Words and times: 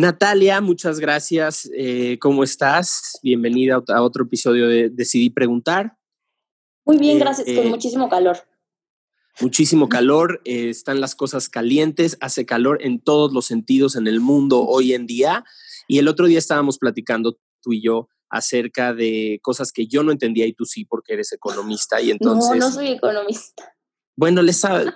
Natalia, 0.00 0.62
muchas 0.62 0.98
gracias. 0.98 1.70
Eh, 1.76 2.18
¿Cómo 2.20 2.42
estás? 2.42 3.18
Bienvenida 3.22 3.82
a 3.88 4.02
otro 4.02 4.24
episodio 4.24 4.66
de 4.66 4.88
Decidí 4.88 5.28
Preguntar. 5.28 5.98
Muy 6.86 6.96
bien, 6.96 7.18
eh, 7.18 7.20
gracias, 7.20 7.46
con 7.46 7.66
eh, 7.66 7.68
muchísimo 7.68 8.08
calor. 8.08 8.38
Muchísimo 9.42 9.90
calor, 9.90 10.40
están 10.44 11.02
las 11.02 11.14
cosas 11.14 11.50
calientes, 11.50 12.16
hace 12.20 12.46
calor 12.46 12.78
en 12.82 12.98
todos 12.98 13.32
los 13.34 13.44
sentidos 13.44 13.94
en 13.94 14.06
el 14.06 14.20
mundo 14.20 14.64
hoy 14.66 14.94
en 14.94 15.06
día. 15.06 15.44
Y 15.86 15.98
el 15.98 16.08
otro 16.08 16.26
día 16.26 16.38
estábamos 16.38 16.78
platicando 16.78 17.38
tú 17.60 17.74
y 17.74 17.82
yo 17.82 18.08
acerca 18.30 18.94
de 18.94 19.38
cosas 19.42 19.70
que 19.70 19.86
yo 19.86 20.02
no 20.02 20.12
entendía 20.12 20.46
y 20.46 20.54
tú 20.54 20.64
sí 20.64 20.86
porque 20.86 21.12
eres 21.12 21.32
economista 21.32 22.00
y 22.00 22.10
entonces... 22.10 22.58
No, 22.58 22.68
no 22.68 22.72
soy 22.72 22.88
economista. 22.88 23.74
Bueno, 24.20 24.42
les 24.42 24.60
sabe. 24.60 24.92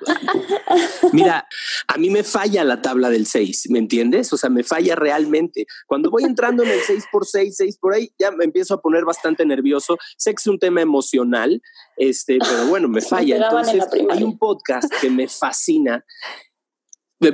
Mira, 1.13 1.49
a 1.89 1.97
mí 1.97 2.11
me 2.11 2.23
falla 2.23 2.63
la 2.63 2.83
tabla 2.83 3.09
del 3.09 3.25
6, 3.25 3.71
¿me 3.71 3.79
entiendes? 3.79 4.31
O 4.35 4.37
sea, 4.37 4.51
me 4.51 4.63
falla 4.63 4.97
realmente. 4.97 5.67
Cuando 5.87 6.11
voy 6.11 6.25
entrando 6.25 6.63
en 6.63 6.69
el 6.69 6.81
6 6.81 7.07
por 7.11 7.25
6, 7.25 7.55
6 7.57 7.79
por 7.79 7.95
ahí, 7.95 8.13
ya 8.19 8.31
me 8.33 8.45
empiezo 8.45 8.75
a 8.75 8.83
poner 8.83 9.07
bastante 9.07 9.47
nervioso. 9.47 9.97
Sé 10.19 10.33
que 10.33 10.41
es 10.41 10.47
un 10.47 10.59
tema 10.59 10.83
emocional, 10.83 11.63
este, 11.97 12.37
pero 12.39 12.67
bueno, 12.67 12.87
me 12.87 13.01
falla. 13.01 13.37
Entonces, 13.37 13.83
hay 14.11 14.23
un 14.23 14.37
podcast 14.37 14.93
que 15.01 15.09
me 15.09 15.27
fascina. 15.27 16.05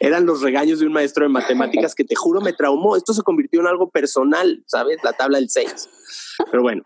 Eran 0.00 0.26
los 0.26 0.42
regaños 0.42 0.80
de 0.80 0.86
un 0.86 0.92
maestro 0.92 1.24
de 1.24 1.30
matemáticas 1.30 1.94
que 1.94 2.04
te 2.04 2.14
juro 2.14 2.42
me 2.42 2.52
traumó. 2.52 2.96
Esto 2.96 3.14
se 3.14 3.22
convirtió 3.22 3.62
en 3.62 3.66
algo 3.66 3.88
personal, 3.88 4.62
¿sabes? 4.66 4.98
La 5.02 5.14
tabla 5.14 5.38
del 5.38 5.48
6. 5.48 5.88
Pero 6.50 6.62
bueno, 6.62 6.82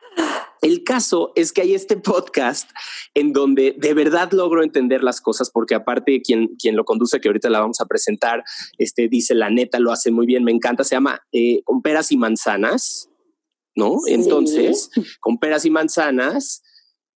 el 0.62 0.83
caso 0.83 1.33
es 1.34 1.52
que 1.52 1.60
hay 1.60 1.74
este 1.74 1.97
podcast 1.97 2.70
en 3.12 3.33
donde 3.33 3.74
de 3.78 3.94
verdad 3.94 4.33
logro 4.33 4.62
entender 4.62 5.02
las 5.02 5.20
cosas, 5.20 5.50
porque 5.50 5.74
aparte 5.74 6.22
quien, 6.22 6.56
quien 6.56 6.77
lo 6.77 6.84
conduce, 6.84 7.20
que 7.20 7.28
ahorita 7.28 7.50
la 7.50 7.61
vamos 7.61 7.80
a 7.80 7.86
presentar, 7.86 8.42
este, 8.78 9.08
dice 9.08 9.34
la 9.34 9.50
neta, 9.50 9.78
lo 9.78 9.92
hace 9.92 10.11
muy 10.11 10.27
bien, 10.27 10.44
me 10.44 10.52
encanta, 10.52 10.84
se 10.84 10.96
llama 10.96 11.20
eh, 11.33 11.61
Con 11.64 11.83
peras 11.83 12.12
y 12.12 12.16
manzanas, 12.16 13.11
¿no? 13.77 13.98
Entonces, 14.06 14.91
con 15.20 15.38
peras 15.38 15.64
y 15.64 15.70
manzanas, 15.70 16.62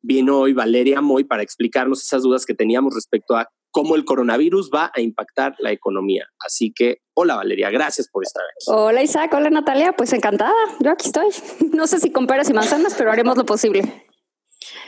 vino 0.03 0.41
hoy 0.41 0.53
Valeria 0.53 1.01
Moy 1.01 1.25
para 1.25 1.43
explicarnos 1.43 2.03
esas 2.03 2.23
dudas 2.23 2.45
que 2.45 2.55
teníamos 2.55 2.95
respecto 2.95 3.37
a 3.37 3.49
cómo 3.79 3.95
el 3.95 4.05
coronavirus 4.05 4.73
va 4.75 4.91
a 4.93 5.01
impactar 5.01 5.55
la 5.61 5.71
economía. 5.71 6.27
Así 6.45 6.73
que, 6.73 7.03
hola 7.15 7.37
Valeria, 7.37 7.71
gracias 7.71 8.09
por 8.09 8.25
estar 8.25 8.43
aquí. 8.43 8.65
Hola 8.67 9.05
Isaac, 9.05 9.33
hola 9.33 9.51
Natalia, 9.51 9.93
pues 9.93 10.13
encantada, 10.13 10.53
yo 10.81 10.91
aquí 10.91 11.07
estoy. 11.07 11.29
No 11.73 11.87
sé 11.87 12.01
si 12.01 12.11
con 12.11 12.27
peras 12.27 12.51
y 12.51 12.55
manzanas, 12.55 12.97
pero 12.99 13.13
haremos 13.13 13.37
lo 13.37 13.47
posible. 13.47 14.05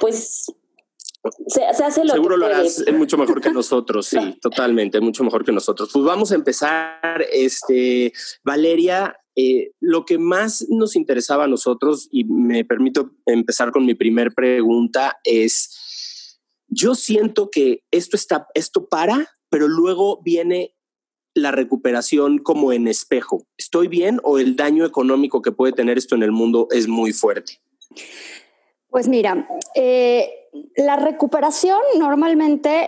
Pues 0.00 0.46
se, 1.46 1.64
hace 1.64 2.04
lo 2.04 2.14
Seguro 2.14 2.36
lo 2.36 2.46
harás 2.46 2.82
mucho 2.92 3.16
mejor 3.16 3.40
que 3.40 3.52
nosotros, 3.52 4.06
sí, 4.06 4.18
totalmente, 4.42 5.00
mucho 5.00 5.22
mejor 5.22 5.44
que 5.44 5.52
nosotros. 5.52 5.90
Pues 5.92 6.04
vamos 6.04 6.32
a 6.32 6.34
empezar, 6.34 7.24
este, 7.32 8.12
Valeria, 8.42 9.16
eh, 9.36 9.70
lo 9.78 10.04
que 10.04 10.18
más 10.18 10.66
nos 10.68 10.96
interesaba 10.96 11.44
a 11.44 11.48
nosotros, 11.48 12.08
y 12.10 12.24
me 12.24 12.64
permito 12.64 13.12
empezar 13.24 13.70
con 13.70 13.86
mi 13.86 13.94
primer 13.94 14.32
pregunta, 14.34 15.20
es 15.22 15.76
yo 16.70 16.94
siento 16.94 17.50
que 17.50 17.82
esto 17.90 18.16
está, 18.16 18.48
esto 18.54 18.86
para, 18.86 19.28
pero 19.50 19.68
luego 19.68 20.20
viene 20.22 20.74
la 21.34 21.50
recuperación 21.50 22.38
como 22.38 22.72
en 22.72 22.88
espejo. 22.88 23.44
¿Estoy 23.58 23.88
bien 23.88 24.20
o 24.22 24.38
el 24.38 24.56
daño 24.56 24.84
económico 24.84 25.42
que 25.42 25.52
puede 25.52 25.72
tener 25.72 25.98
esto 25.98 26.14
en 26.14 26.22
el 26.22 26.32
mundo 26.32 26.68
es 26.70 26.88
muy 26.88 27.12
fuerte? 27.12 27.60
Pues 28.88 29.08
mira, 29.08 29.48
eh, 29.74 30.30
la 30.76 30.96
recuperación 30.96 31.80
normalmente 31.98 32.86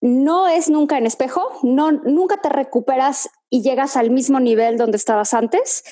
no 0.00 0.48
es 0.48 0.70
nunca 0.70 0.96
en 0.96 1.06
espejo, 1.06 1.42
no, 1.62 1.92
nunca 1.92 2.40
te 2.40 2.48
recuperas 2.48 3.28
y 3.50 3.62
llegas 3.62 3.96
al 3.96 4.10
mismo 4.10 4.40
nivel 4.40 4.78
donde 4.78 4.96
estabas 4.96 5.34
antes. 5.34 5.84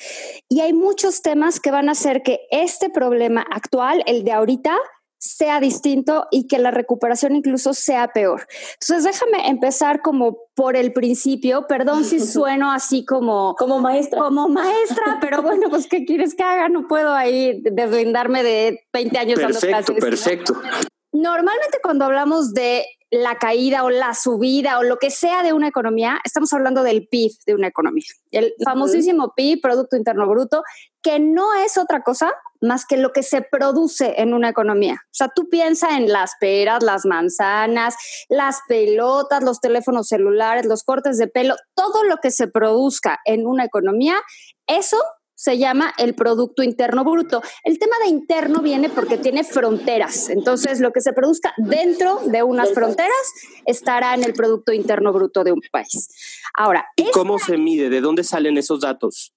Y 0.47 0.61
hay 0.61 0.73
muchos 0.73 1.21
temas 1.21 1.59
que 1.59 1.71
van 1.71 1.89
a 1.89 1.91
hacer 1.91 2.23
que 2.23 2.41
este 2.49 2.89
problema 2.89 3.45
actual, 3.51 4.03
el 4.07 4.23
de 4.23 4.31
ahorita, 4.31 4.77
sea 5.19 5.59
distinto 5.59 6.27
y 6.31 6.47
que 6.47 6.57
la 6.57 6.71
recuperación 6.71 7.35
incluso 7.35 7.73
sea 7.73 8.07
peor. 8.13 8.47
Entonces, 8.81 9.03
déjame 9.03 9.49
empezar 9.49 10.01
como 10.01 10.37
por 10.55 10.75
el 10.75 10.93
principio. 10.93 11.67
Perdón 11.67 12.05
si 12.05 12.19
sueno 12.25 12.71
así 12.71 13.05
como... 13.05 13.55
Como 13.55 13.79
maestra. 13.79 14.21
Como 14.21 14.47
maestra, 14.47 15.17
pero 15.21 15.41
bueno, 15.41 15.69
pues 15.69 15.87
¿qué 15.87 16.05
quieres 16.05 16.35
que 16.35 16.43
haga? 16.43 16.69
No 16.69 16.87
puedo 16.87 17.13
ahí 17.13 17.61
deslindarme 17.63 18.43
de 18.43 18.79
20 18.93 19.17
años 19.17 19.39
perfecto, 19.39 19.67
dando 19.67 19.93
clases. 19.93 20.03
Perfecto, 20.03 20.53
perfecto. 20.53 20.89
Normalmente 21.11 21.79
cuando 21.83 22.05
hablamos 22.05 22.53
de 22.53 22.85
la 23.11 23.37
caída 23.37 23.83
o 23.83 23.89
la 23.89 24.13
subida 24.13 24.77
o 24.77 24.83
lo 24.83 24.97
que 24.97 25.09
sea 25.09 25.41
de 25.41 25.53
una 25.53 25.67
economía, 25.67 26.19
estamos 26.23 26.53
hablando 26.53 26.83
del 26.83 27.07
PIB 27.07 27.31
de 27.45 27.55
una 27.55 27.67
economía. 27.67 28.05
El 28.31 28.53
famosísimo 28.63 29.33
PIB, 29.35 29.61
Producto 29.61 29.95
Interno 29.97 30.27
Bruto, 30.27 30.63
que 31.01 31.19
no 31.19 31.53
es 31.55 31.77
otra 31.77 32.03
cosa 32.03 32.33
más 32.61 32.85
que 32.85 32.97
lo 32.97 33.11
que 33.11 33.23
se 33.23 33.41
produce 33.41 34.21
en 34.21 34.33
una 34.33 34.49
economía. 34.49 35.01
O 35.05 35.13
sea, 35.13 35.29
tú 35.29 35.49
piensas 35.49 35.93
en 35.93 36.11
las 36.11 36.33
peras, 36.39 36.83
las 36.83 37.05
manzanas, 37.05 37.95
las 38.27 38.59
pelotas, 38.67 39.43
los 39.43 39.59
teléfonos 39.59 40.07
celulares, 40.07 40.65
los 40.65 40.83
cortes 40.83 41.17
de 41.17 41.27
pelo, 41.27 41.55
todo 41.73 42.03
lo 42.03 42.17
que 42.17 42.31
se 42.31 42.47
produzca 42.47 43.19
en 43.25 43.47
una 43.47 43.65
economía, 43.65 44.21
eso 44.67 44.97
se 45.39 45.57
llama 45.57 45.93
el 45.97 46.15
Producto 46.15 46.63
Interno 46.63 47.05
Bruto. 47.05 47.41
El 47.63 47.79
tema 47.79 47.95
de 48.03 48.09
interno 48.09 48.59
viene 48.61 48.89
porque 48.89 49.17
tiene 49.17 49.45
fronteras. 49.45 50.29
Entonces, 50.29 50.81
lo 50.81 50.91
que 50.91 50.99
se 50.99 51.13
produzca 51.13 51.53
dentro 51.55 52.19
de 52.25 52.43
unas 52.43 52.73
fronteras 52.73 53.13
estará 53.65 54.13
en 54.15 54.25
el 54.25 54.33
Producto 54.33 54.73
Interno 54.73 55.13
Bruto 55.13 55.45
de 55.45 55.53
un 55.53 55.61
país. 55.71 56.09
Ahora, 56.53 56.87
¿y 56.97 57.09
cómo 57.11 57.39
se 57.39 57.57
mide? 57.57 57.89
¿De 57.89 58.01
dónde 58.01 58.25
salen 58.25 58.57
esos 58.57 58.81
datos? 58.81 59.33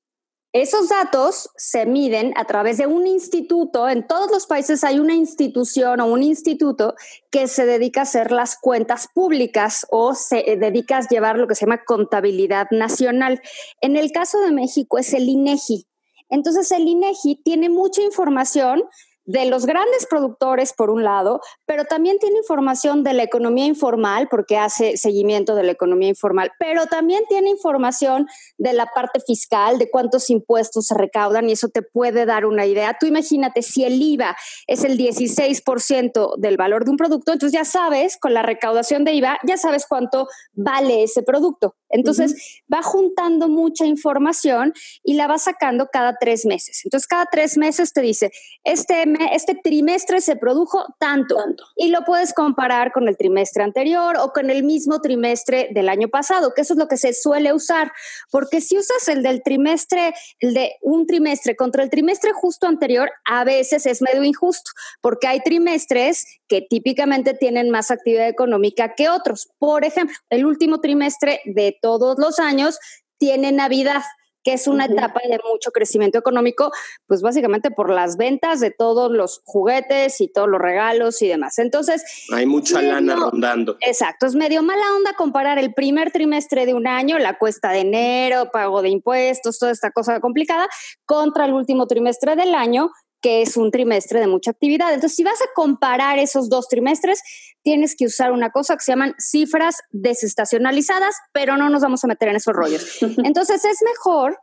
Esos 0.52 0.88
datos 0.88 1.50
se 1.56 1.86
miden 1.86 2.34
a 2.36 2.46
través 2.46 2.78
de 2.78 2.88
un 2.88 3.06
instituto. 3.06 3.88
En 3.88 4.04
todos 4.04 4.28
los 4.32 4.46
países 4.46 4.82
hay 4.82 4.98
una 4.98 5.14
institución 5.14 6.00
o 6.00 6.06
un 6.06 6.24
instituto 6.24 6.96
que 7.30 7.46
se 7.46 7.64
dedica 7.64 8.00
a 8.00 8.02
hacer 8.02 8.32
las 8.32 8.58
cuentas 8.60 9.06
públicas 9.14 9.86
o 9.88 10.14
se 10.16 10.56
dedica 10.58 10.98
a 10.98 11.08
llevar 11.08 11.38
lo 11.38 11.46
que 11.46 11.54
se 11.54 11.64
llama 11.64 11.84
contabilidad 11.84 12.66
nacional. 12.72 13.40
En 13.80 13.96
el 13.96 14.10
caso 14.10 14.40
de 14.40 14.50
México 14.50 14.98
es 14.98 15.14
el 15.14 15.28
INEGI. 15.28 15.86
Entonces 16.32 16.72
el 16.72 16.88
INEGI 16.88 17.42
tiene 17.44 17.68
mucha 17.68 18.02
información 18.02 18.82
de 19.24 19.46
los 19.46 19.66
grandes 19.66 20.06
productores, 20.06 20.72
por 20.72 20.90
un 20.90 21.04
lado, 21.04 21.40
pero 21.64 21.84
también 21.84 22.18
tiene 22.18 22.38
información 22.38 23.04
de 23.04 23.12
la 23.12 23.22
economía 23.22 23.66
informal, 23.66 24.28
porque 24.28 24.56
hace 24.58 24.96
seguimiento 24.96 25.54
de 25.54 25.62
la 25.62 25.72
economía 25.72 26.08
informal, 26.08 26.50
pero 26.58 26.86
también 26.86 27.22
tiene 27.28 27.50
información 27.50 28.26
de 28.58 28.72
la 28.72 28.86
parte 28.86 29.20
fiscal, 29.20 29.78
de 29.78 29.90
cuántos 29.90 30.28
impuestos 30.30 30.86
se 30.86 30.94
recaudan, 30.94 31.48
y 31.48 31.52
eso 31.52 31.68
te 31.68 31.82
puede 31.82 32.26
dar 32.26 32.46
una 32.46 32.66
idea. 32.66 32.96
Tú 32.98 33.06
imagínate, 33.06 33.62
si 33.62 33.84
el 33.84 34.00
IVA 34.02 34.36
es 34.66 34.82
el 34.82 34.98
16% 34.98 36.36
del 36.38 36.56
valor 36.56 36.84
de 36.84 36.90
un 36.90 36.96
producto, 36.96 37.32
entonces 37.32 37.56
ya 37.56 37.64
sabes, 37.64 38.18
con 38.18 38.34
la 38.34 38.42
recaudación 38.42 39.04
de 39.04 39.12
IVA, 39.12 39.38
ya 39.46 39.56
sabes 39.56 39.86
cuánto 39.88 40.26
vale 40.52 41.04
ese 41.04 41.22
producto. 41.22 41.76
Entonces, 41.92 42.62
va 42.72 42.82
juntando 42.82 43.48
mucha 43.48 43.86
información 43.86 44.72
y 45.04 45.14
la 45.14 45.26
va 45.26 45.38
sacando 45.38 45.88
cada 45.92 46.16
tres 46.18 46.44
meses. 46.44 46.80
Entonces, 46.84 47.06
cada 47.06 47.26
tres 47.26 47.56
meses 47.56 47.92
te 47.92 48.00
dice, 48.00 48.32
este 48.64 49.04
este 49.32 49.54
trimestre 49.54 50.20
se 50.20 50.36
produjo 50.36 50.84
tanto, 50.98 51.36
y 51.76 51.88
lo 51.88 52.04
puedes 52.04 52.32
comparar 52.32 52.92
con 52.92 53.08
el 53.08 53.16
trimestre 53.16 53.62
anterior 53.62 54.16
o 54.18 54.32
con 54.32 54.50
el 54.50 54.62
mismo 54.62 55.00
trimestre 55.00 55.68
del 55.72 55.88
año 55.88 56.08
pasado, 56.08 56.52
que 56.54 56.62
eso 56.62 56.74
es 56.74 56.78
lo 56.78 56.88
que 56.88 56.96
se 56.96 57.12
suele 57.12 57.52
usar, 57.52 57.92
porque 58.30 58.60
si 58.60 58.78
usas 58.78 59.08
el 59.08 59.22
del 59.22 59.42
trimestre, 59.42 60.14
el 60.40 60.54
de 60.54 60.76
un 60.82 61.06
trimestre 61.06 61.56
contra 61.56 61.82
el 61.82 61.90
trimestre 61.90 62.32
justo 62.32 62.66
anterior, 62.66 63.10
a 63.24 63.44
veces 63.44 63.86
es 63.86 64.02
medio 64.02 64.24
injusto, 64.24 64.70
porque 65.00 65.26
hay 65.26 65.40
trimestres 65.40 66.26
que 66.52 66.60
típicamente 66.60 67.32
tienen 67.32 67.70
más 67.70 67.90
actividad 67.90 68.28
económica 68.28 68.94
que 68.94 69.08
otros. 69.08 69.48
Por 69.58 69.86
ejemplo, 69.86 70.14
el 70.28 70.44
último 70.44 70.82
trimestre 70.82 71.40
de 71.46 71.78
todos 71.80 72.18
los 72.18 72.38
años 72.38 72.78
tiene 73.16 73.52
Navidad 73.52 74.02
que 74.44 74.52
es 74.54 74.66
una 74.66 74.86
etapa 74.86 75.20
de 75.22 75.38
mucho 75.48 75.70
crecimiento 75.70 76.18
económico, 76.18 76.72
pues 77.06 77.22
básicamente 77.22 77.70
por 77.70 77.90
las 77.90 78.16
ventas 78.16 78.58
de 78.58 78.72
todos 78.72 79.12
los 79.12 79.40
juguetes 79.44 80.20
y 80.20 80.26
todos 80.26 80.48
los 80.48 80.60
regalos 80.60 81.22
y 81.22 81.28
demás. 81.28 81.60
Entonces... 81.60 82.02
Hay 82.32 82.44
mucha 82.44 82.82
lana 82.82 83.14
rondando. 83.14 83.76
Exacto, 83.80 84.26
es 84.26 84.34
medio 84.34 84.64
mala 84.64 84.82
onda 84.96 85.12
comparar 85.16 85.60
el 85.60 85.72
primer 85.72 86.10
trimestre 86.10 86.66
de 86.66 86.74
un 86.74 86.88
año, 86.88 87.20
la 87.20 87.38
cuesta 87.38 87.70
de 87.70 87.82
enero, 87.82 88.50
pago 88.52 88.82
de 88.82 88.88
impuestos, 88.88 89.60
toda 89.60 89.70
esta 89.70 89.92
cosa 89.92 90.18
complicada, 90.18 90.68
contra 91.06 91.44
el 91.44 91.52
último 91.52 91.86
trimestre 91.86 92.34
del 92.34 92.56
año, 92.56 92.90
que 93.22 93.40
es 93.40 93.56
un 93.56 93.70
trimestre 93.70 94.20
de 94.20 94.26
mucha 94.26 94.50
actividad. 94.50 94.92
Entonces, 94.92 95.16
si 95.16 95.22
vas 95.22 95.40
a 95.40 95.46
comparar 95.54 96.18
esos 96.18 96.48
dos 96.50 96.68
trimestres, 96.68 97.22
tienes 97.62 97.94
que 97.96 98.06
usar 98.06 98.32
una 98.32 98.50
cosa 98.50 98.76
que 98.76 98.82
se 98.82 98.92
llaman 98.92 99.14
cifras 99.18 99.76
desestacionalizadas, 99.90 101.14
pero 101.32 101.56
no 101.56 101.70
nos 101.70 101.82
vamos 101.82 102.04
a 102.04 102.08
meter 102.08 102.28
en 102.28 102.36
esos 102.36 102.52
rollos. 102.52 102.98
Entonces, 103.24 103.64
es 103.64 103.78
mejor 103.82 104.38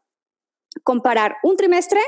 comparar 0.83 1.35
un 1.43 1.57
trimestre 1.57 1.99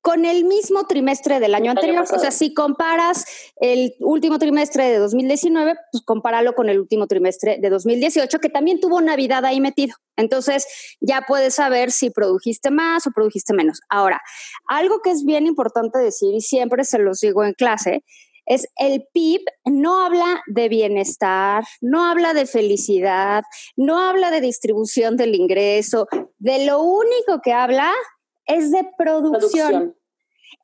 con 0.00 0.24
el 0.24 0.44
mismo 0.44 0.86
trimestre 0.86 1.40
del 1.40 1.54
año 1.54 1.70
anterior. 1.70 2.04
O 2.10 2.18
sea, 2.18 2.30
si 2.30 2.54
comparas 2.54 3.24
el 3.60 3.94
último 4.00 4.38
trimestre 4.38 4.88
de 4.90 4.98
2019, 4.98 5.74
pues 5.92 6.02
compáralo 6.04 6.54
con 6.54 6.68
el 6.68 6.78
último 6.78 7.06
trimestre 7.06 7.58
de 7.60 7.70
2018, 7.70 8.38
que 8.38 8.48
también 8.48 8.80
tuvo 8.80 9.00
Navidad 9.00 9.44
ahí 9.44 9.60
metido. 9.60 9.94
Entonces, 10.16 10.66
ya 11.00 11.24
puedes 11.26 11.54
saber 11.54 11.92
si 11.92 12.10
produjiste 12.10 12.70
más 12.70 13.06
o 13.06 13.10
produjiste 13.10 13.52
menos. 13.52 13.80
Ahora, 13.88 14.20
algo 14.66 15.00
que 15.00 15.10
es 15.10 15.24
bien 15.24 15.46
importante 15.46 15.98
decir, 15.98 16.34
y 16.34 16.40
siempre 16.40 16.84
se 16.84 16.98
los 16.98 17.20
digo 17.20 17.44
en 17.44 17.54
clase, 17.54 18.02
es 18.48 18.66
el 18.76 19.04
PIB 19.12 19.42
no 19.66 20.04
habla 20.04 20.40
de 20.46 20.68
bienestar, 20.70 21.64
no 21.82 22.04
habla 22.04 22.32
de 22.32 22.46
felicidad, 22.46 23.44
no 23.76 24.00
habla 24.00 24.30
de 24.30 24.40
distribución 24.40 25.16
del 25.16 25.34
ingreso, 25.34 26.06
de 26.38 26.64
lo 26.64 26.80
único 26.80 27.40
que 27.42 27.52
habla 27.52 27.92
es 28.48 28.72
de 28.72 28.88
producción. 28.96 29.94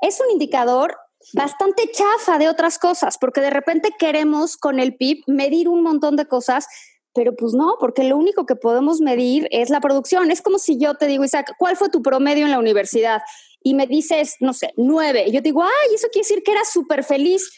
Es 0.00 0.20
un 0.20 0.32
indicador 0.32 0.96
bastante 1.32 1.90
chafa 1.90 2.38
de 2.38 2.48
otras 2.48 2.78
cosas, 2.78 3.16
porque 3.18 3.40
de 3.40 3.50
repente 3.50 3.90
queremos 3.98 4.56
con 4.56 4.80
el 4.80 4.96
PIB 4.96 5.22
medir 5.26 5.68
un 5.68 5.82
montón 5.82 6.16
de 6.16 6.26
cosas, 6.26 6.66
pero 7.14 7.34
pues 7.36 7.54
no, 7.54 7.76
porque 7.78 8.04
lo 8.04 8.16
único 8.16 8.44
que 8.44 8.56
podemos 8.56 9.00
medir 9.00 9.48
es 9.50 9.70
la 9.70 9.80
producción. 9.80 10.30
Es 10.30 10.42
como 10.42 10.58
si 10.58 10.78
yo 10.78 10.94
te 10.94 11.06
digo, 11.06 11.24
Isaac, 11.24 11.54
¿cuál 11.58 11.76
fue 11.76 11.88
tu 11.88 12.02
promedio 12.02 12.44
en 12.44 12.50
la 12.50 12.58
universidad? 12.58 13.22
Y 13.62 13.74
me 13.74 13.86
dices, 13.86 14.36
no 14.40 14.52
sé, 14.52 14.72
nueve. 14.76 15.24
Y 15.26 15.32
yo 15.32 15.40
digo, 15.40 15.62
ay, 15.62 15.94
eso 15.94 16.08
quiere 16.12 16.26
decir 16.26 16.42
que 16.42 16.52
eras 16.52 16.70
súper 16.72 17.04
feliz. 17.04 17.50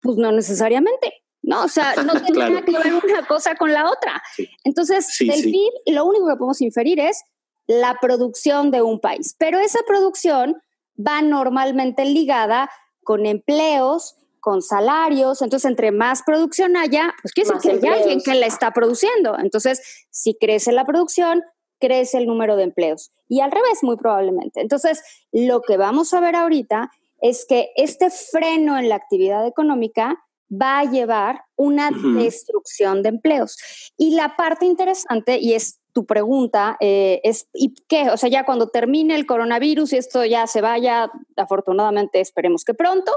Pues 0.00 0.16
no 0.16 0.32
necesariamente. 0.32 1.12
No, 1.42 1.64
o 1.64 1.68
sea, 1.68 1.94
no 1.96 2.12
tiene 2.24 2.48
nada 2.48 2.62
que 2.62 2.78
ver 2.78 2.94
una 2.94 3.26
cosa 3.26 3.56
con 3.56 3.72
la 3.72 3.90
otra. 3.90 4.22
Entonces, 4.64 5.08
del 5.18 5.42
PIB, 5.42 5.94
lo 5.94 6.04
único 6.04 6.28
que 6.28 6.36
podemos 6.36 6.60
inferir 6.60 7.00
es 7.00 7.22
la 7.66 7.98
producción 8.00 8.70
de 8.70 8.82
un 8.82 9.00
país. 9.00 9.34
Pero 9.38 9.58
esa 9.58 9.80
producción 9.86 10.62
va 10.98 11.22
normalmente 11.22 12.04
ligada 12.04 12.70
con 13.02 13.26
empleos, 13.26 14.16
con 14.40 14.60
salarios. 14.62 15.40
Entonces, 15.42 15.70
entre 15.70 15.92
más 15.92 16.22
producción 16.22 16.76
haya, 16.76 17.14
pues 17.22 17.32
quiere 17.32 17.50
decir 17.54 17.80
que 17.80 17.88
hay 17.88 18.00
alguien 18.00 18.20
que 18.20 18.34
la 18.34 18.46
está 18.46 18.72
produciendo. 18.72 19.38
Entonces, 19.38 20.06
si 20.10 20.34
crece 20.34 20.72
la 20.72 20.84
producción, 20.84 21.42
crece 21.80 22.18
el 22.18 22.26
número 22.26 22.56
de 22.56 22.64
empleos. 22.64 23.12
Y 23.28 23.40
al 23.40 23.50
revés, 23.50 23.78
muy 23.82 23.96
probablemente. 23.96 24.60
Entonces, 24.60 25.02
lo 25.32 25.62
que 25.62 25.76
vamos 25.76 26.12
a 26.12 26.20
ver 26.20 26.36
ahorita 26.36 26.90
es 27.20 27.46
que 27.48 27.70
este 27.76 28.10
freno 28.10 28.78
en 28.78 28.88
la 28.88 28.96
actividad 28.96 29.46
económica 29.46 30.16
va 30.50 30.80
a 30.80 30.84
llevar 30.84 31.44
una 31.56 31.90
destrucción 32.16 33.02
de 33.02 33.10
empleos. 33.10 33.56
Y 33.96 34.14
la 34.14 34.36
parte 34.36 34.66
interesante, 34.66 35.38
y 35.38 35.54
es 35.54 35.80
tu 35.92 36.06
pregunta 36.06 36.76
eh, 36.80 37.20
es, 37.22 37.48
¿y 37.52 37.74
qué? 37.88 38.10
O 38.10 38.16
sea, 38.16 38.28
ya 38.28 38.44
cuando 38.44 38.68
termine 38.68 39.14
el 39.14 39.26
coronavirus 39.26 39.92
y 39.92 39.96
esto 39.96 40.24
ya 40.24 40.46
se 40.46 40.60
vaya, 40.60 41.10
afortunadamente 41.36 42.20
esperemos 42.20 42.64
que 42.64 42.74
pronto, 42.74 43.12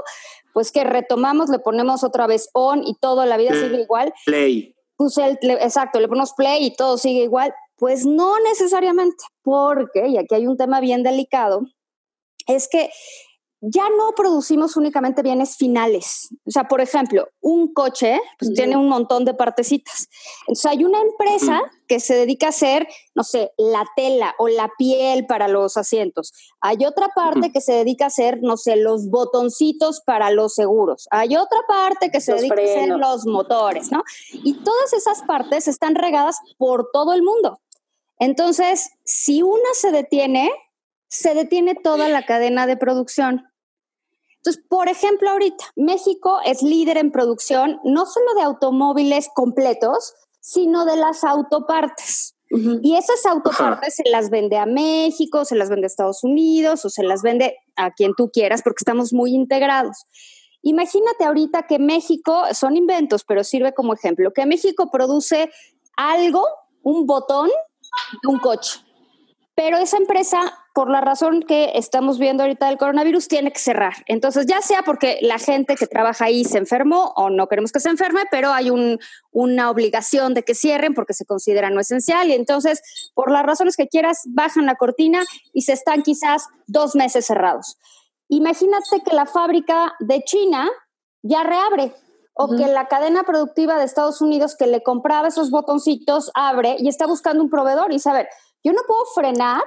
pues 0.52 0.72
que 0.72 0.84
retomamos, 0.84 1.48
le 1.48 1.58
ponemos 1.58 2.04
otra 2.04 2.26
vez 2.26 2.50
on 2.52 2.82
y 2.84 2.94
toda 2.94 3.26
la 3.26 3.36
vida 3.36 3.52
sigue 3.54 3.80
igual. 3.80 4.12
Play. 4.24 4.74
Pues 4.96 5.18
el, 5.18 5.38
exacto, 5.42 6.00
le 6.00 6.08
ponemos 6.08 6.32
play 6.34 6.66
y 6.66 6.74
todo 6.74 6.98
sigue 6.98 7.22
igual. 7.22 7.54
Pues 7.76 8.06
no 8.06 8.40
necesariamente, 8.40 9.24
porque, 9.42 10.08
y 10.08 10.16
aquí 10.16 10.34
hay 10.34 10.46
un 10.46 10.56
tema 10.56 10.80
bien 10.80 11.02
delicado, 11.02 11.62
es 12.46 12.68
que 12.68 12.90
ya 13.68 13.88
no 13.90 14.12
producimos 14.14 14.76
únicamente 14.76 15.22
bienes 15.22 15.56
finales. 15.56 16.28
O 16.44 16.50
sea, 16.50 16.64
por 16.64 16.80
ejemplo, 16.80 17.28
un 17.40 17.72
coche 17.72 18.20
pues, 18.38 18.54
tiene 18.54 18.76
un 18.76 18.88
montón 18.88 19.24
de 19.24 19.34
partecitas. 19.34 20.08
Entonces, 20.42 20.66
hay 20.66 20.84
una 20.84 21.00
empresa 21.00 21.60
que 21.88 21.98
se 22.00 22.14
dedica 22.14 22.46
a 22.46 22.48
hacer, 22.50 22.86
no 23.14 23.24
sé, 23.24 23.52
la 23.56 23.84
tela 23.96 24.34
o 24.38 24.48
la 24.48 24.70
piel 24.78 25.26
para 25.26 25.48
los 25.48 25.76
asientos. 25.76 26.32
Hay 26.60 26.84
otra 26.84 27.08
parte 27.14 27.50
que 27.52 27.60
se 27.60 27.72
dedica 27.72 28.04
a 28.04 28.08
hacer, 28.08 28.38
no 28.42 28.56
sé, 28.56 28.76
los 28.76 29.08
botoncitos 29.08 30.00
para 30.04 30.30
los 30.30 30.54
seguros. 30.54 31.08
Hay 31.10 31.36
otra 31.36 31.60
parte 31.66 32.10
que 32.10 32.20
se 32.20 32.34
dedica 32.34 32.60
a 32.60 32.64
hacer 32.64 32.88
los 32.88 33.26
motores, 33.26 33.90
¿no? 33.90 34.02
Y 34.32 34.54
todas 34.62 34.92
esas 34.92 35.22
partes 35.22 35.66
están 35.66 35.94
regadas 35.94 36.38
por 36.58 36.90
todo 36.92 37.12
el 37.12 37.22
mundo. 37.22 37.60
Entonces, 38.18 38.90
si 39.04 39.42
una 39.42 39.74
se 39.74 39.92
detiene, 39.92 40.50
se 41.08 41.34
detiene 41.34 41.74
toda 41.74 42.08
la 42.08 42.24
cadena 42.24 42.66
de 42.66 42.76
producción. 42.76 43.46
Entonces, 44.46 44.64
por 44.68 44.88
ejemplo, 44.88 45.28
ahorita 45.28 45.64
México 45.74 46.38
es 46.44 46.62
líder 46.62 46.98
en 46.98 47.10
producción 47.10 47.80
no 47.82 48.06
solo 48.06 48.32
de 48.36 48.42
automóviles 48.42 49.28
completos, 49.34 50.14
sino 50.38 50.84
de 50.84 50.96
las 50.96 51.24
autopartes. 51.24 52.36
Y 52.48 52.94
esas 52.94 53.26
autopartes 53.26 53.96
se 53.96 54.08
las 54.08 54.30
vende 54.30 54.56
a 54.56 54.66
México, 54.66 55.44
se 55.44 55.56
las 55.56 55.68
vende 55.68 55.86
a 55.86 55.88
Estados 55.88 56.22
Unidos 56.22 56.84
o 56.84 56.90
se 56.90 57.02
las 57.02 57.22
vende 57.22 57.56
a 57.74 57.90
quien 57.90 58.12
tú 58.16 58.30
quieras 58.30 58.62
porque 58.62 58.82
estamos 58.82 59.12
muy 59.12 59.34
integrados. 59.34 60.04
Imagínate 60.62 61.24
ahorita 61.24 61.66
que 61.66 61.80
México, 61.80 62.44
son 62.52 62.76
inventos, 62.76 63.24
pero 63.24 63.42
sirve 63.42 63.74
como 63.74 63.94
ejemplo, 63.94 64.32
que 64.32 64.46
México 64.46 64.92
produce 64.92 65.50
algo, 65.96 66.46
un 66.84 67.04
botón 67.04 67.48
de 68.22 68.28
un 68.28 68.38
coche. 68.38 68.85
Pero 69.56 69.78
esa 69.78 69.96
empresa, 69.96 70.52
por 70.74 70.90
la 70.90 71.00
razón 71.00 71.40
que 71.40 71.72
estamos 71.76 72.18
viendo 72.18 72.42
ahorita 72.42 72.66
del 72.66 72.76
coronavirus, 72.76 73.26
tiene 73.26 73.52
que 73.52 73.58
cerrar. 73.58 73.94
Entonces, 74.04 74.44
ya 74.44 74.60
sea 74.60 74.82
porque 74.82 75.18
la 75.22 75.38
gente 75.38 75.76
que 75.76 75.86
trabaja 75.86 76.26
ahí 76.26 76.44
se 76.44 76.58
enfermó 76.58 77.14
o 77.16 77.30
no 77.30 77.48
queremos 77.48 77.72
que 77.72 77.80
se 77.80 77.88
enferme, 77.88 78.24
pero 78.30 78.52
hay 78.52 78.70
una 79.30 79.70
obligación 79.70 80.34
de 80.34 80.42
que 80.42 80.54
cierren 80.54 80.92
porque 80.92 81.14
se 81.14 81.24
considera 81.24 81.70
no 81.70 81.80
esencial. 81.80 82.28
Y 82.28 82.34
entonces, 82.34 82.82
por 83.14 83.30
las 83.30 83.46
razones 83.46 83.76
que 83.76 83.88
quieras, 83.88 84.24
bajan 84.26 84.66
la 84.66 84.74
cortina 84.74 85.24
y 85.54 85.62
se 85.62 85.72
están 85.72 86.02
quizás 86.02 86.48
dos 86.66 86.94
meses 86.94 87.24
cerrados. 87.24 87.78
Imagínate 88.28 89.00
que 89.06 89.16
la 89.16 89.24
fábrica 89.24 89.94
de 90.00 90.22
China 90.22 90.68
ya 91.22 91.44
reabre 91.44 91.94
o 92.34 92.54
que 92.54 92.66
la 92.66 92.88
cadena 92.88 93.22
productiva 93.22 93.78
de 93.78 93.84
Estados 93.84 94.20
Unidos 94.20 94.54
que 94.54 94.66
le 94.66 94.82
compraba 94.82 95.28
esos 95.28 95.50
botoncitos 95.50 96.30
abre 96.34 96.76
y 96.78 96.88
está 96.88 97.06
buscando 97.06 97.42
un 97.42 97.48
proveedor 97.48 97.94
y 97.94 97.98
saber, 97.98 98.28
yo 98.66 98.72
no 98.72 98.82
puedo 98.86 99.04
frenar 99.14 99.62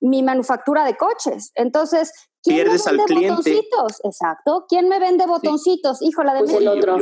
mi 0.00 0.22
manufactura 0.22 0.84
de 0.84 0.96
coches. 0.96 1.52
Entonces, 1.54 2.12
¿quién 2.42 2.66
me 2.66 2.78
vende 2.78 3.14
botoncitos? 3.14 4.04
Exacto. 4.04 4.64
¿Quién 4.68 4.88
me 4.88 4.98
vende 4.98 5.26
botoncitos? 5.26 6.00
Hijo, 6.00 6.22
la 6.22 6.32
de 6.32 6.40
pues 6.40 6.54
el 6.54 6.68
otro. 6.68 6.96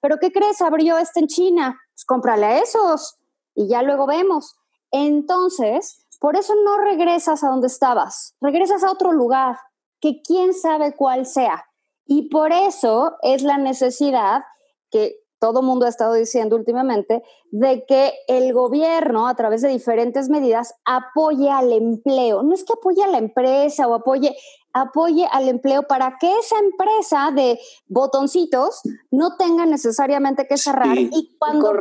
Pero 0.00 0.16
¿qué 0.20 0.32
crees? 0.32 0.60
Abrió 0.60 0.98
este 0.98 1.20
en 1.20 1.28
China. 1.28 1.78
Pues 1.94 2.04
cómprale 2.04 2.46
a 2.46 2.58
esos 2.58 3.18
y 3.54 3.68
ya 3.68 3.82
luego 3.82 4.06
vemos. 4.06 4.56
Entonces, 4.90 6.06
por 6.18 6.36
eso 6.36 6.54
no 6.64 6.78
regresas 6.78 7.44
a 7.44 7.50
donde 7.50 7.68
estabas. 7.68 8.34
Regresas 8.40 8.82
a 8.82 8.90
otro 8.90 9.12
lugar 9.12 9.58
que 10.00 10.22
quién 10.22 10.54
sabe 10.54 10.96
cuál 10.96 11.24
sea. 11.24 11.66
Y 12.04 12.30
por 12.30 12.52
eso 12.52 13.16
es 13.22 13.42
la 13.42 13.58
necesidad 13.58 14.42
que 14.90 15.20
todo 15.38 15.62
mundo 15.62 15.86
ha 15.86 15.88
estado 15.88 16.14
diciendo 16.14 16.56
últimamente, 16.56 17.22
de 17.50 17.84
que 17.86 18.12
el 18.26 18.52
gobierno, 18.52 19.28
a 19.28 19.34
través 19.34 19.62
de 19.62 19.68
diferentes 19.68 20.28
medidas, 20.28 20.74
apoye 20.84 21.50
al 21.50 21.72
empleo. 21.72 22.42
No 22.42 22.54
es 22.54 22.64
que 22.64 22.72
apoye 22.72 23.02
a 23.02 23.08
la 23.08 23.18
empresa 23.18 23.86
o 23.86 23.94
apoye, 23.94 24.36
apoye 24.72 25.26
al 25.30 25.48
empleo 25.48 25.84
para 25.84 26.16
que 26.20 26.38
esa 26.38 26.58
empresa 26.58 27.30
de 27.34 27.58
botoncitos 27.86 28.80
no 29.10 29.36
tenga 29.36 29.66
necesariamente 29.66 30.46
que 30.46 30.56
cerrar 30.56 30.98
y 30.98 31.36
cuando 31.38 31.72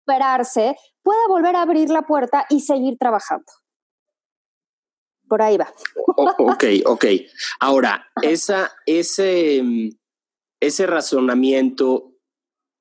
esperarse 0.00 0.76
pueda 1.02 1.26
volver 1.28 1.56
a 1.56 1.62
abrir 1.62 1.90
la 1.90 2.02
puerta 2.02 2.46
y 2.48 2.60
seguir 2.60 2.96
trabajando. 2.98 3.50
Por 5.28 5.42
ahí 5.42 5.58
va. 5.58 5.72
ok, 6.16 6.64
ok. 6.86 7.04
Ahora, 7.60 8.06
esa, 8.22 8.72
ese, 8.86 9.62
ese 10.58 10.86
razonamiento 10.86 12.07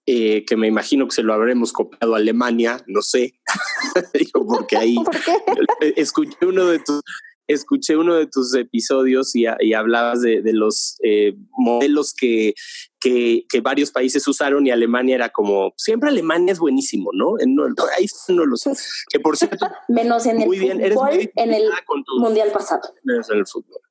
eh, 0.09 0.45
que 0.45 0.55
me 0.55 0.67
imagino 0.67 1.05
que 1.05 1.15
se 1.15 1.21
lo 1.21 1.33
habremos 1.33 1.73
copiado 1.73 2.15
a 2.15 2.17
Alemania, 2.17 2.81
no 2.87 3.01
sé, 3.01 3.33
porque 4.47 4.77
ahí 4.77 4.95
escuché 5.97 6.37
uno 6.45 6.65
de 6.65 6.79
tus, 6.79 7.01
escuché 7.45 7.97
uno 7.97 8.15
de 8.15 8.25
tus 8.25 8.55
episodios 8.55 9.35
y, 9.35 9.43
y 9.59 9.73
hablabas 9.73 10.21
de, 10.21 10.41
de 10.41 10.53
los 10.53 10.97
eh, 11.03 11.33
modelos 11.57 12.13
que, 12.13 12.53
que, 13.01 13.45
que, 13.49 13.59
varios 13.59 13.91
países 13.91 14.25
usaron 14.29 14.65
y 14.65 14.71
Alemania 14.71 15.15
era 15.15 15.29
como, 15.29 15.73
siempre 15.75 16.07
Alemania 16.07 16.53
es 16.53 16.59
buenísimo, 16.59 17.11
¿no? 17.13 17.37
En, 17.37 17.57
ahí 17.97 18.05
uno 18.29 18.43
de 18.43 18.47
los, 18.47 18.63
que 19.09 19.19
por 19.19 19.35
cierto, 19.35 19.67
menos 19.89 20.25
en 20.25 20.41
el 20.41 20.47
muy 20.47 20.57
bien, 20.57 20.79
eres 20.79 20.93
fútbol, 20.93 21.15
muy 21.15 21.31
en 21.35 21.53
el 21.53 21.69
con 21.85 22.03
mundial 22.19 22.51
pasado. 22.53 22.93
menos 23.03 23.29
en 23.29 23.39
el 23.39 23.45
fútbol. 23.45 23.81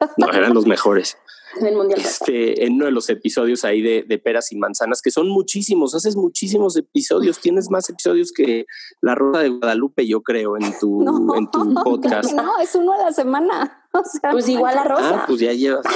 No, 0.18 0.30
eran 0.32 0.54
los 0.54 0.66
mejores. 0.66 1.16
En 1.58 1.66
el 1.68 1.74
mundial. 1.76 1.98
Este, 2.00 2.66
en 2.66 2.74
uno 2.74 2.84
de 2.84 2.90
los 2.90 3.08
episodios 3.08 3.64
ahí 3.64 3.80
de, 3.80 4.04
de 4.06 4.18
peras 4.18 4.52
y 4.52 4.56
manzanas, 4.56 5.00
que 5.00 5.10
son 5.10 5.28
muchísimos, 5.30 5.94
haces 5.94 6.14
muchísimos 6.14 6.76
episodios, 6.76 7.38
tienes 7.40 7.70
más 7.70 7.88
episodios 7.88 8.30
que 8.32 8.66
la 9.00 9.14
Rosa 9.14 9.40
de 9.40 9.48
Guadalupe, 9.48 10.06
yo 10.06 10.22
creo, 10.22 10.56
en 10.58 10.78
tu, 10.78 11.02
No, 11.04 11.34
en 11.34 11.50
tu 11.50 11.72
podcast. 11.82 12.32
No, 12.34 12.58
es 12.60 12.74
uno 12.74 12.92
a 12.92 12.98
la 12.98 13.12
semana. 13.12 13.82
O 13.96 14.02
sea, 14.04 14.30
Pues 14.32 14.46
igual 14.50 14.74
la 14.74 14.84
rosa. 14.84 15.20
Ah, 15.22 15.24
pues 15.26 15.40
ya 15.40 15.54
llevas. 15.54 15.86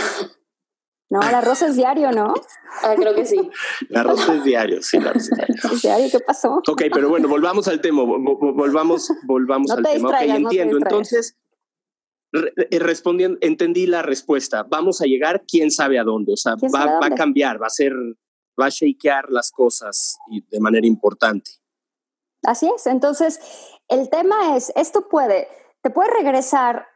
No, 1.10 1.18
la 1.20 1.40
rosa 1.42 1.66
es 1.66 1.76
diario, 1.76 2.12
¿no? 2.12 2.32
Ah, 2.82 2.94
creo 2.96 3.14
que 3.14 3.26
sí. 3.26 3.50
La 3.90 4.02
Rosa 4.04 4.36
es 4.36 4.44
diario, 4.44 4.80
sí, 4.80 4.98
la 5.00 5.12
Rosa 5.12 5.34
es 5.72 5.82
diario. 5.82 6.06
¿qué 6.10 6.20
pasó? 6.20 6.62
Ok, 6.68 6.82
pero 6.94 7.08
bueno, 7.10 7.28
volvamos 7.28 7.66
al 7.68 7.80
tema, 7.80 8.02
vo- 8.04 8.16
vo- 8.18 8.54
volvamos, 8.54 9.12
volvamos 9.24 9.68
No 9.68 9.74
al 9.76 9.82
te 9.82 9.92
tema. 9.94 10.08
Ok, 10.08 10.14
no 10.28 10.34
entiendo. 10.36 10.76
Entonces, 10.78 11.36
respondiendo, 12.32 13.38
entendí 13.40 13.86
la 13.86 14.02
respuesta. 14.02 14.64
Vamos 14.68 15.00
a 15.00 15.06
llegar, 15.06 15.44
quién 15.46 15.70
sabe 15.70 15.98
a 15.98 16.04
dónde. 16.04 16.32
O 16.32 16.36
sea, 16.36 16.54
¿Quién 16.56 16.72
va, 16.74 16.82
a 16.82 16.86
va 16.86 16.92
a 16.92 17.00
dónde? 17.00 17.16
cambiar, 17.16 17.60
va 17.60 17.66
a 17.66 17.70
ser, 17.70 17.92
va 18.60 18.66
a 18.66 18.70
shakear 18.70 19.30
las 19.30 19.50
cosas 19.50 20.18
y 20.30 20.42
de 20.48 20.60
manera 20.60 20.86
importante. 20.86 21.50
Así 22.44 22.70
es. 22.74 22.86
Entonces, 22.86 23.40
el 23.88 24.08
tema 24.08 24.56
es, 24.56 24.72
esto 24.76 25.08
puede, 25.08 25.48
te 25.82 25.90
puede 25.90 26.10
regresar 26.10 26.86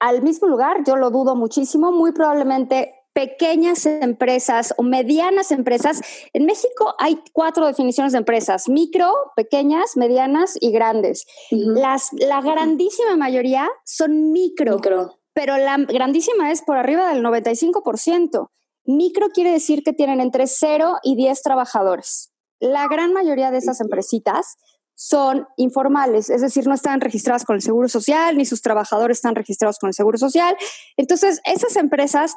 al 0.00 0.22
mismo 0.22 0.48
lugar, 0.48 0.82
yo 0.84 0.96
lo 0.96 1.10
dudo 1.10 1.36
muchísimo, 1.36 1.92
muy 1.92 2.12
probablemente 2.12 2.94
pequeñas 3.12 3.86
empresas 3.86 4.74
o 4.76 4.82
medianas 4.82 5.50
empresas. 5.50 6.00
En 6.32 6.46
México 6.46 6.94
hay 6.98 7.18
cuatro 7.32 7.66
definiciones 7.66 8.12
de 8.12 8.18
empresas, 8.18 8.68
micro, 8.68 9.12
pequeñas, 9.36 9.96
medianas 9.96 10.56
y 10.60 10.70
grandes. 10.70 11.26
Las, 11.50 12.12
la 12.12 12.40
grandísima 12.40 13.16
mayoría 13.16 13.68
son 13.84 14.32
micro, 14.32 14.76
Micro. 14.76 15.18
pero 15.32 15.56
la 15.56 15.76
grandísima 15.78 16.50
es 16.50 16.62
por 16.62 16.76
arriba 16.76 17.12
del 17.12 17.22
95%. 17.24 18.48
Micro 18.84 19.28
quiere 19.30 19.52
decir 19.52 19.82
que 19.82 19.92
tienen 19.92 20.20
entre 20.20 20.46
0 20.46 20.96
y 21.02 21.16
10 21.16 21.42
trabajadores. 21.42 22.32
La 22.60 22.88
gran 22.88 23.12
mayoría 23.12 23.50
de 23.50 23.58
esas 23.58 23.80
empresitas 23.80 24.56
son 24.94 25.46
informales, 25.56 26.28
es 26.28 26.42
decir, 26.42 26.66
no 26.66 26.74
están 26.74 27.00
registradas 27.00 27.46
con 27.46 27.56
el 27.56 27.62
Seguro 27.62 27.88
Social, 27.88 28.36
ni 28.36 28.44
sus 28.44 28.60
trabajadores 28.60 29.16
están 29.16 29.34
registrados 29.34 29.78
con 29.78 29.88
el 29.88 29.94
Seguro 29.94 30.18
Social. 30.18 30.54
Entonces, 30.98 31.40
esas 31.44 31.76
empresas 31.76 32.34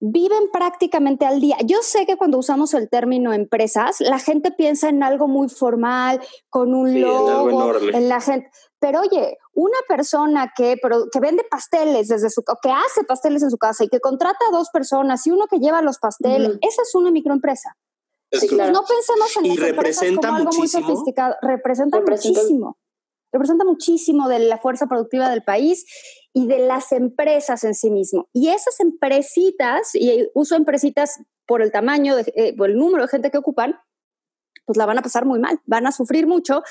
viven 0.00 0.50
prácticamente 0.50 1.26
al 1.26 1.40
día. 1.40 1.56
Yo 1.64 1.78
sé 1.82 2.06
que 2.06 2.16
cuando 2.16 2.38
usamos 2.38 2.72
el 2.74 2.88
término 2.88 3.32
empresas, 3.34 4.00
la 4.00 4.18
gente 4.18 4.50
piensa 4.50 4.88
en 4.88 5.02
algo 5.02 5.28
muy 5.28 5.48
formal, 5.50 6.20
con 6.48 6.74
un 6.74 6.90
Sí, 6.92 6.98
en 7.02 7.04
algo 7.04 7.28
logo, 7.28 7.50
enorme. 7.50 7.96
en 7.98 8.08
la 8.08 8.20
gente. 8.20 8.50
Pero 8.78 9.00
oye, 9.00 9.36
una 9.52 9.76
persona 9.86 10.50
que, 10.56 10.78
pero, 10.82 11.04
que 11.12 11.20
vende 11.20 11.44
pasteles 11.50 12.08
desde 12.08 12.30
su 12.30 12.42
que 12.62 12.70
hace 12.70 13.04
pasteles 13.06 13.42
en 13.42 13.50
su 13.50 13.58
casa 13.58 13.84
y 13.84 13.88
que 13.88 14.00
contrata 14.00 14.38
a 14.48 14.52
dos 14.56 14.70
personas 14.72 15.26
y 15.26 15.32
uno 15.32 15.46
que 15.48 15.58
lleva 15.58 15.82
los 15.82 15.98
pasteles, 15.98 16.52
esa 16.62 16.82
es 16.82 16.94
una 16.94 17.10
microempresa. 17.10 17.76
Sí, 18.32 18.48
claro. 18.48 18.72
No 18.72 18.84
pensemos 18.84 19.36
en 19.36 19.44
Y 19.46 19.48
las 19.56 19.68
empresas 19.68 20.02
representa 20.02 20.28
como 20.28 20.38
algo 20.38 20.52
muchísimo. 20.52 20.86
muy 20.86 20.94
sofisticado. 20.96 21.34
Representa, 21.42 21.98
Representa- 21.98 22.38
muchísimo. 22.40 22.78
Representa 23.32 23.64
muchísimo 23.64 24.28
de 24.28 24.38
la 24.40 24.58
fuerza 24.58 24.86
productiva 24.86 25.28
del 25.28 25.42
país 25.44 25.84
y 26.32 26.46
de 26.46 26.58
las 26.58 26.92
empresas 26.92 27.64
en 27.64 27.74
sí 27.74 27.90
mismo. 27.90 28.28
Y 28.32 28.48
esas 28.48 28.80
empresitas, 28.80 29.94
y 29.94 30.28
uso 30.34 30.54
empresitas 30.54 31.20
por 31.46 31.62
el 31.62 31.72
tamaño, 31.72 32.16
de, 32.16 32.32
eh, 32.36 32.56
por 32.56 32.70
el 32.70 32.76
número 32.76 33.02
de 33.02 33.08
gente 33.08 33.30
que 33.30 33.38
ocupan, 33.38 33.76
pues 34.64 34.76
la 34.76 34.86
van 34.86 34.98
a 34.98 35.02
pasar 35.02 35.24
muy 35.24 35.40
mal, 35.40 35.60
van 35.66 35.86
a 35.86 35.92
sufrir 35.92 36.26
mucho, 36.26 36.62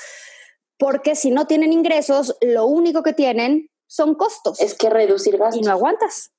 porque 0.78 1.14
si 1.14 1.30
no 1.30 1.46
tienen 1.46 1.72
ingresos, 1.72 2.36
lo 2.40 2.66
único 2.66 3.02
que 3.02 3.12
tienen 3.12 3.68
son 3.86 4.14
costos 4.14 4.60
Es 4.60 4.74
que 4.74 4.88
reducir 4.88 5.36
gastos. 5.36 5.60
y 5.60 5.64
no 5.64 5.72
aguantas. 5.72 6.32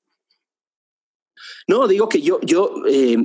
No, 1.67 1.87
digo 1.87 2.07
que 2.07 2.21
yo, 2.21 2.39
yo, 2.41 2.71
eh, 2.87 3.17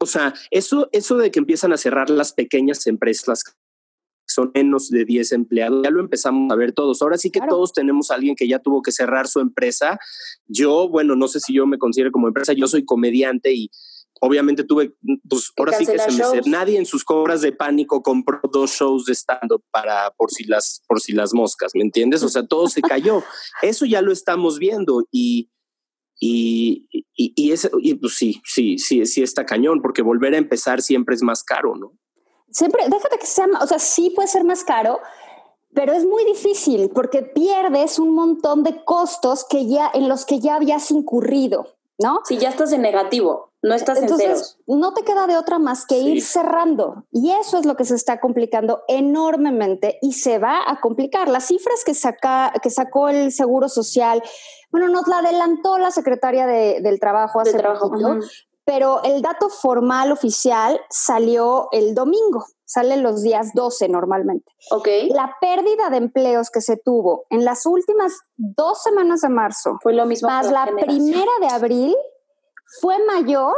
o 0.00 0.06
sea, 0.06 0.34
eso, 0.50 0.88
eso 0.92 1.16
de 1.16 1.30
que 1.30 1.38
empiezan 1.38 1.72
a 1.72 1.78
cerrar 1.78 2.10
las 2.10 2.32
pequeñas 2.32 2.86
empresas, 2.86 3.28
las 3.28 3.44
son 4.32 4.50
menos 4.54 4.88
de 4.88 5.04
10 5.04 5.32
empleados, 5.32 5.82
ya 5.84 5.90
lo 5.90 6.00
empezamos 6.00 6.50
a 6.52 6.56
ver 6.56 6.72
todos. 6.72 7.02
Ahora 7.02 7.18
sí 7.18 7.30
que 7.30 7.38
Claro. 7.40 7.56
todos 7.56 7.72
tenemos 7.72 8.10
a 8.10 8.14
alguien 8.14 8.34
que 8.36 8.48
ya 8.48 8.58
tuvo 8.58 8.82
que 8.82 8.92
cerrar 8.92 9.28
su 9.28 9.40
empresa. 9.40 9.98
Yo, 10.46 10.88
bueno, 10.88 11.14
no 11.16 11.28
sé 11.28 11.40
si 11.40 11.54
yo 11.54 11.66
me 11.66 11.78
considero 11.78 12.10
como 12.12 12.28
empresa, 12.28 12.52
yo 12.52 12.66
soy 12.66 12.84
comediante 12.84 13.52
y 13.54 13.70
obviamente 14.20 14.62
tuve, 14.62 14.94
pues 15.28 15.50
ahora 15.56 15.72
sí 15.72 15.84
que 15.84 15.92
se 15.92 15.96
cancelar 15.98 16.30
me 16.30 16.36
shows. 16.36 16.46
nadie 16.46 16.78
en 16.78 16.86
sus 16.86 17.02
compras 17.04 17.40
de 17.40 17.50
pánico 17.52 18.02
compró 18.02 18.40
dos 18.52 18.70
shows 18.70 19.04
de 19.06 19.14
stand-up 19.14 19.64
para 19.72 20.12
por 20.12 20.30
si 20.30 20.44
las 20.44 20.82
por 20.86 21.00
si 21.00 21.12
las 21.12 21.34
moscas, 21.34 21.72
¿me 21.74 21.82
entiendes? 21.82 22.22
O 22.22 22.28
sea, 22.28 22.46
todo 22.46 22.68
se 22.68 22.82
cayó. 22.82 23.22
Eso 23.62 23.84
ya 23.84 24.00
lo 24.00 24.12
estamos 24.12 24.58
viendo 24.60 25.04
y 25.10 25.48
y, 26.24 26.86
y, 27.16 27.32
y, 27.34 27.50
ese- 27.50 27.70
y, 27.80 27.94
pues 27.94 28.14
sí, 28.14 28.40
sí, 28.44 28.78
sí, 28.78 29.04
sí 29.06 29.22
está 29.24 29.44
cañón, 29.44 29.82
porque 29.82 30.02
volver 30.02 30.34
a 30.34 30.38
empezar 30.38 30.80
siempre 30.80 31.16
es 31.16 31.22
más 31.22 31.42
caro, 31.42 31.74
¿no? 31.74 31.98
Siempre, 32.52 32.84
déjate 32.88 33.18
que 33.18 33.26
sea, 33.26 33.46
o 33.60 33.66
sea, 33.66 33.78
sí 33.78 34.10
puede 34.10 34.28
ser 34.28 34.44
más 34.44 34.62
caro, 34.64 35.00
pero 35.74 35.92
es 35.94 36.04
muy 36.04 36.24
difícil 36.24 36.90
porque 36.90 37.22
pierdes 37.22 37.98
un 37.98 38.14
montón 38.14 38.62
de 38.62 38.84
costos 38.84 39.44
que 39.48 39.66
ya, 39.66 39.90
en 39.94 40.08
los 40.08 40.24
que 40.26 40.38
ya 40.38 40.56
habías 40.56 40.90
incurrido, 40.90 41.66
¿no? 41.98 42.20
Si 42.24 42.36
ya 42.36 42.50
estás 42.50 42.72
en 42.72 42.82
negativo, 42.82 43.48
no 43.62 43.74
estás 43.74 43.96
en 43.98 44.04
Entonces, 44.04 44.26
ceros. 44.26 44.58
no 44.66 44.92
te 44.92 45.02
queda 45.02 45.26
de 45.26 45.36
otra 45.36 45.58
más 45.58 45.86
que 45.86 45.94
Sí. 46.00 46.08
ir 46.08 46.22
cerrando. 46.22 47.04
Y 47.10 47.30
eso 47.30 47.58
es 47.58 47.64
lo 47.64 47.76
que 47.76 47.84
se 47.86 47.94
está 47.94 48.20
complicando 48.20 48.82
enormemente 48.88 49.98
y 50.02 50.12
se 50.12 50.38
va 50.38 50.60
a 50.70 50.80
complicar. 50.80 51.28
Las 51.28 51.46
cifras 51.46 51.84
que, 51.84 51.94
saca, 51.94 52.52
que 52.62 52.70
sacó 52.70 53.08
el 53.08 53.32
Seguro 53.32 53.68
Social, 53.68 54.22
bueno, 54.70 54.88
nos 54.88 55.06
la 55.08 55.18
adelantó 55.18 55.78
la 55.78 55.90
secretaria 55.90 56.46
de- 56.46 56.80
del 56.82 56.98
Trabajo 57.00 57.40
hace 57.40 57.52
De 57.52 57.58
trabajo. 57.58 57.88
poquito, 57.90 58.08
Ujú. 58.10 58.20
Pero 58.64 59.02
el 59.02 59.22
dato 59.22 59.48
formal 59.48 60.12
oficial 60.12 60.80
salió 60.90 61.68
el 61.72 61.94
domingo, 61.94 62.44
sale 62.64 62.96
los 62.96 63.22
días 63.22 63.50
12 63.54 63.88
normalmente. 63.88 64.50
Ok. 64.70 64.88
La 65.10 65.36
pérdida 65.40 65.90
de 65.90 65.96
empleos 65.96 66.50
que 66.50 66.60
se 66.60 66.76
tuvo 66.76 67.24
en 67.30 67.44
las 67.44 67.66
últimas 67.66 68.12
dos 68.36 68.82
semanas 68.82 69.20
de 69.22 69.28
marzo, 69.30 69.78
Fue 69.82 69.92
lo 69.92 70.06
mismo. 70.06 70.28
más 70.28 70.50
la 70.50 70.64
generación. 70.66 70.96
primera 71.08 71.32
de 71.40 71.46
abril, 71.48 71.96
fue 72.80 72.96
mayor 73.04 73.54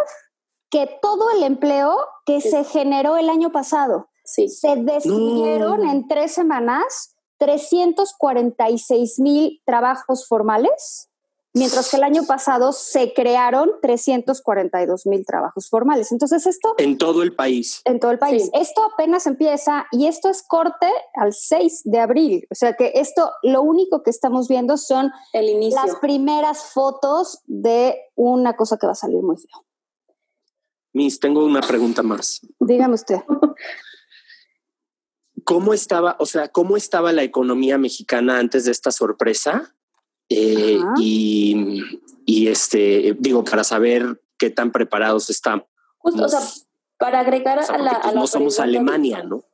que 0.70 0.98
todo 1.02 1.30
el 1.30 1.42
empleo 1.44 1.96
que 2.26 2.40
Sí. 2.40 2.50
se 2.50 2.64
generó 2.64 3.16
el 3.16 3.28
año 3.28 3.52
pasado. 3.52 4.08
Sí. 4.24 4.48
Se 4.48 4.74
despidieron 4.76 5.82
No. 5.84 5.92
en 5.92 6.08
tres 6.08 6.32
semanas 6.32 7.14
346 7.38 9.18
mil 9.20 9.60
trabajos 9.66 10.26
formales, 10.26 11.10
mientras 11.54 11.90
que 11.90 11.96
el 11.96 12.02
año 12.02 12.24
pasado 12.26 12.72
se 12.72 13.14
crearon 13.14 13.70
342 13.80 15.06
mil 15.06 15.24
trabajos 15.24 15.68
formales. 15.70 16.12
Entonces 16.12 16.46
esto 16.46 16.74
En 16.78 16.98
todo 16.98 17.22
el 17.22 17.34
país. 17.34 17.80
en 17.84 18.00
todo 18.00 18.10
el 18.10 18.18
país. 18.18 18.44
Sí. 18.44 18.50
Esto 18.54 18.82
apenas 18.84 19.26
empieza 19.26 19.86
y 19.92 20.06
esto 20.06 20.28
es 20.28 20.42
corte 20.42 20.88
al 21.14 21.32
6 21.32 21.82
de 21.84 21.98
abril. 22.00 22.46
O 22.50 22.54
sea 22.54 22.74
que 22.74 22.92
esto, 22.96 23.30
lo 23.42 23.62
único 23.62 24.02
que 24.02 24.10
estamos 24.10 24.48
viendo 24.48 24.76
son 24.76 25.10
El 25.32 25.48
inicio. 25.48 25.80
las 25.84 25.96
primeras 25.96 26.72
fotos 26.72 27.40
de 27.46 27.96
una 28.16 28.56
cosa 28.56 28.76
que 28.76 28.86
va 28.86 28.92
a 28.92 28.96
salir 28.96 29.22
muy 29.22 29.36
feo. 29.36 29.64
Miss, 30.92 31.18
tengo 31.18 31.44
una 31.44 31.60
pregunta 31.60 32.02
más. 32.02 32.40
Dígame 32.60 32.94
usted. 32.94 33.16
¿Cómo 35.44 35.74
estaba, 35.74 36.16
o 36.20 36.26
sea, 36.26 36.48
cómo 36.48 36.76
estaba 36.76 37.12
la 37.12 37.22
economía 37.22 37.76
mexicana 37.78 38.38
antes 38.38 38.64
de 38.64 38.70
esta 38.70 38.90
sorpresa? 38.92 39.73
Eh, 40.28 40.78
y, 40.98 41.80
y 42.24 42.48
este, 42.48 43.16
digo, 43.18 43.44
para 43.44 43.64
saber 43.64 44.20
qué 44.38 44.50
tan 44.50 44.72
preparados 44.72 45.30
estamos. 45.30 45.66
Justo, 45.98 46.24
o 46.24 46.28
sea, 46.28 46.40
para 46.98 47.20
agregar 47.20 47.58
O 47.58 47.62
sea, 47.62 47.74
a 47.76 47.78
la. 47.78 47.90
porque, 47.92 47.96
a 47.96 48.02
pues, 48.02 48.14
la 48.14 48.20
no 48.20 48.26
somos 48.26 48.56
pregunta 48.56 48.62
de- 48.62 48.68
Alemania, 48.78 49.22
¿no? 49.22 49.44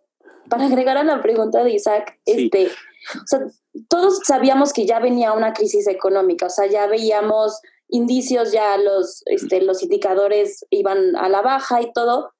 para 0.49 0.67
agregar 0.67 0.97
a 0.97 1.05
la 1.05 1.23
pregunta 1.23 1.63
de 1.63 1.71
Isaac, 1.71 2.19
Sí. 2.27 2.51
este, 2.53 2.67
o 2.67 3.27
sea, 3.27 3.41
todos 3.89 4.19
sabíamos 4.27 4.73
que 4.73 4.85
ya 4.85 4.99
venía 4.99 5.33
una 5.33 5.53
crisis 5.53 5.87
económica, 5.87 6.47
o 6.47 6.51
sea, 6.51 6.67
ya 6.67 6.89
veíamos 6.89 7.61
indicios, 7.89 8.51
ya 8.51 8.77
los, 8.77 9.23
este, 9.27 9.63
los 9.63 9.81
indicadores 9.85 10.67
iban 10.71 11.15
a 11.17 11.29
la 11.29 11.41
baja 11.43 11.81
y 11.83 11.93
todo, 11.93 12.33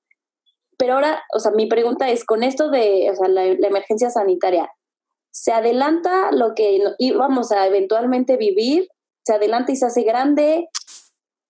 pero 0.77 0.95
ahora, 0.95 1.23
o 1.37 1.39
sea, 1.39 1.53
mi 1.53 1.67
pregunta 1.67 2.11
es, 2.11 2.25
con 2.25 2.43
esto 2.43 2.69
de 2.69 3.09
o 3.13 3.15
sea, 3.15 3.29
la, 3.29 3.45
la 3.45 3.69
emergencia 3.69 4.11
sanitaria, 4.11 4.69
¿se 5.31 5.53
adelanta 5.53 6.33
lo 6.33 6.55
que 6.55 6.79
no- 6.79 6.95
íbamos 6.99 7.53
a 7.53 7.67
eventualmente 7.67 8.37
vivir? 8.37 8.89
¿Se 9.25 9.35
adelanta 9.35 9.73
y 9.73 9.77
se 9.77 9.87
hace 9.87 10.03
grande? 10.03 10.69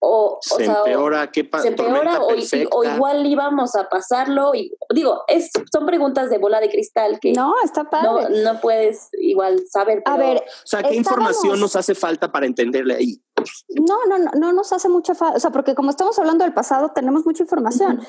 o, 0.03 0.39
se 0.41 0.65
empeora, 0.65 1.31
¿qué 1.31 1.45
pasa? 1.45 1.63
Se 1.63 1.69
empeora 1.69 2.21
o, 2.21 2.33
o, 2.73 2.85
igual 2.85 3.27
íbamos 3.27 3.77
a 3.77 3.89
pasarlo. 3.89 4.55
Y, 4.55 4.75
digo, 4.95 5.23
es, 5.29 5.51
son 5.71 5.85
preguntas 5.85 6.31
de 6.31 6.39
bola 6.39 6.59
de 6.59 6.71
cristal 6.71 7.21
que 7.21 7.33
no, 7.33 7.53
está 7.63 7.85
padre. 7.85 8.43
No, 8.43 8.61
puedes 8.61 9.11
igual 9.13 9.63
saber. 9.71 10.03
a 10.07 10.17
ver, 10.17 10.39
o 10.39 10.67
sea, 10.67 10.83
¿qué 10.83 10.95
información 10.95 11.61
nos 11.61 11.77
hace 11.77 11.95
falta 11.95 12.33
para 12.33 12.47
entenderle 12.47 12.95
ahí? 12.95 13.23
No, 13.69 14.07
no, 14.07 14.19
no, 14.19 14.31
no 14.33 14.53
nos 14.53 14.73
hace 14.73 14.89
mucha 14.89 15.15
falta, 15.15 15.37
o 15.37 15.41
sea, 15.41 15.51
porque 15.51 15.75
como 15.75 15.91
estamos 15.91 16.19
hablando 16.19 16.45
del 16.45 16.55
pasado, 16.55 16.93
tenemos 16.95 17.27
mucha 17.27 17.43
información. 17.43 18.01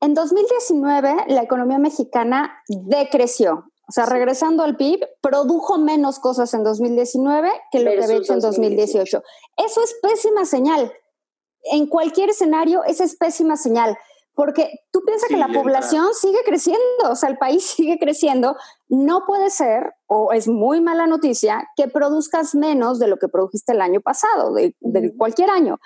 En 0.00 0.14
2019, 0.14 1.26
la 1.28 1.42
economía 1.42 1.78
mexicana 1.78 2.58
decreció. 2.68 3.70
O 3.88 3.92
sea, 3.92 4.06
regresando 4.06 4.62
al 4.62 4.76
PIB, 4.76 5.06
produjo 5.20 5.78
menos 5.78 6.18
cosas 6.18 6.54
en 6.54 6.64
2019 6.64 7.50
que 7.70 7.80
lo 7.80 7.90
que 7.90 8.04
había 8.04 8.16
hecho 8.16 8.32
en 8.32 8.40
2018. 8.40 9.22
Eso 9.56 9.84
es 9.84 9.94
pésima 10.00 10.44
señal. 10.44 10.92
En 11.64 11.86
cualquier 11.86 12.30
escenario, 12.30 12.84
esa 12.84 13.04
es 13.04 13.16
pésima 13.16 13.56
señal, 13.56 13.96
porque 14.34 14.80
tú 14.90 15.02
piensas 15.04 15.28
que 15.28 15.36
la 15.36 15.48
población 15.48 16.08
sigue 16.14 16.38
creciendo, 16.44 16.80
o 17.10 17.16
sea, 17.16 17.28
el 17.28 17.38
país 17.38 17.64
sigue 17.76 17.98
creciendo, 17.98 18.56
no 18.88 19.24
puede 19.26 19.50
ser, 19.50 19.94
o 20.06 20.32
es 20.32 20.48
muy 20.48 20.80
mala 20.80 21.06
noticia, 21.06 21.68
que 21.76 21.88
produzcas 21.88 22.54
menos 22.54 22.98
de 22.98 23.08
lo 23.08 23.18
que 23.18 23.28
produjiste 23.28 23.72
el 23.72 23.80
año 23.80 24.00
pasado, 24.00 24.52
de, 24.52 24.74
cualquier 25.16 25.50
año. 25.50 25.78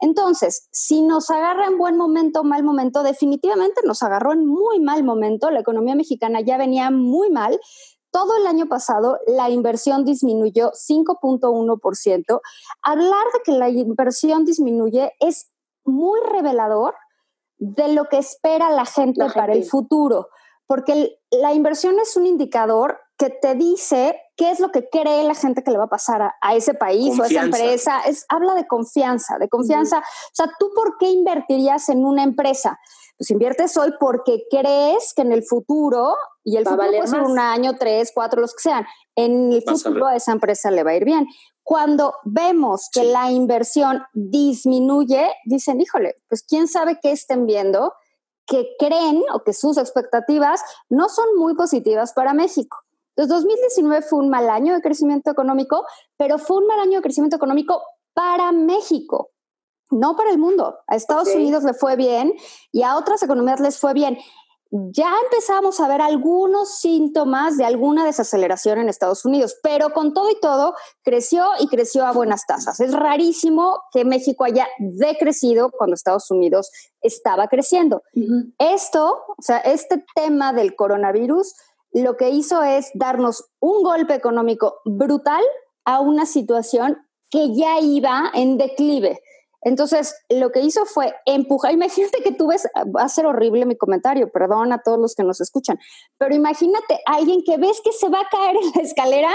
Entonces, 0.00 0.68
si 0.70 1.02
nos 1.02 1.30
agarra 1.30 1.66
en 1.66 1.78
buen 1.78 1.96
momento 1.96 2.40
o 2.40 2.44
mal 2.44 2.62
momento, 2.62 3.02
definitivamente 3.02 3.80
nos 3.84 4.02
agarró 4.02 4.32
en 4.32 4.46
muy 4.46 4.80
mal 4.80 5.02
momento. 5.02 5.50
La 5.50 5.60
economía 5.60 5.94
mexicana 5.94 6.40
ya 6.40 6.56
venía 6.56 6.90
muy 6.90 7.30
mal, 7.30 7.58
todo 8.10 8.36
el 8.36 8.46
año 8.46 8.66
pasado 8.66 9.18
la 9.26 9.50
inversión 9.50 10.04
disminuyó 10.04 10.72
5.1%. 10.72 12.40
Hablar 12.82 13.26
de 13.34 13.40
que 13.44 13.52
la 13.52 13.68
inversión 13.68 14.44
disminuye 14.44 15.12
es 15.20 15.50
muy 15.84 16.20
revelador 16.20 16.94
de 17.58 17.92
lo 17.92 18.06
que 18.06 18.18
espera 18.18 18.70
la 18.70 18.86
gente, 18.86 19.26
para 19.34 19.52
el 19.52 19.64
futuro, 19.64 20.28
porque 20.66 21.18
la 21.30 21.52
inversión 21.52 21.98
es 21.98 22.16
un 22.16 22.26
indicador 22.26 22.98
que 23.18 23.30
te 23.30 23.56
dice 23.56 24.16
qué 24.36 24.52
es 24.52 24.60
lo 24.60 24.70
que 24.70 24.88
cree 24.88 25.24
la 25.24 25.34
gente 25.34 25.64
que 25.64 25.72
le 25.72 25.78
va 25.78 25.84
a 25.84 25.88
pasar 25.88 26.34
a, 26.40 26.54
ese 26.54 26.72
país 26.72 27.18
o 27.18 27.24
a 27.24 27.26
esa 27.26 27.42
empresa. 27.42 28.00
Es, 28.02 28.24
habla 28.28 28.54
de 28.54 28.66
confianza, 28.66 29.38
de 29.38 29.48
confianza. 29.48 29.98
O 29.98 30.34
sea, 30.34 30.48
¿tú 30.58 30.70
por 30.74 30.96
qué 30.98 31.10
invertirías 31.10 31.88
en 31.88 32.04
una 32.04 32.22
empresa? 32.22 32.78
Pues 33.18 33.30
inviertes 33.32 33.76
hoy 33.76 33.92
porque 33.98 34.44
crees 34.48 35.12
que 35.14 35.22
en 35.22 35.32
el 35.32 35.42
futuro, 35.42 36.14
y 36.44 36.56
el 36.56 36.64
futuro 36.64 36.86
puede 36.86 37.06
ser 37.08 37.22
un 37.22 37.40
año, 37.40 37.76
tres, 37.76 38.12
cuatro, 38.14 38.40
los 38.40 38.54
que 38.54 38.62
sean, 38.62 38.86
en 39.16 39.52
el 39.52 39.64
futuro 39.64 40.06
a 40.06 40.14
esa 40.14 40.30
empresa 40.30 40.70
le 40.70 40.84
va 40.84 40.92
a 40.92 40.94
ir 40.94 41.04
bien. 41.04 41.26
Cuando 41.64 42.14
vemos 42.24 42.88
que 42.92 43.02
la 43.02 43.32
inversión 43.32 44.04
disminuye, 44.12 45.28
dicen, 45.44 45.80
híjole, 45.80 46.14
pues 46.28 46.44
quién 46.44 46.68
sabe 46.68 47.00
qué 47.02 47.10
estén 47.10 47.46
viendo, 47.46 47.92
que 48.46 48.76
creen 48.78 49.22
o 49.34 49.42
que 49.42 49.52
sus 49.52 49.76
expectativas 49.76 50.62
no 50.88 51.08
son 51.08 51.26
muy 51.36 51.54
positivas 51.54 52.12
para 52.12 52.32
México. 52.32 52.78
Entonces, 53.18 53.42
2019 53.42 54.02
fue 54.02 54.20
un 54.20 54.30
mal 54.30 54.48
año 54.48 54.74
de 54.74 54.80
crecimiento 54.80 55.30
económico, 55.30 55.84
pero 56.16 56.38
fue 56.38 56.58
un 56.58 56.68
mal 56.68 56.78
año 56.80 56.98
de 56.98 57.02
crecimiento 57.02 57.36
económico 57.36 57.82
para 58.14 58.52
México 58.52 59.32
no 59.90 60.16
para 60.16 60.30
el 60.30 60.38
mundo. 60.38 60.78
A 60.86 60.96
Estados 60.96 61.28
Unidos 61.34 61.64
le 61.64 61.74
fue 61.74 61.96
bien 61.96 62.34
y 62.72 62.82
a 62.82 62.96
otras 62.96 63.22
economías 63.22 63.60
les 63.60 63.78
fue 63.78 63.94
bien. 63.94 64.18
Ya 64.70 65.10
empezamos 65.24 65.80
a 65.80 65.88
ver 65.88 66.02
algunos 66.02 66.78
síntomas 66.78 67.56
de 67.56 67.64
alguna 67.64 68.04
desaceleración 68.04 68.78
en 68.78 68.90
Estados 68.90 69.24
Unidos, 69.24 69.56
pero 69.62 69.94
con 69.94 70.12
todo 70.12 70.30
y 70.30 70.38
todo 70.40 70.74
creció 71.02 71.46
y 71.58 71.68
creció 71.68 72.04
a 72.04 72.12
buenas 72.12 72.44
tasas. 72.46 72.78
Es 72.80 72.92
rarísimo 72.92 73.80
que 73.92 74.04
México 74.04 74.44
haya 74.44 74.68
decrecido 74.78 75.70
cuando 75.70 75.94
Estados 75.94 76.30
Unidos 76.30 76.70
estaba 77.00 77.48
creciendo. 77.48 78.02
Esto, 78.58 79.22
o 79.28 79.42
sea, 79.42 79.56
este 79.58 80.04
tema 80.14 80.52
del 80.52 80.76
coronavirus, 80.76 81.54
lo 81.92 82.16
que 82.16 82.30
hizo 82.30 82.62
es 82.62 82.90
darnos 82.94 83.50
un 83.60 83.82
golpe 83.82 84.14
económico 84.14 84.80
brutal 84.84 85.42
a 85.84 86.00
una 86.00 86.26
situación 86.26 86.98
que 87.30 87.54
ya 87.54 87.80
iba 87.80 88.30
en 88.34 88.58
declive. 88.58 89.20
Entonces, 89.62 90.14
lo 90.28 90.50
que 90.50 90.60
hizo 90.60 90.84
fue 90.84 91.14
empujar. 91.26 91.72
Imagínate 91.72 92.22
que 92.22 92.32
tú 92.32 92.48
ves, 92.48 92.68
va 92.96 93.02
a 93.02 93.08
ser 93.08 93.26
horrible 93.26 93.66
mi 93.66 93.76
comentario, 93.76 94.30
perdón 94.30 94.72
a 94.72 94.82
todos 94.82 94.98
los 94.98 95.14
que 95.14 95.24
nos 95.24 95.40
escuchan, 95.40 95.78
pero 96.16 96.34
imagínate 96.34 97.00
a 97.06 97.14
alguien 97.14 97.42
que 97.44 97.56
ves 97.56 97.80
que 97.82 97.92
se 97.92 98.08
va 98.08 98.20
a 98.20 98.28
caer 98.30 98.56
en 98.56 98.70
la 98.74 98.82
escalera 98.82 99.30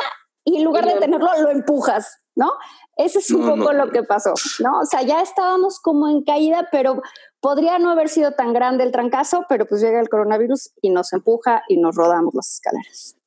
y 0.45 0.57
en 0.57 0.63
lugar 0.63 0.85
de 0.85 0.99
tenerlo, 0.99 1.29
lo 1.41 1.49
empujas, 1.49 2.17
¿no? 2.35 2.51
Ese 2.95 3.19
es 3.19 3.31
un 3.31 3.47
poco 3.47 3.73
lo 3.73 3.91
que 3.91 4.03
pasó, 4.03 4.33
¿no? 4.59 4.79
O 4.79 4.85
sea, 4.85 5.01
ya 5.01 5.21
estábamos 5.21 5.79
como 5.79 6.07
en 6.07 6.23
caída, 6.23 6.67
pero 6.71 7.01
podría 7.43 7.77
no 7.77 7.91
haber 7.91 8.07
sido 8.07 8.31
tan 8.31 8.53
grande 8.53 8.85
el 8.85 8.93
trancazo, 8.93 9.45
pero 9.49 9.65
pues 9.65 9.81
llega 9.81 9.99
el 9.99 10.07
coronavirus 10.07 10.71
y 10.81 10.89
nos 10.91 11.11
empuja 11.11 11.61
y 11.67 11.77
nos 11.77 11.93
rodamos 11.93 12.33
las 12.33 12.53
escaleras. 12.53 13.17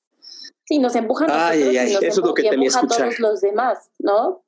Sí, 0.64 0.78
nos 0.78 0.96
empujan 0.96 1.28
nosotros 1.28 1.56
y 1.56 1.92
nos 1.92 2.02
eso 2.02 2.08
es 2.08 2.16
lo 2.16 2.34
que 2.34 2.48
empuja 2.48 2.80
a 2.80 2.86
todos 2.88 3.20
los 3.20 3.40
demás, 3.42 3.90
¿no? 3.98 4.42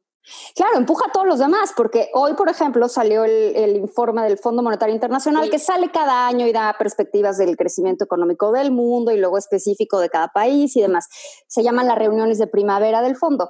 Claro, 0.55 0.79
empuja 0.79 1.07
a 1.09 1.13
todos 1.13 1.27
los 1.27 1.39
demás, 1.39 1.73
porque 1.77 2.09
hoy, 2.15 2.33
por 2.33 2.49
ejemplo, 2.49 2.89
salió 2.89 3.25
el, 3.25 3.77
informe 3.77 4.23
del 4.23 4.39
Fondo 4.39 4.63
Monetario 4.63 4.95
Internacional 4.95 5.51
que 5.51 5.59
sale 5.59 5.91
cada 5.91 6.27
año 6.27 6.47
y 6.47 6.53
da 6.53 6.75
perspectivas 6.79 7.37
del 7.37 7.57
crecimiento 7.57 8.05
económico 8.05 8.53
del 8.53 8.73
mundo 8.73 9.13
y 9.13 9.19
luego 9.19 9.37
específico 9.37 10.01
de 10.01 10.09
cada 10.09 10.29
país 10.29 10.77
y 10.77 10.81
demás. 10.81 11.09
Se 11.47 11.63
llaman 11.63 11.87
las 11.87 11.99
reuniones 11.99 12.39
de 12.39 12.47
primavera 12.47 13.03
del 13.03 13.17
fondo. 13.17 13.49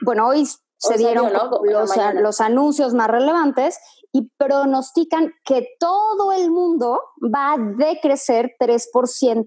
Bueno, 0.00 0.26
hoy 0.26 0.46
se 0.76 0.96
dieron 0.96 1.32
los, 1.32 1.90
los 2.14 2.40
anuncios 2.40 2.94
más 2.94 3.08
relevantes 3.08 3.78
y 4.12 4.30
pronostican 4.36 5.32
que 5.44 5.68
todo 5.78 6.32
el 6.32 6.50
mundo 6.50 7.00
va 7.22 7.54
a 7.54 7.58
decrecer 7.58 8.54
3%. 8.60 9.46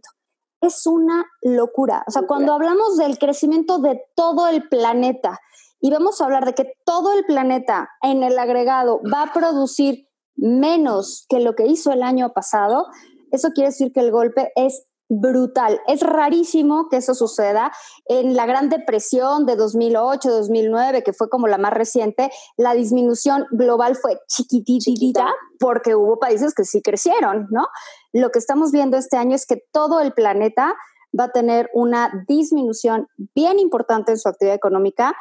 Es 0.62 0.88
una 0.88 1.26
locura. 1.42 2.04
O 2.08 2.12
sea, 2.12 2.24
cuando 2.24 2.54
hablamos 2.54 2.98
del 2.98 3.20
crecimiento 3.20 3.78
de 3.80 4.02
todo 4.16 4.48
el 4.48 4.68
planeta, 4.68 5.40
y 5.80 5.92
vamos 5.92 6.20
a 6.20 6.26
hablar 6.26 6.46
de 6.46 6.54
que 6.54 6.74
todo 6.84 7.14
el 7.14 7.26
planeta 7.26 7.90
en 8.02 8.24
el 8.24 8.40
agregado 8.40 9.02
va 9.14 9.24
a 9.24 9.34
producir 9.34 10.10
menos 10.36 11.26
que 11.30 11.40
lo 11.40 11.56
que 11.56 11.68
hizo 11.68 11.92
el 11.92 12.02
año 12.02 12.34
pasado, 12.34 12.88
eso 13.32 13.50
quiere 13.52 13.70
decir 13.70 13.92
que 13.94 14.00
el 14.00 14.12
golpe 14.12 14.52
es 14.56 14.88
brutal. 15.10 15.80
Es 15.88 16.02
rarísimo 16.02 16.90
que 16.90 16.98
eso 16.98 17.14
suceda. 17.14 17.72
En 18.06 18.36
la 18.36 18.46
Gran 18.46 18.70
Depresión 18.70 19.46
de 19.46 19.56
2008, 19.56 20.30
2009, 20.30 21.04
que 21.04 21.14
fue 21.14 21.30
como 21.30 21.48
la 21.48 21.58
más 21.58 21.74
reciente, 21.74 22.32
la 22.58 22.74
disminución 22.74 23.46
global 23.52 23.96
fue 23.96 24.20
chiquititita 24.28 25.28
porque 25.60 25.96
hubo 25.96 26.20
países 26.20 26.54
que 26.54 26.66
sí 26.66 26.82
crecieron, 26.82 27.48
¿no? 27.52 27.68
Lo 28.14 28.32
que 28.32 28.40
estamos 28.40 28.72
viendo 28.72 28.98
este 28.98 29.18
año 29.18 29.36
es 29.36 29.46
que 29.46 29.64
todo 29.72 30.00
el 30.00 30.14
planeta 30.14 30.76
va 31.18 31.26
a 31.26 31.32
tener 31.32 31.70
una 31.74 32.26
disminución 32.28 33.08
bien 33.34 33.60
importante 33.60 34.12
en 34.12 34.18
su 34.18 34.28
actividad 34.28 34.56
económica 34.56 35.16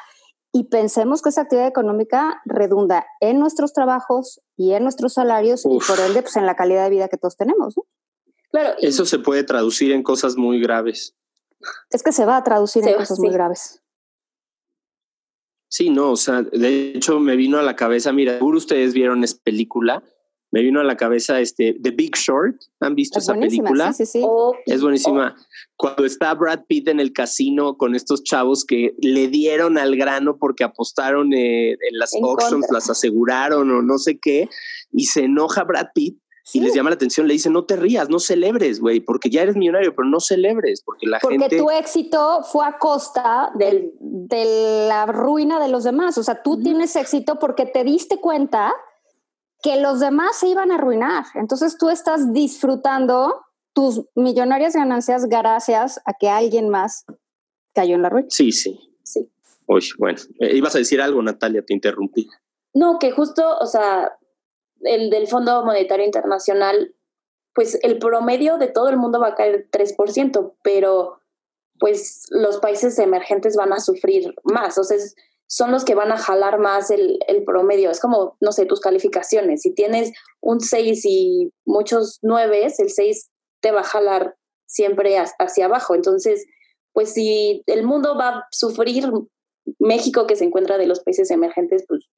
y 0.53 0.65
pensemos 0.65 1.21
que 1.21 1.31
esa 1.31 1.43
actividad 1.43 1.67
económica 1.67 2.41
redunda 2.45 3.07
en 3.21 3.41
nuestros 3.41 3.73
trabajos 3.73 4.41
y 4.57 4.73
en 4.73 4.85
nuestros 4.85 5.15
salarios 5.15 5.67
y 5.67 5.79
por 5.87 5.99
ende 5.99 6.23
pues, 6.23 6.37
en 6.37 6.47
la 6.47 6.55
calidad 6.55 6.85
de 6.85 6.91
vida 6.91 7.09
que 7.09 7.17
todos 7.17 7.37
tenemos. 7.37 7.75
Claro, 8.55 8.77
Eso 8.79 9.05
se 9.05 9.19
puede 9.19 9.43
traducir 9.43 9.91
en 9.91 10.05
cosas 10.05 10.37
muy 10.37 10.61
graves. 10.61 11.17
Es 11.91 12.05
que 12.05 12.13
se 12.13 12.25
va 12.25 12.37
a 12.37 12.45
traducir 12.45 12.87
en 12.87 12.95
cosas 12.95 13.19
muy 13.19 13.31
graves. 13.31 13.83
Sí, 15.69 15.91
no, 15.91 16.13
o 16.13 16.17
sea, 16.17 16.43
de 16.43 16.93
hecho 16.93 17.19
me 17.19 17.35
vino 17.35 17.59
a 17.59 17.63
la 17.63 17.75
cabeza, 17.75 18.13
mira, 18.13 18.35
seguro 18.35 18.59
ustedes 18.59 18.95
vieron 18.95 19.25
esa 19.25 19.39
película, 19.43 20.05
me 20.53 20.63
vino 20.63 20.79
a 20.79 20.85
la 20.85 20.97
cabeza 20.97 21.41
este 21.41 21.75
The 21.83 21.91
Big 21.91 22.15
Short. 22.15 22.55
¿Han 22.79 22.95
visto 22.95 23.19
esa 23.19 23.35
película? 23.35 23.93
Sí, 23.93 24.07
sí, 24.07 24.21
sí. 24.21 24.25
Oh, 24.25 24.55
es 24.67 24.83
buenísima. 24.83 25.35
Oh. 25.37 25.45
Cuando 25.75 26.05
está 26.05 26.33
Brad 26.35 26.61
Pitt 26.69 26.87
en 26.87 27.01
el 27.01 27.13
casino 27.13 27.77
con 27.77 27.97
estos 27.97 28.23
chavos 28.23 28.65
que 28.65 28.95
le 28.99 29.27
dieron 29.27 29.79
al 29.79 29.97
grano 29.97 30.39
porque 30.39 30.63
apostaron 30.63 31.33
eh, 31.33 31.73
en 31.73 31.99
las 31.99 32.15
auctions, 32.15 32.69
las 32.71 32.89
aseguraron 32.89 33.69
o 33.73 33.83
no 33.83 33.99
sé 33.99 34.21
qué, 34.21 34.49
y 34.93 35.07
se 35.07 35.25
enoja 35.25 35.65
Brad 35.65 35.89
Pitt 35.93 36.21
y 36.53 36.61
les 36.61 36.75
llama 36.75 36.91
la 36.91 36.97
atención, 36.97 37.27
le 37.27 37.35
dice, 37.35 37.49
no 37.49 37.65
te 37.65 37.77
rías, 37.77 38.11
no 38.11 38.19
celebres, 38.19 38.81
güey, 38.81 39.01
porque 39.01 39.31
ya 39.31 39.43
eres 39.43 39.57
millonario, 39.57 39.95
pero 39.95 40.09
no 40.09 40.21
celebres, 40.21 40.83
porque 40.85 41.07
la 41.07 41.19
gente... 41.19 41.39
Porque 41.39 41.57
tu 41.57 41.71
éxito 41.71 42.43
fue 42.43 42.67
a 42.67 42.79
costa 42.79 43.51
de 43.55 44.87
la 44.89 45.07
ruina 45.07 45.59
de 45.59 45.69
los 45.69 45.85
demás, 45.85 46.19
o 46.19 46.23
sea, 46.23 46.43
tú 46.43 46.63
tienes 46.63 46.97
éxito 46.97 47.39
porque 47.39 47.65
te 47.65 47.83
diste 47.83 48.21
cuenta 48.21 48.75
que 49.63 49.81
los 49.81 50.01
demás 50.01 50.37
se 50.39 50.49
iban 50.49 50.71
a 50.71 50.75
arruinar. 50.75 51.25
Entonces 51.35 51.79
tú 51.79 51.89
estás 51.89 52.35
disfrutando 52.35 53.47
tus 53.73 54.03
millonarias 54.15 54.75
ganancias 54.75 55.25
gracias 55.27 56.01
a 56.05 56.13
que 56.13 56.29
alguien 56.29 56.69
más 56.69 57.07
cayó 57.73 57.95
en 57.95 58.03
la 58.03 58.11
ruina. 58.11 58.29
Sí, 58.29 58.53
sí. 58.53 58.79
Sí. 59.03 59.27
Uy, 59.67 59.83
bueno, 59.99 60.19
eh, 60.41 60.55
ibas 60.55 60.75
a 60.75 60.79
decir 60.79 61.01
algo, 61.01 61.23
Natalia, 61.23 61.65
te 61.65 61.73
interrumpí. 61.73 62.29
No, 62.75 62.99
que 62.99 63.11
justo, 63.11 63.57
o 63.59 63.67
sea, 63.67 64.13
el 64.85 65.11
del 65.11 65.27
Fondo 65.27 65.65
Monetario 65.65 66.05
Internacional, 66.05 66.95
pues 67.55 67.79
el 67.83 67.99
promedio 67.99 68.59
de 68.59 68.69
todo 68.69 68.89
el 68.89 68.97
mundo 68.97 69.21
va 69.21 69.29
a 69.29 69.35
caer 69.35 69.69
3%, 69.71 70.55
pero 70.63 71.21
pues 71.79 72.27
los 72.31 72.59
países 72.59 72.99
emergentes 72.99 73.57
van 73.57 73.73
a 73.73 73.81
sufrir 73.81 74.35
más. 74.45 74.79
O 74.79 74.85
sea, 74.85 74.97
son 75.47 75.71
los 75.71 75.85
que 75.85 75.95
van 75.95 76.13
a 76.13 76.19
jalar 76.19 76.59
más 76.59 76.91
el, 76.91 77.19
el, 77.29 77.45
promedio. 77.45 77.91
Es 77.91 78.01
como, 78.01 78.37
no 78.41 78.53
sé, 78.53 78.67
tus 78.67 78.81
calificaciones. 78.81 79.63
Si 79.63 79.73
tienes 79.73 80.13
un 80.41 80.61
6 80.61 81.05
y 81.05 81.53
muchos 81.65 82.19
9, 82.23 82.73
el 82.79 82.91
6 82.91 83.31
te 83.61 83.73
va 83.73 83.81
a 83.81 83.85
jalar 83.85 84.37
siempre 84.67 85.17
hacia 85.39 85.67
abajo. 85.67 85.95
Entonces, 85.95 86.47
pues 86.93 87.13
si 87.13 87.63
el 87.67 87.85
mundo 87.85 88.17
va 88.17 88.29
a 88.29 88.47
sufrir, 88.51 89.11
México 89.79 90.27
que 90.27 90.37
se 90.37 90.45
encuentra 90.45 90.79
de 90.79 90.87
los 90.87 91.01
países 91.01 91.31
emergentes, 91.31 91.85
pues 91.89 92.09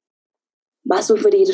va 0.89 0.99
a 0.99 1.01
sufrir 1.01 1.47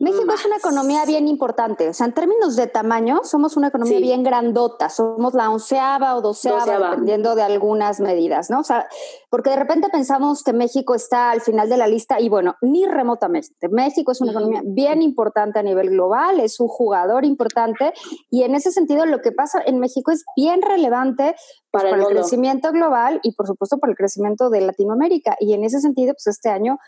México 0.00 0.34
es 0.34 0.44
una 0.44 0.56
economía 0.56 1.04
bien 1.06 1.28
importante. 1.28 1.88
O 1.88 1.94
sea, 1.94 2.06
en 2.06 2.12
términos 2.12 2.56
de 2.56 2.66
tamaño, 2.66 3.20
somos 3.22 3.56
una 3.56 3.68
economía 3.68 4.00
bien 4.00 4.22
grandota. 4.22 4.88
Somos 4.88 5.34
la 5.34 5.48
onceava 5.50 6.16
o 6.16 6.20
doceava, 6.20 6.90
dependiendo 6.90 7.34
de 7.34 7.42
algunas 7.42 8.00
medidas, 8.00 8.50
¿no? 8.50 8.60
O 8.60 8.64
sea, 8.64 8.86
porque 9.30 9.50
de 9.50 9.56
repente 9.56 9.88
pensamos 9.90 10.42
que 10.42 10.52
México 10.52 10.94
está 10.94 11.30
al 11.30 11.40
final 11.40 11.68
de 11.68 11.76
la 11.76 11.86
lista 11.86 12.20
y 12.20 12.28
bueno, 12.28 12.56
ni 12.60 12.86
remotamente. 12.86 13.68
México 13.70 14.12
es 14.12 14.20
una 14.20 14.32
economía 14.32 14.62
bien 14.64 15.00
importante 15.00 15.58
a 15.58 15.62
nivel 15.62 15.90
global, 15.90 16.40
es 16.40 16.60
un 16.60 16.68
jugador 16.68 17.24
importante 17.24 17.92
y 18.30 18.42
en 18.42 18.54
ese 18.54 18.72
sentido 18.72 19.06
lo 19.06 19.20
que 19.20 19.32
pasa 19.32 19.62
en 19.64 19.78
México 19.78 20.10
es 20.10 20.24
bien 20.36 20.60
relevante 20.60 21.34
pues, 21.70 21.84
para, 21.84 21.96
el, 21.96 22.02
el 22.02 22.08
crecimiento 22.08 22.72
global 22.72 23.20
y 23.22 23.32
por 23.32 23.46
supuesto 23.46 23.78
para 23.78 23.92
el 23.92 23.96
crecimiento 23.96 24.50
de 24.50 24.60
Latinoamérica. 24.60 25.36
Y 25.40 25.54
en 25.54 25.64
ese 25.64 25.80
sentido, 25.80 26.14
pues 26.14 26.26
este 26.26 26.50
año 26.50 26.78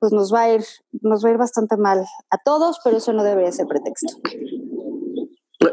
pues 0.00 0.12
nos 0.12 0.32
va 0.32 0.42
a 0.42 0.54
ir, 0.54 0.64
nos 1.02 1.22
va 1.22 1.28
a 1.28 1.32
ir 1.32 1.38
bastante 1.38 1.76
mal 1.76 2.04
a 2.30 2.38
todos, 2.38 2.80
pero 2.82 2.96
eso 2.96 3.12
no 3.12 3.22
debería 3.22 3.52
ser 3.52 3.66
pretexto. 3.66 4.16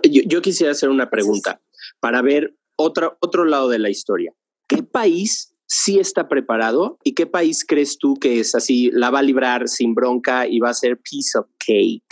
Yo, 0.03 0.41
quisiera 0.41 0.73
hacer 0.73 0.89
una 0.89 1.09
pregunta 1.09 1.61
para 2.01 2.21
ver 2.21 2.53
otro, 2.75 3.17
otro 3.21 3.45
lado 3.45 3.69
de 3.69 3.79
la 3.79 3.89
historia. 3.89 4.33
¿Qué 4.67 4.83
país 4.83 5.55
sí 5.65 5.97
está 5.97 6.27
preparado 6.27 6.97
y 7.03 7.13
qué 7.13 7.25
país 7.25 7.65
crees 7.65 7.97
tú 7.97 8.15
que 8.15 8.41
es 8.41 8.53
así, 8.53 8.91
la 8.91 9.09
va 9.09 9.19
a 9.19 9.23
librar 9.23 9.69
sin 9.69 9.95
bronca 9.95 10.45
y 10.45 10.59
va 10.59 10.69
a 10.69 10.73
ser 10.73 10.99
piece 10.99 11.37
of 11.39 11.47
cake? 11.57 12.03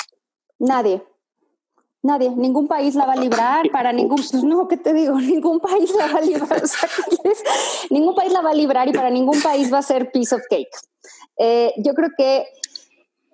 Nadie. 0.57 1.03
Nadie, 2.01 2.29
ningún 2.29 2.67
país 2.67 2.95
la 2.95 3.07
va 3.07 3.13
a 3.13 3.17
librar 3.17 3.69
para 3.71 3.91
ningún, 3.91 4.17
pues 4.17 4.43
no, 4.43 4.67
¿qué 4.67 4.77
te 4.77 4.93
digo? 4.93 5.19
Ningún 5.19 5.59
país 5.59 5.91
la 5.97 6.05
va 6.05 6.19
a 6.19 6.21
librar, 6.21 6.61
ningún 7.89 8.13
país 8.13 8.31
la 8.31 8.41
va 8.41 8.51
a 8.51 8.53
librar 8.53 8.87
y 8.87 8.93
para 8.93 9.09
ningún 9.09 9.41
país 9.41 9.73
va 9.73 9.79
a 9.79 9.81
ser 9.81 10.11
piece 10.11 10.35
of 10.35 10.43
cake. 10.47 10.69
Eh, 11.37 11.73
yo 11.77 11.93
creo 11.93 12.09
que 12.17 12.45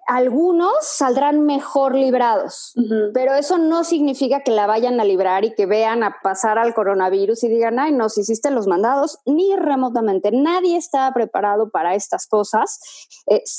algunos 0.08 0.74
saldrán 0.82 1.46
mejor 1.46 1.96
librados, 1.96 2.74
pero 3.14 3.34
eso 3.36 3.58
no 3.58 3.84
significa 3.84 4.42
que 4.42 4.52
la 4.52 4.68
vayan 4.68 5.00
a 5.00 5.06
librar 5.06 5.46
y 5.46 5.54
que 5.54 5.66
vean 5.66 6.04
a 6.04 6.18
pasar 6.24 6.58
al 6.58 6.74
coronavirus 6.74 7.44
y 7.44 7.50
digan, 7.50 7.80
ay, 7.80 7.94
nos 7.94 8.18
hiciste 8.18 8.52
los 8.52 8.68
mandados, 8.68 9.20
ni 9.26 9.56
remotamente. 9.56 10.32
Nadie 10.32 10.78
está 10.78 11.12
preparado 11.14 11.70
para 11.70 11.96
estas 11.96 12.28
cosas. 12.28 12.80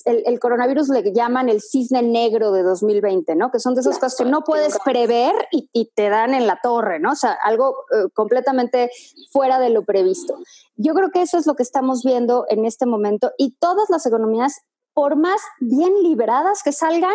el, 0.05 0.41
coronavirus 0.41 0.89
le 0.89 1.13
llaman 1.13 1.49
el 1.49 1.61
cisne 1.61 2.03
negro 2.03 2.53
de 2.53 2.63
2020, 2.63 3.35
¿no? 3.37 3.51
Que 3.51 3.61
son 3.61 3.75
de 3.75 3.81
esas 3.81 3.99
cosas 3.99 4.17
que 4.17 4.25
no 4.25 4.43
puedes 4.43 4.79
prever 4.85 5.35
y, 5.51 5.91
te 5.95 6.09
dan 6.09 6.35
en 6.35 6.47
la 6.47 6.59
torre, 6.63 7.01
¿no? 7.01 7.13
O 7.13 7.17
sea, 7.17 7.33
algo 7.43 7.75
eh, 7.93 8.09
completamente 8.15 8.91
fuera 9.31 9.59
de 9.59 9.71
lo 9.71 9.85
previsto. 9.85 10.39
Yo 10.77 10.95
creo 10.95 11.11
que 11.11 11.23
eso 11.23 11.39
es 11.39 11.47
lo 11.47 11.55
que 11.55 11.63
estamos 11.63 12.03
viendo 12.03 12.47
en 12.49 12.65
este 12.65 12.87
momento 12.87 13.33
y 13.37 13.57
todas 13.59 13.91
las 13.91 14.07
economías 14.07 14.63
por 14.95 15.17
más 15.17 15.41
bien 15.61 16.03
liberadas 16.03 16.63
que 16.63 16.73
salgan, 16.73 17.15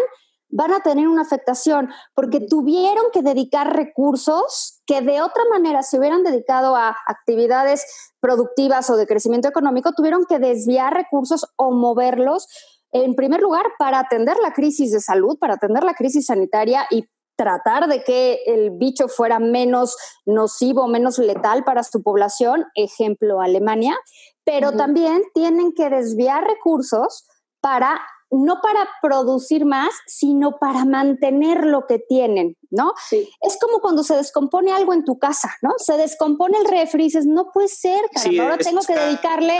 van 0.49 0.71
a 0.71 0.81
tener 0.81 1.07
una 1.07 1.23
afectación 1.23 1.89
porque 2.15 2.39
tuvieron 2.39 3.05
que 3.11 3.21
dedicar 3.21 3.75
recursos 3.75 4.81
que 4.85 5.01
de 5.01 5.21
otra 5.21 5.43
manera 5.51 5.83
se 5.83 5.99
hubieran 5.99 6.23
dedicado 6.23 6.75
a 6.75 6.95
actividades 7.05 7.85
productivas 8.19 8.89
o 8.89 8.95
de 8.95 9.07
crecimiento 9.07 9.47
económico, 9.47 9.91
tuvieron 9.93 10.25
que 10.25 10.39
desviar 10.39 10.93
recursos 10.93 11.45
o 11.57 11.71
moverlos, 11.71 12.47
en 12.91 13.15
primer 13.15 13.41
lugar, 13.41 13.65
para 13.77 13.99
atender 13.99 14.37
la 14.41 14.53
crisis 14.53 14.91
de 14.91 15.01
salud, 15.01 15.37
para 15.37 15.55
atender 15.55 15.83
la 15.83 15.93
crisis 15.93 16.27
sanitaria 16.27 16.87
y 16.89 17.05
tratar 17.35 17.87
de 17.87 18.03
que 18.03 18.41
el 18.47 18.71
bicho 18.71 19.07
fuera 19.07 19.39
menos 19.39 19.95
nocivo, 20.25 20.87
menos 20.87 21.19
letal 21.19 21.63
para 21.63 21.83
su 21.83 22.01
población, 22.01 22.65
ejemplo 22.73 23.41
Alemania, 23.41 23.95
pero 24.43 24.71
también 24.71 25.21
tienen 25.33 25.73
que 25.73 25.89
desviar 25.89 26.43
recursos 26.45 27.27
para 27.67 27.99
no 28.31 28.61
para 28.61 28.87
producir 29.01 29.65
más, 29.65 29.89
sino 30.05 30.57
para 30.57 30.85
mantener 30.85 31.65
lo 31.65 31.85
que 31.85 31.99
tienen, 31.99 32.55
¿no? 32.69 32.93
Es 33.11 33.57
como 33.59 33.79
cuando 33.79 34.03
se 34.03 34.15
descompone 34.15 34.71
algo 34.71 34.93
en 34.93 35.03
tu 35.03 35.17
casa, 35.17 35.53
¿no? 35.61 35.71
Se 35.77 35.97
descompone 35.97 36.57
el 36.57 36.65
refri 36.65 37.03
y 37.03 37.05
dices, 37.07 37.25
no 37.25 37.51
puede 37.51 37.67
ser, 37.67 38.01
ahora 38.39 38.57
tengo 38.57 38.81
que 38.81 38.95
dedicarle 38.95 39.59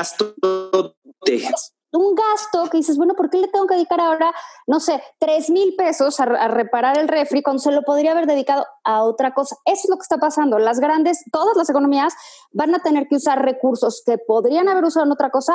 un 1.94 2.16
gasto 2.16 2.70
que 2.70 2.78
dices, 2.78 2.98
bueno, 2.98 3.14
¿por 3.16 3.30
qué 3.30 3.38
le 3.38 3.48
tengo 3.48 3.68
que 3.68 3.76
dedicar 3.76 4.00
ahora, 4.00 4.34
no 4.68 4.80
sé, 4.80 5.02
tres 5.20 5.50
mil 5.50 5.76
pesos 5.76 6.20
a, 6.20 6.24
a, 6.24 6.48
reparar 6.48 6.98
el 6.98 7.08
refri 7.08 7.42
cuando 7.42 7.62
se 7.62 7.72
lo 7.72 7.82
podría 7.84 8.12
haber 8.12 8.28
dedicado 8.28 8.66
a 8.84 9.04
otra 9.04 9.34
cosa? 9.34 9.56
Eso 9.66 9.82
es 9.86 9.90
lo 9.90 9.98
que 9.98 10.04
está 10.04 10.18
pasando. 10.18 10.60
Las 10.60 10.80
grandes, 10.80 11.24
todas 11.32 11.56
las 11.58 11.70
economías 11.70 12.14
van 12.52 12.76
a 12.76 12.80
tener 12.80 13.08
que 13.08 13.16
usar 13.16 13.44
recursos 13.44 14.04
que 14.06 14.18
podrían 14.18 14.70
haber 14.70 14.84
usado 14.84 15.06
en 15.06 15.12
otra 15.12 15.30
cosa 15.30 15.54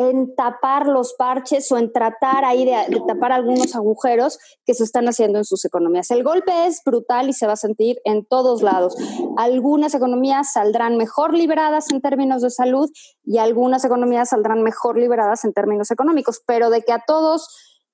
en 0.00 0.34
tapar 0.34 0.86
los 0.86 1.12
parches 1.12 1.70
o 1.70 1.76
en 1.76 1.92
tratar 1.92 2.46
ahí 2.46 2.64
de, 2.64 2.72
tapar 3.06 3.32
algunos 3.32 3.76
agujeros 3.76 4.38
que 4.64 4.72
se 4.72 4.82
están 4.82 5.06
haciendo 5.08 5.36
en 5.36 5.44
sus 5.44 5.66
economías. 5.66 6.10
El 6.10 6.24
golpe 6.24 6.66
es 6.66 6.80
brutal 6.82 7.28
y 7.28 7.34
se 7.34 7.46
va 7.46 7.52
a 7.52 7.56
sentir 7.56 7.98
en 8.04 8.24
todos 8.24 8.62
lados. 8.62 8.96
Algunas 9.36 9.94
economías 9.94 10.54
saldrán 10.54 10.96
mejor 10.96 11.34
liberadas 11.34 11.92
en 11.92 12.00
términos 12.00 12.40
de 12.40 12.48
salud 12.48 12.90
y 13.24 13.36
algunas 13.36 13.84
economías 13.84 14.30
saldrán 14.30 14.62
mejor 14.62 14.98
liberadas 14.98 15.44
en 15.44 15.52
términos 15.52 15.90
económicos, 15.90 16.40
pero 16.46 16.70
de 16.70 16.80
que 16.80 16.92
a 16.92 17.04
todos 17.06 17.48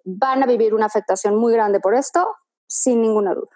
van 0.05 0.45
a 0.45 0.47
vivir 0.47 0.75
una 0.75 0.87
afectación 0.87 1.35
muy 1.35 1.55
grande 1.55 1.81
por 1.81 1.97
esto, 1.97 2.25
sin 2.69 3.03
ninguna 3.03 3.35
duda. 3.35 3.51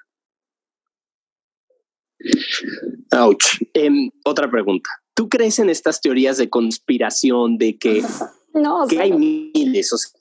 Ouch. 3.12 3.62
Em, 3.74 4.10
otra 4.24 4.50
pregunta. 4.50 4.90
¿Tú 5.14 5.28
crees 5.28 5.60
en 5.60 5.70
estas 5.70 6.00
teorías 6.00 6.36
de 6.36 6.50
conspiración 6.50 7.58
de 7.58 7.78
que 7.78 8.02
no, 8.54 8.86
que 8.86 9.00
hay 9.00 9.12
miles, 9.12 9.92
o 9.92 9.98
sea, 9.98 10.20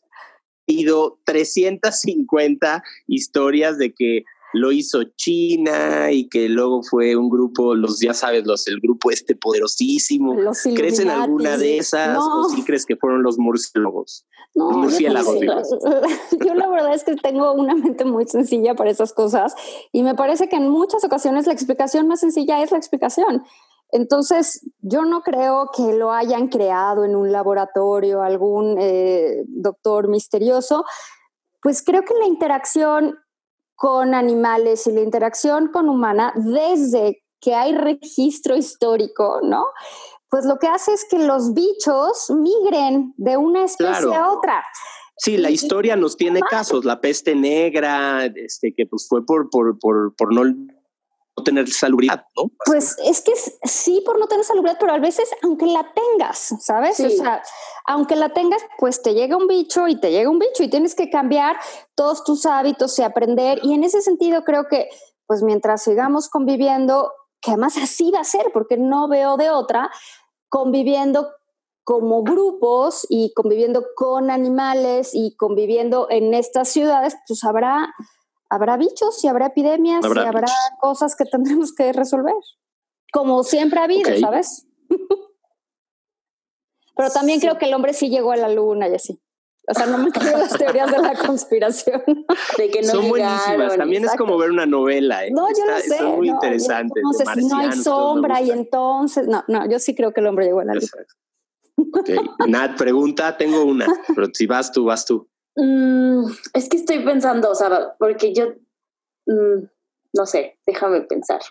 he 0.67 0.73
ido 0.73 1.19
350 1.25 2.83
historias 3.07 3.77
de 3.77 3.93
que 3.93 4.23
lo 4.53 4.71
hizo 4.71 5.03
China 5.15 6.11
y 6.11 6.27
que 6.27 6.49
luego 6.49 6.81
fue 6.83 7.15
un 7.15 7.29
grupo, 7.29 7.75
los 7.75 7.99
ya 7.99 8.13
sabes, 8.13 8.45
los 8.45 8.67
el 8.67 8.79
grupo 8.79 9.11
este 9.11 9.35
poderosísimo. 9.35 10.35
¿Crees 10.75 10.99
en 10.99 11.09
alguna 11.09 11.57
de 11.57 11.77
esas 11.77 12.17
o 12.19 12.49
sí 12.49 12.63
crees 12.63 12.85
que 12.85 12.95
fueron 12.95 13.23
los 13.23 13.37
murciélagos? 13.37 14.25
No, 14.55 14.71
murciélagos, 14.71 15.39
yo 16.45 16.53
la 16.55 16.67
verdad 16.67 16.93
es 16.95 17.03
que 17.03 17.15
tengo 17.15 17.53
una 17.53 17.75
mente 17.75 18.03
muy 18.03 18.25
sencilla 18.25 18.73
para 18.73 18.89
esas 18.89 19.13
cosas 19.13 19.53
y 19.91 20.01
me 20.01 20.15
parece 20.15 20.49
que 20.49 20.55
en 20.55 20.69
muchas 20.69 21.03
ocasiones 21.03 21.45
la 21.45 21.53
explicación 21.53 22.07
más 22.07 22.21
sencilla 22.21 22.63
es 22.63 22.71
la 22.71 22.77
explicación. 22.77 23.43
Entonces, 23.91 24.65
yo 24.81 25.03
no 25.03 25.21
creo 25.21 25.69
que 25.75 25.93
lo 25.93 26.11
hayan 26.11 26.47
creado 26.47 27.05
en 27.05 27.15
un 27.15 27.31
laboratorio 27.31 28.21
algún 28.21 28.77
eh, 28.79 29.43
doctor 29.47 30.07
misterioso, 30.07 30.85
pues 31.61 31.83
creo 31.83 32.03
que 32.03 32.13
la 32.13 32.27
interacción 32.27 33.17
con 33.75 34.13
animales 34.13 34.85
y 34.87 34.91
la 34.91 35.01
interacción 35.01 35.69
con 35.69 35.89
humana, 35.89 36.33
desde 36.35 37.23
que 37.39 37.55
hay 37.55 37.73
registro 37.73 38.55
histórico, 38.55 39.39
¿no? 39.41 39.65
Pues 40.29 40.45
lo 40.45 40.59
que 40.59 40.67
hace 40.67 40.93
es 40.93 41.05
que 41.09 41.17
los 41.17 41.53
bichos 41.53 42.29
migren 42.29 43.13
de 43.17 43.37
una 43.37 43.63
especie 43.63 44.13
a 44.13 44.31
otra. 44.31 44.63
Sí, 45.17 45.37
la 45.37 45.49
historia 45.49 45.95
nos 45.95 46.15
tiene 46.15 46.39
casos, 46.41 46.85
la 46.85 47.01
peste 47.01 47.35
negra, 47.35 48.25
este, 48.25 48.73
que 48.73 48.85
pues 48.85 49.07
fue 49.09 49.25
por, 49.25 49.49
por, 49.49 49.77
por, 49.79 50.15
por 50.15 50.33
no 50.33 50.43
tener 51.43 51.69
salubridad, 51.69 52.25
¿no? 52.35 52.51
Pues 52.65 52.97
es 53.03 53.21
que 53.21 53.33
sí 53.63 54.01
por 54.05 54.19
no 54.19 54.27
tener 54.27 54.45
salubridad, 54.45 54.77
pero 54.79 54.93
a 54.93 54.99
veces 54.99 55.29
aunque 55.43 55.65
la 55.65 55.93
tengas, 55.93 56.55
¿sabes? 56.59 56.99
O 56.99 57.09
sea, 57.09 57.41
aunque 57.85 58.15
la 58.15 58.29
tengas, 58.29 58.61
pues 58.77 59.01
te 59.01 59.13
llega 59.13 59.37
un 59.37 59.47
bicho 59.47 59.87
y 59.87 59.99
te 59.99 60.11
llega 60.11 60.29
un 60.29 60.39
bicho 60.39 60.63
y 60.63 60.69
tienes 60.69 60.95
que 60.95 61.09
cambiar 61.09 61.57
todos 61.95 62.23
tus 62.23 62.45
hábitos 62.45 62.97
y 62.99 63.03
aprender. 63.03 63.59
Y 63.63 63.73
en 63.73 63.83
ese 63.83 64.01
sentido 64.01 64.43
creo 64.43 64.67
que, 64.69 64.89
pues 65.25 65.43
mientras 65.43 65.83
sigamos 65.83 66.29
conviviendo, 66.29 67.11
que 67.41 67.51
además 67.51 67.77
así 67.77 68.11
va 68.11 68.19
a 68.19 68.25
ser, 68.25 68.51
porque 68.53 68.77
no 68.77 69.07
veo 69.07 69.37
de 69.37 69.49
otra, 69.49 69.89
conviviendo 70.49 71.29
como 71.83 72.21
grupos 72.21 73.07
y 73.09 73.33
conviviendo 73.33 73.83
con 73.95 74.29
animales 74.29 75.09
y 75.13 75.35
conviviendo 75.35 76.07
en 76.11 76.35
estas 76.35 76.69
ciudades, 76.69 77.15
pues 77.27 77.43
habrá 77.43 77.95
habrá 78.49 78.77
bichos 78.77 79.23
y 79.23 79.27
habrá 79.27 79.47
epidemias 79.47 80.03
y 80.03 80.19
habrá 80.19 80.47
cosas 80.79 81.15
que 81.15 81.25
tendremos 81.25 81.73
que 81.73 81.93
resolver. 81.93 82.33
Como 83.11 83.43
siempre 83.43 83.79
ha 83.79 83.83
habido, 83.83 84.15
¿sabes? 84.19 84.67
Pero 86.95 87.11
también 87.11 87.39
creo 87.39 87.57
que 87.57 87.65
el 87.65 87.73
hombre 87.73 87.93
sí 87.93 88.09
llegó 88.09 88.33
a 88.33 88.35
la 88.35 88.49
luna 88.49 88.89
y 88.89 88.95
así. 88.95 89.21
O 89.69 89.73
sea, 89.73 89.85
no 89.85 89.99
me 89.99 90.11
creo 90.11 90.37
las 90.37 90.57
teorías 90.57 90.91
de 90.91 90.97
la 90.97 91.13
conspiración. 91.25 92.01
De 92.57 92.69
que 92.71 92.81
no 92.81 92.89
Son 92.89 93.07
buenísimas. 93.07 93.77
También 93.77 94.03
es 94.03 94.15
como 94.15 94.37
ver 94.37 94.49
una 94.49 94.65
novela. 94.65 95.25
¿eh? 95.25 95.31
No, 95.31 95.47
yo 95.49 95.65
no 95.65 95.77
sé. 95.77 95.97
Son 95.97 96.17
muy 96.17 96.29
interesantes. 96.29 97.03
No 97.03 97.13
sé 97.13 97.23
si 97.35 97.45
no 97.45 97.57
hay 97.57 97.71
sombra 97.71 98.41
y 98.41 98.49
entonces. 98.49 99.27
No, 99.27 99.43
no, 99.47 99.69
yo 99.69 99.79
sí 99.79 99.95
creo 99.95 100.11
que 100.11 100.21
el 100.21 100.27
hombre 100.27 100.45
llegó 100.45 100.61
a 100.61 100.65
la 100.65 100.73
luna. 100.73 100.87
Ok. 101.93 102.09
Nat, 102.47 102.77
pregunta, 102.77 103.37
tengo 103.37 103.63
una, 103.63 103.87
pero 104.13 104.27
si 104.33 104.45
vas 104.47 104.71
tú, 104.71 104.85
vas 104.85 105.05
tú. 105.05 105.29
Mm, 105.61 106.25
es 106.53 106.69
que 106.69 106.77
estoy 106.77 106.99
pensando, 107.03 107.51
o 107.51 107.55
sea, 107.55 107.95
porque 107.99 108.33
yo, 108.33 108.53
mm, 109.25 109.65
no 110.13 110.25
sé, 110.25 110.57
déjame 110.65 111.01
pensar. 111.01 111.41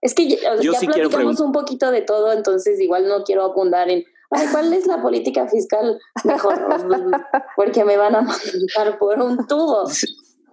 Es 0.00 0.14
que 0.14 0.28
ya, 0.28 0.56
Yo 0.56 0.72
ya 0.72 0.78
sí 0.80 0.86
quiero 0.88 1.08
platicamos 1.08 1.40
un 1.40 1.52
poquito 1.52 1.90
de 1.92 2.02
todo, 2.02 2.32
entonces 2.32 2.80
igual 2.80 3.08
no 3.08 3.22
quiero 3.22 3.44
abundar 3.44 3.88
en, 3.90 4.04
ay, 4.30 4.46
¿cuál 4.50 4.72
es 4.72 4.86
la 4.86 5.00
política 5.00 5.46
fiscal 5.48 6.00
mejor? 6.24 6.58
porque 7.56 7.84
me 7.84 7.96
van 7.96 8.16
a 8.16 8.22
mandar 8.22 8.98
por 8.98 9.20
un 9.20 9.46
tubo. 9.46 9.84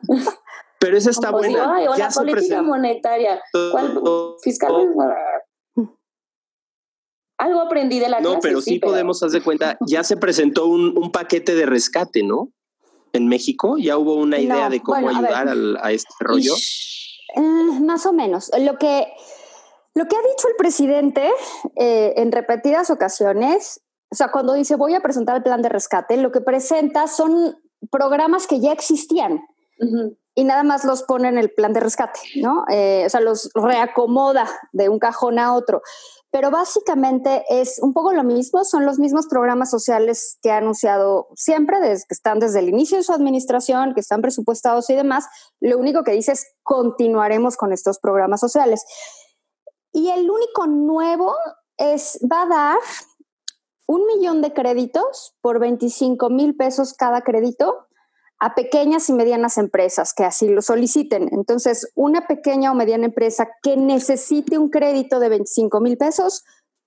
Pero 0.79 0.97
esa 0.97 1.09
está 1.09 1.29
digo, 1.29 1.39
buena. 1.39 1.75
ay, 1.75 1.87
o 1.87 1.95
Ya 1.95 2.07
la 2.09 2.11
política 2.13 2.61
monetaria. 2.61 3.41
¿Cuál 3.71 3.99
fiscal? 4.43 4.93
Algo 7.37 7.61
aprendí 7.61 7.99
de 7.99 8.09
la 8.09 8.19
No, 8.21 8.33
clase, 8.33 8.39
pero 8.47 8.61
sí 8.61 8.79
podemos 8.79 9.21
hacer 9.23 9.43
cuenta, 9.43 9.77
ya 9.87 10.03
se 10.03 10.15
presentó 10.15 10.67
un, 10.67 10.97
un 10.97 11.11
paquete 11.11 11.55
de 11.55 11.65
rescate, 11.65 12.23
¿no? 12.23 12.51
En 13.15 13.28
México 13.28 13.78
ya 13.78 13.97
hubo 13.97 14.15
una 14.15 14.39
idea 14.39 14.65
No, 14.65 14.69
de 14.69 14.82
cómo 14.82 15.01
bueno, 15.01 15.17
a 15.17 15.21
ayudar 15.21 15.49
al- 15.49 15.78
a 15.82 15.91
este 15.91 16.13
rollo. 16.19 16.54
Eh, 17.36 17.41
más 17.82 18.06
o 18.06 18.13
menos. 18.13 18.51
Lo 18.60 18.78
que, 18.78 19.08
lo 19.93 20.06
que 20.08 20.15
ha 20.15 20.21
dicho 20.21 20.47
el 20.47 20.56
presidente 20.58 21.30
eh, 21.75 22.13
en 22.17 22.32
repetidas 22.32 22.89
ocasiones, 22.89 23.82
o 24.12 24.15
sea, 24.15 24.32
cuando 24.32 24.54
dice 24.54 24.75
voy 24.75 24.93
a 24.93 25.01
presentar 25.01 25.36
el 25.38 25.43
plan 25.43 25.62
de 25.62 25.69
rescate, 25.69 26.17
lo 26.17 26.32
que 26.32 26.41
presenta 26.41 27.08
son 27.08 27.58
programas 27.91 28.47
que 28.47 28.60
ya 28.60 28.71
existían 28.71 29.41
y 30.34 30.43
nada 30.45 30.63
más 30.63 30.86
los 30.86 31.04
pone 31.04 31.28
en 31.28 31.38
el 31.38 31.51
plan 31.51 31.73
de 31.73 31.82
rescate, 31.82 32.19
¿no? 32.38 32.63
Eh, 32.71 33.04
o 33.06 33.10
sea, 33.10 33.19
los 33.19 33.49
reacomoda 33.54 34.47
de 34.71 34.88
un 34.89 34.99
cajón 34.99 35.38
a 35.38 35.54
otro. 35.54 35.82
Pero 36.35 36.51
básicamente 36.51 37.45
es 37.47 37.79
un 37.79 37.93
poco 37.93 38.11
lo 38.11 38.21
mismo, 38.25 38.65
son 38.65 38.85
los 38.85 38.99
mismos 38.99 39.27
programas 39.27 39.71
sociales 39.71 40.37
que 40.41 40.51
ha 40.51 40.57
anunciado 40.57 41.29
siempre, 41.33 41.79
desde, 41.79 42.03
que 42.09 42.13
están 42.13 42.39
desde 42.39 42.59
el 42.59 42.67
inicio 42.67 42.97
de 42.97 43.03
su 43.03 43.13
administración, 43.13 43.93
que 43.93 44.01
están 44.01 44.21
presupuestados 44.21 44.89
y 44.89 44.95
demás. 44.95 45.27
Lo 45.61 45.77
único 45.77 46.03
que 46.03 46.11
dice 46.11 46.33
es 46.33 46.45
continuaremos 46.61 47.55
con 47.55 47.71
estos 47.71 47.99
programas 47.99 48.41
sociales. 48.41 48.83
Y 49.93 50.09
el 50.09 50.29
único 50.29 50.67
nuevo 50.67 51.33
es, 51.77 52.19
va 52.29 52.41
a 52.41 52.47
dar 52.47 52.79
un 53.85 54.05
millón 54.05 54.41
de 54.41 54.51
créditos 54.51 55.37
por 55.39 55.59
25 55.59 56.29
mil 56.31 56.57
pesos 56.57 56.95
cada 56.95 57.21
crédito 57.21 57.87
a 58.39 58.53
pequeñas 58.53 59.09
y 59.09 59.13
medianas 59.13 59.57
empresas 59.57 60.13
que 60.13 60.23
así 60.23 60.49
lo 60.49 60.61
soliciten. 60.61 61.29
Entonces, 61.31 61.91
una 61.95 62.27
pequeña 62.27 62.71
o 62.71 62.75
mediana 62.75 63.05
empresa 63.05 63.47
que 63.63 63.77
necesite 63.77 64.57
un 64.57 64.69
crédito 64.69 65.19
de 65.19 65.29
25 65.29 65.79
mil 65.79 65.97
pesos, 65.97 66.43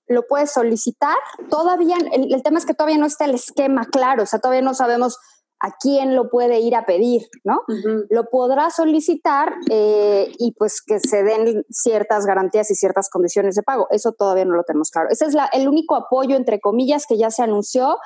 lo 0.07 0.25
puede 0.27 0.47
solicitar. 0.47 1.17
Todavía, 1.49 1.97
el, 2.13 2.33
el, 2.33 2.43
tema 2.43 2.59
es 2.59 2.65
que 2.65 2.73
todavía 2.73 2.97
no 2.97 3.05
está 3.05 3.25
el 3.25 3.35
esquema 3.35 3.85
claro, 3.85 4.23
o 4.23 4.25
sea, 4.25 4.39
todavía 4.39 4.61
no 4.61 4.73
sabemos 4.73 5.17
a 5.61 5.75
quién 5.77 6.15
lo 6.15 6.29
puede 6.29 6.59
ir 6.59 6.75
a 6.75 6.85
pedir, 6.85 7.27
¿no? 7.43 7.61
Uh 7.67 7.73
-huh. 7.73 8.07
Lo 8.09 8.29
podrá 8.29 8.69
solicitar 8.69 9.53
eh, 9.69 10.31
y 10.37 10.53
pues 10.53 10.81
que 10.81 10.99
se 10.99 11.23
den 11.23 11.65
ciertas 11.69 12.25
garantías 12.25 12.71
y 12.71 12.75
ciertas 12.75 13.09
condiciones 13.09 13.55
de 13.55 13.63
pago. 13.63 13.87
Eso 13.91 14.13
todavía 14.13 14.45
no 14.45 14.55
lo 14.55 14.63
tenemos 14.63 14.89
claro. 14.89 15.09
Ese 15.09 15.25
es 15.25 15.33
la, 15.33 15.49
el 15.51 15.67
único 15.67 15.95
apoyo, 15.95 16.37
entre 16.37 16.61
comillas, 16.61 17.05
que 17.05 17.17
ya 17.17 17.29
se 17.29 17.43
anunció. 17.43 17.97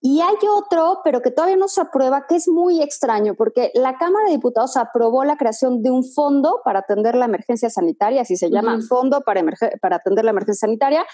Y 0.00 0.20
hay 0.20 0.36
otro, 0.48 1.00
pero 1.02 1.22
que 1.22 1.30
todavía 1.30 1.56
no 1.56 1.66
se 1.66 1.80
aprueba, 1.80 2.26
que 2.28 2.36
es 2.36 2.46
muy 2.46 2.80
extraño, 2.82 3.34
porque 3.34 3.72
la 3.74 3.96
Cámara 3.98 4.26
de 4.26 4.32
Diputados 4.32 4.76
aprobó 4.76 5.24
la 5.24 5.36
creación 5.36 5.82
de 5.82 5.90
un 5.90 6.04
fondo 6.04 6.60
para 6.64 6.80
atender 6.80 7.16
la 7.16 7.24
emergencia 7.24 7.68
sanitaria, 7.68 8.22
así 8.22 8.36
se 8.36 8.48
llama, 8.50 8.76
uh 8.76 8.78
-huh. 8.78 8.88
Fondo 8.88 9.22
para, 9.22 9.42
para 9.80 9.96
atender 9.96 10.24
la 10.24 10.30
emergencia 10.30 10.66
sanitaria, 10.68 11.04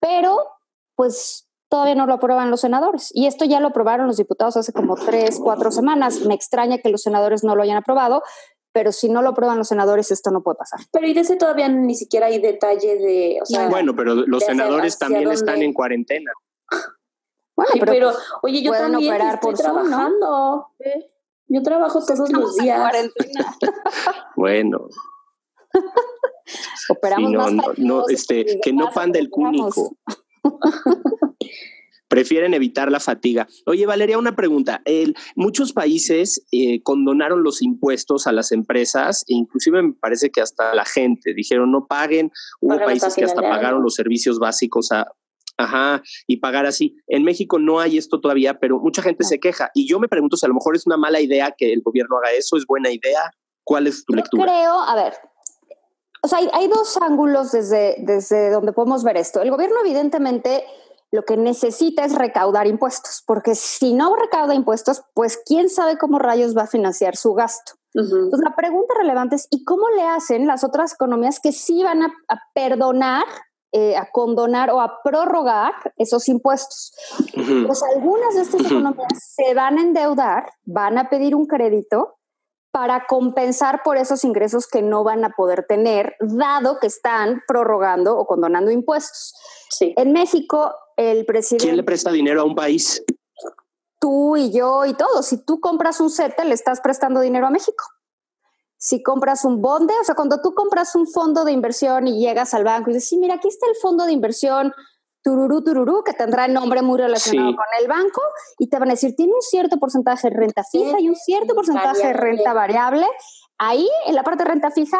pero 0.00 0.36
pues 0.94 1.48
todavía 1.70 1.94
no 1.94 2.06
lo 2.06 2.14
aprueban 2.14 2.50
los 2.50 2.60
senadores. 2.60 3.10
Y 3.14 3.26
esto 3.26 3.46
ya 3.46 3.58
lo 3.58 3.68
aprobaron 3.68 4.06
los 4.06 4.18
diputados 4.18 4.58
hace 4.58 4.74
como 4.74 4.94
tres, 4.94 5.40
cuatro 5.42 5.70
semanas. 5.70 6.20
Me 6.26 6.34
extraña 6.34 6.78
que 6.78 6.90
los 6.90 7.00
senadores 7.00 7.44
no 7.44 7.56
lo 7.56 7.62
hayan 7.62 7.78
aprobado, 7.78 8.22
pero 8.74 8.92
si 8.92 9.08
no 9.08 9.22
lo 9.22 9.30
aprueban 9.30 9.56
los 9.56 9.68
senadores, 9.68 10.10
esto 10.10 10.30
no 10.30 10.42
puede 10.42 10.56
pasar. 10.56 10.80
Pero 10.92 11.06
y 11.06 11.14
de 11.14 11.20
ese 11.20 11.36
todavía 11.36 11.68
ni 11.70 11.94
siquiera 11.94 12.26
hay 12.26 12.40
detalle 12.40 12.98
de... 12.98 13.38
O 13.40 13.46
sea, 13.46 13.70
bueno, 13.70 13.96
pero 13.96 14.14
los 14.14 14.42
senadores 14.44 14.98
también 14.98 15.24
dónde... 15.24 15.36
están 15.36 15.62
en 15.62 15.72
cuarentena. 15.72 16.30
Bueno, 17.62 17.86
pero, 17.86 17.92
pero, 17.92 18.12
oye, 18.42 18.62
yo 18.62 18.72
también 18.72 19.12
operar 19.12 19.34
estoy 19.34 19.52
por 19.52 19.60
trabajando. 19.60 20.26
¿no? 20.28 20.72
Yo 21.48 21.62
trabajo 21.62 22.04
todos 22.04 22.32
los 22.32 22.56
días. 22.56 22.92
bueno. 24.36 24.88
Operamos 26.88 27.30
sí, 27.30 27.36
no, 27.36 27.42
más 27.42 27.52
no, 27.52 27.62
no, 27.76 28.08
este, 28.08 28.58
que 28.62 28.72
no 28.72 28.90
panda 28.94 29.18
el 29.18 29.28
cúnico. 29.28 29.96
Prefieren 32.08 32.52
evitar 32.52 32.90
la 32.90 33.00
fatiga. 33.00 33.48
Oye, 33.64 33.86
Valeria, 33.86 34.18
una 34.18 34.36
pregunta. 34.36 34.82
El, 34.84 35.14
muchos 35.34 35.72
países 35.72 36.44
eh, 36.52 36.82
condonaron 36.82 37.42
los 37.42 37.62
impuestos 37.62 38.26
a 38.26 38.32
las 38.32 38.52
empresas, 38.52 39.24
e 39.28 39.34
inclusive 39.34 39.82
me 39.82 39.94
parece 39.94 40.30
que 40.30 40.42
hasta 40.42 40.74
la 40.74 40.84
gente 40.84 41.32
dijeron 41.32 41.70
no 41.70 41.86
paguen. 41.86 42.30
Hubo 42.60 42.78
países 42.78 43.14
que 43.14 43.24
hasta 43.24 43.40
pagaron 43.40 43.82
los 43.82 43.94
servicios 43.94 44.38
básicos 44.38 44.92
a, 44.92 45.06
Ajá, 45.62 46.02
y 46.26 46.38
pagar 46.38 46.66
así. 46.66 46.96
En 47.06 47.24
México 47.24 47.58
no 47.58 47.80
hay 47.80 47.98
esto 47.98 48.20
todavía, 48.20 48.58
pero 48.58 48.78
mucha 48.78 49.02
gente 49.02 49.22
no. 49.24 49.28
se 49.28 49.38
queja. 49.38 49.70
Y 49.74 49.86
yo 49.88 50.00
me 50.00 50.08
pregunto 50.08 50.36
si 50.36 50.44
a 50.46 50.48
lo 50.48 50.54
mejor 50.54 50.76
es 50.76 50.86
una 50.86 50.96
mala 50.96 51.20
idea 51.20 51.54
que 51.56 51.72
el 51.72 51.82
gobierno 51.82 52.16
haga 52.18 52.32
eso, 52.32 52.56
es 52.56 52.66
buena 52.66 52.90
idea. 52.90 53.30
¿Cuál 53.64 53.86
es 53.86 54.04
tu 54.04 54.12
yo 54.12 54.16
lectura? 54.16 54.44
Creo, 54.44 54.80
a 54.80 54.94
ver, 54.96 55.14
o 56.22 56.28
sea, 56.28 56.38
hay, 56.38 56.48
hay, 56.52 56.68
dos 56.68 56.96
ángulos 56.98 57.52
desde, 57.52 57.96
desde 57.98 58.50
donde 58.50 58.72
podemos 58.72 59.02
ver 59.04 59.16
esto. 59.16 59.40
El 59.40 59.50
gobierno 59.50 59.76
evidentemente 59.80 60.64
lo 61.10 61.24
que 61.24 61.36
necesita 61.36 62.04
es 62.04 62.14
recaudar 62.14 62.66
impuestos, 62.66 63.22
porque 63.26 63.54
si 63.54 63.92
no 63.92 64.16
recauda 64.16 64.54
impuestos, 64.54 65.02
pues 65.14 65.36
quién 65.44 65.68
sabe 65.68 65.98
cómo 65.98 66.18
rayos 66.18 66.56
va 66.56 66.62
a 66.62 66.66
financiar 66.66 67.16
su 67.16 67.34
gasto. 67.34 67.72
Uh 67.94 68.00
-huh. 68.00 68.24
Entonces 68.24 68.48
la 68.48 68.56
pregunta 68.56 68.94
relevante 68.96 69.36
es, 69.36 69.46
¿y 69.50 69.64
cómo 69.64 69.90
le 69.90 70.04
hacen 70.04 70.46
las 70.46 70.64
otras 70.64 70.94
economías 70.94 71.38
que 71.38 71.52
sí 71.52 71.82
van 71.82 72.02
a, 72.02 72.14
a 72.28 72.38
perdonar 72.54 73.24
eh, 73.72 73.96
a 73.96 74.10
condonar 74.10 74.70
o 74.70 74.80
a 74.80 75.00
prorrogar 75.02 75.72
esos 75.96 76.28
impuestos. 76.28 76.92
Uh 77.34 77.40
-huh. 77.40 77.66
Pues 77.66 77.82
algunas 77.82 78.34
de 78.34 78.42
estas 78.42 78.60
uh 78.60 78.64
-huh. 78.64 78.72
economías 78.72 79.34
se 79.34 79.54
van 79.54 79.78
a 79.78 79.82
endeudar, 79.82 80.52
van 80.64 80.98
a 80.98 81.08
pedir 81.08 81.34
un 81.34 81.46
crédito 81.46 82.18
para 82.70 83.06
compensar 83.06 83.82
por 83.82 83.96
esos 83.96 84.24
ingresos 84.24 84.66
que 84.66 84.82
no 84.82 85.04
van 85.04 85.24
a 85.24 85.30
poder 85.30 85.64
tener, 85.66 86.16
dado 86.20 86.78
que 86.80 86.86
están 86.86 87.42
prorrogando 87.46 88.18
o 88.18 88.26
condonando 88.26 88.70
impuestos. 88.70 89.34
Sí. 89.70 89.94
En 89.96 90.12
México, 90.12 90.74
el 90.96 91.24
presidente... 91.24 91.64
¿Quién 91.64 91.76
le 91.76 91.82
presta 91.82 92.10
dinero 92.10 92.40
a 92.40 92.44
un 92.44 92.54
país? 92.54 93.02
Tú 93.98 94.36
y 94.36 94.50
yo 94.50 94.84
y 94.84 94.94
todos. 94.94 95.26
Si 95.26 95.44
tú 95.44 95.60
compras 95.60 96.00
un 96.00 96.10
CETE, 96.10 96.44
le 96.44 96.54
estás 96.54 96.80
prestando 96.80 97.20
dinero 97.20 97.46
a 97.46 97.50
México 97.50 97.84
si 98.84 99.00
compras 99.00 99.44
un 99.44 99.62
bonde, 99.62 99.94
o 100.00 100.04
sea, 100.04 100.16
cuando 100.16 100.40
tú 100.42 100.54
compras 100.54 100.96
un 100.96 101.06
fondo 101.06 101.44
de 101.44 101.52
inversión 101.52 102.08
y 102.08 102.18
llegas 102.18 102.52
al 102.52 102.64
banco 102.64 102.90
y 102.90 102.94
dices, 102.94 103.10
sí, 103.10 103.16
mira, 103.16 103.34
aquí 103.36 103.46
está 103.46 103.68
el 103.68 103.76
fondo 103.76 104.04
de 104.04 104.10
inversión 104.10 104.72
tururú, 105.22 105.62
tururú, 105.62 106.02
que 106.02 106.14
tendrá 106.14 106.46
el 106.46 106.52
nombre 106.52 106.82
muy 106.82 106.98
relacionado 106.98 107.50
sí. 107.50 107.54
con 107.54 107.64
el 107.80 107.86
banco, 107.86 108.20
y 108.58 108.68
te 108.68 108.80
van 108.80 108.88
a 108.88 108.94
decir, 108.94 109.14
tiene 109.14 109.34
un 109.34 109.40
cierto 109.40 109.78
porcentaje 109.78 110.30
de 110.30 110.36
renta 110.36 110.64
fija 110.64 110.96
sí. 110.98 111.04
y 111.04 111.08
un 111.08 111.14
cierto 111.14 111.54
porcentaje 111.54 111.86
variable. 111.86 112.08
de 112.08 112.12
renta 112.14 112.52
variable. 112.54 113.06
Ahí, 113.56 113.88
en 114.06 114.16
la 114.16 114.24
parte 114.24 114.42
de 114.42 114.50
renta 114.50 114.72
fija, 114.72 114.98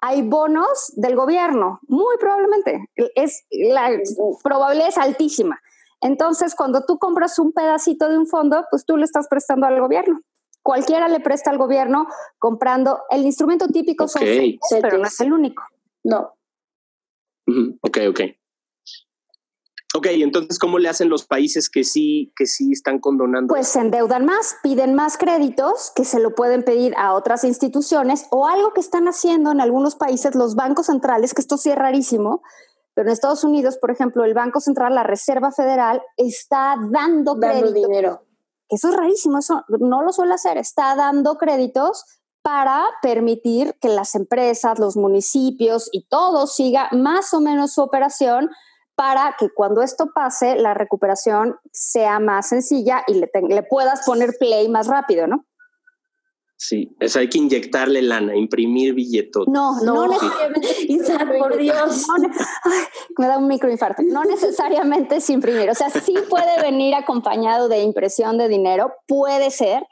hay 0.00 0.22
bonos 0.22 0.92
del 0.94 1.16
gobierno, 1.16 1.80
muy 1.88 2.16
probablemente. 2.20 2.88
Es, 3.16 3.46
la 3.50 3.90
probabilidad 4.44 4.90
es 4.90 4.98
altísima. 4.98 5.60
Entonces, 6.00 6.54
cuando 6.54 6.84
tú 6.86 7.00
compras 7.00 7.40
un 7.40 7.52
pedacito 7.52 8.08
de 8.08 8.16
un 8.16 8.28
fondo, 8.28 8.64
pues 8.70 8.84
tú 8.86 8.96
le 8.96 9.04
estás 9.04 9.26
prestando 9.26 9.66
al 9.66 9.80
gobierno 9.80 10.20
cualquiera 10.64 11.08
le 11.08 11.20
presta 11.20 11.50
al 11.50 11.58
gobierno 11.58 12.08
comprando 12.38 13.02
el 13.10 13.22
instrumento 13.22 13.68
típico 13.68 14.04
okay. 14.04 14.58
son 14.68 14.80
pero 14.82 14.98
no 14.98 15.04
es 15.06 15.20
el 15.20 15.32
único. 15.32 15.62
No. 16.02 16.34
Ok, 17.82 17.98
ok. 18.08 18.20
Ok, 19.96 20.06
entonces, 20.10 20.58
¿cómo 20.58 20.80
le 20.80 20.88
hacen 20.88 21.08
los 21.08 21.24
países 21.24 21.70
que 21.70 21.84
sí, 21.84 22.32
que 22.34 22.46
sí 22.46 22.72
están 22.72 22.98
condonando? 22.98 23.46
Pues 23.54 23.68
se 23.68 23.78
endeudan 23.78 24.24
más, 24.24 24.56
piden 24.60 24.94
más 24.94 25.16
créditos 25.16 25.92
que 25.94 26.04
se 26.04 26.18
lo 26.18 26.34
pueden 26.34 26.64
pedir 26.64 26.94
a 26.96 27.14
otras 27.14 27.44
instituciones 27.44 28.26
o 28.30 28.48
algo 28.48 28.72
que 28.72 28.80
están 28.80 29.06
haciendo 29.06 29.52
en 29.52 29.60
algunos 29.60 29.94
países 29.94 30.34
los 30.34 30.56
bancos 30.56 30.86
centrales, 30.86 31.32
que 31.32 31.42
esto 31.42 31.58
sí 31.58 31.70
es 31.70 31.76
rarísimo, 31.76 32.42
pero 32.94 33.08
en 33.08 33.12
Estados 33.12 33.44
Unidos, 33.44 33.78
por 33.78 33.92
ejemplo, 33.92 34.24
el 34.24 34.34
Banco 34.34 34.60
Central, 34.60 34.96
la 34.96 35.04
Reserva 35.04 35.52
Federal, 35.52 36.02
está 36.16 36.74
dando, 36.90 37.36
dando 37.36 37.60
crédito. 37.60 37.86
dinero 37.86 38.22
que 38.68 38.76
eso 38.76 38.88
es 38.88 38.96
rarísimo, 38.96 39.38
eso 39.38 39.64
no 39.68 40.02
lo 40.02 40.12
suele 40.12 40.34
hacer, 40.34 40.58
está 40.58 40.94
dando 40.94 41.36
créditos 41.36 42.04
para 42.42 42.84
permitir 43.00 43.74
que 43.80 43.88
las 43.88 44.14
empresas, 44.14 44.78
los 44.78 44.96
municipios 44.96 45.88
y 45.92 46.06
todo 46.08 46.46
siga 46.46 46.88
más 46.92 47.32
o 47.32 47.40
menos 47.40 47.72
su 47.72 47.82
operación 47.82 48.50
para 48.96 49.34
que 49.38 49.48
cuando 49.48 49.82
esto 49.82 50.10
pase 50.14 50.56
la 50.56 50.74
recuperación 50.74 51.56
sea 51.72 52.20
más 52.20 52.48
sencilla 52.48 53.02
y 53.06 53.14
le, 53.14 53.30
le 53.48 53.62
puedas 53.62 54.04
poner 54.04 54.36
play 54.38 54.68
más 54.68 54.86
rápido, 54.86 55.26
¿no? 55.26 55.46
Sí, 56.56 56.96
eso 57.00 57.18
hay 57.18 57.28
que 57.28 57.38
inyectarle 57.38 58.00
lana, 58.00 58.34
imprimir 58.36 58.94
billetos. 58.94 59.46
No, 59.48 59.80
no, 59.82 60.06
No. 60.06 60.06
necesariamente. 60.06 60.68
Isaac, 60.88 61.38
por 61.38 61.56
Dios. 61.56 62.06
No 62.08 62.18
ne- 62.28 62.30
Ay, 62.64 62.80
me 63.18 63.26
da 63.26 63.38
un 63.38 63.48
microinfarto. 63.48 64.02
No 64.02 64.24
necesariamente 64.24 65.16
es 65.16 65.28
imprimir. 65.30 65.68
O 65.70 65.74
sea, 65.74 65.90
sí 65.90 66.14
puede 66.30 66.62
venir 66.62 66.94
acompañado 66.94 67.68
de 67.68 67.82
impresión 67.82 68.38
de 68.38 68.48
dinero, 68.48 68.92
puede 69.06 69.50
ser, 69.50 69.84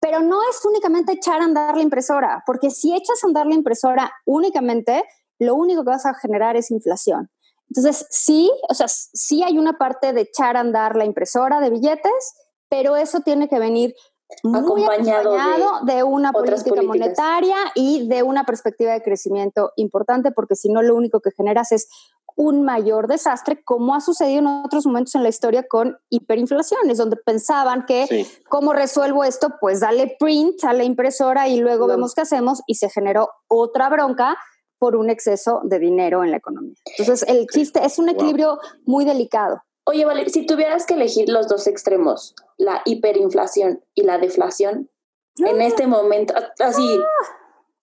pero 0.00 0.20
no 0.20 0.40
es 0.50 0.62
únicamente 0.64 1.12
echar 1.12 1.40
a 1.40 1.44
andar 1.44 1.76
la 1.76 1.82
impresora, 1.82 2.42
porque 2.44 2.70
si 2.70 2.94
echas 2.94 3.22
a 3.22 3.26
andar 3.26 3.46
la 3.46 3.54
impresora 3.54 4.12
únicamente, 4.26 5.04
lo 5.38 5.54
único 5.54 5.82
que 5.84 5.90
vas 5.90 6.04
a 6.06 6.14
generar 6.14 6.56
es 6.56 6.70
inflación. 6.70 7.30
Entonces, 7.70 8.06
sí, 8.10 8.52
o 8.68 8.74
sea, 8.74 8.86
sí 8.88 9.42
hay 9.42 9.56
una 9.58 9.78
parte 9.78 10.12
de 10.12 10.22
echar 10.22 10.56
a 10.56 10.60
andar 10.60 10.96
la 10.96 11.06
impresora 11.06 11.60
de 11.60 11.70
billetes, 11.70 12.34
pero 12.68 12.96
eso 12.96 13.20
tiene 13.20 13.48
que 13.48 13.58
venir 13.58 13.94
muy 14.42 14.58
Acompañado 14.58 15.32
de 15.32 15.38
acompañado 15.38 15.84
de, 15.84 16.02
una 16.02 16.32
política 16.32 16.62
políticas. 16.70 16.84
monetaria 16.86 17.56
y 17.74 18.08
de 18.08 18.22
una 18.22 18.44
perspectiva 18.44 18.92
de 18.92 19.02
crecimiento 19.02 19.72
importante, 19.76 20.32
porque 20.32 20.54
si 20.56 20.70
no, 20.70 20.82
lo 20.82 20.94
único 20.94 21.20
que 21.20 21.30
generas 21.30 21.72
es 21.72 21.88
un 22.36 22.64
mayor 22.64 23.06
desastre, 23.06 23.62
como 23.62 23.94
ha 23.94 24.00
sucedido 24.00 24.40
en 24.40 24.46
otros 24.48 24.86
momentos 24.86 25.14
en 25.14 25.22
la 25.22 25.28
historia 25.28 25.66
con 25.68 25.98
hiperinflaciones, 26.10 26.98
donde 26.98 27.16
pensaban 27.16 27.86
que 27.86 28.06
Sí. 28.08 28.26
¿Cómo 28.48 28.72
resuelvo 28.72 29.22
esto? 29.24 29.50
Pues 29.60 29.80
dale 29.80 30.16
print 30.18 30.64
a 30.64 30.72
la 30.72 30.82
impresora 30.84 31.46
y 31.48 31.58
luego 31.58 31.86
No. 31.86 31.94
vemos 31.94 32.14
qué 32.14 32.22
hacemos 32.22 32.62
y 32.66 32.74
se 32.74 32.90
generó 32.90 33.30
otra 33.48 33.88
bronca 33.88 34.36
por 34.80 34.96
un 34.96 35.10
exceso 35.10 35.60
de 35.64 35.78
dinero 35.78 36.24
en 36.24 36.32
la 36.32 36.38
economía. 36.38 36.74
Entonces, 36.98 37.24
el 37.28 37.46
chiste 37.46 37.84
es 37.84 37.98
un 37.98 38.08
equilibrio 38.08 38.58
muy 38.84 39.04
delicado. 39.04 39.62
Oye, 39.86 40.04
vale, 40.04 40.28
si 40.30 40.46
tuvieras 40.46 40.86
que 40.86 40.94
elegir 40.94 41.28
los 41.28 41.46
dos 41.48 41.66
extremos, 41.66 42.34
la 42.56 42.82
hiperinflación 42.86 43.84
y 43.94 44.02
la 44.02 44.18
deflación, 44.18 44.90
en 45.36 45.60
este 45.60 45.86
momento, 45.86 46.34
así, 46.60 47.00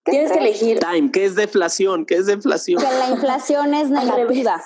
¿Qué 0.04 0.14
tienes 0.14 0.32
que 0.32 0.40
elegir. 0.40 0.80
Time, 0.80 1.12
¿qué 1.12 1.26
es 1.26 1.36
deflación? 1.36 2.06
¿Qué 2.08 2.16
es 2.16 2.26
deflación? 2.26 2.82
Que 2.82 2.92
la 2.92 3.10
inflación 3.10 3.74
es 3.76 3.90
negativa. 3.92 4.64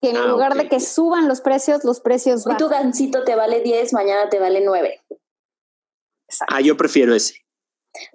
Que 0.00 0.10
en 0.10 0.16
Ah, 0.16 0.26
lugar 0.26 0.54
de 0.54 0.68
que 0.68 0.78
suban 0.78 1.26
los 1.28 1.40
precios, 1.40 1.84
los 1.84 2.00
precios 2.00 2.46
Hoy 2.46 2.56
tu 2.56 2.68
gancito 2.68 3.24
te 3.24 3.34
vale 3.34 3.60
10, 3.60 3.92
mañana 3.92 4.28
te 4.28 4.38
vale 4.38 4.60
9. 4.64 5.00
Ah, 6.48 6.60
yo 6.60 6.76
prefiero 6.76 7.14
ese. 7.14 7.41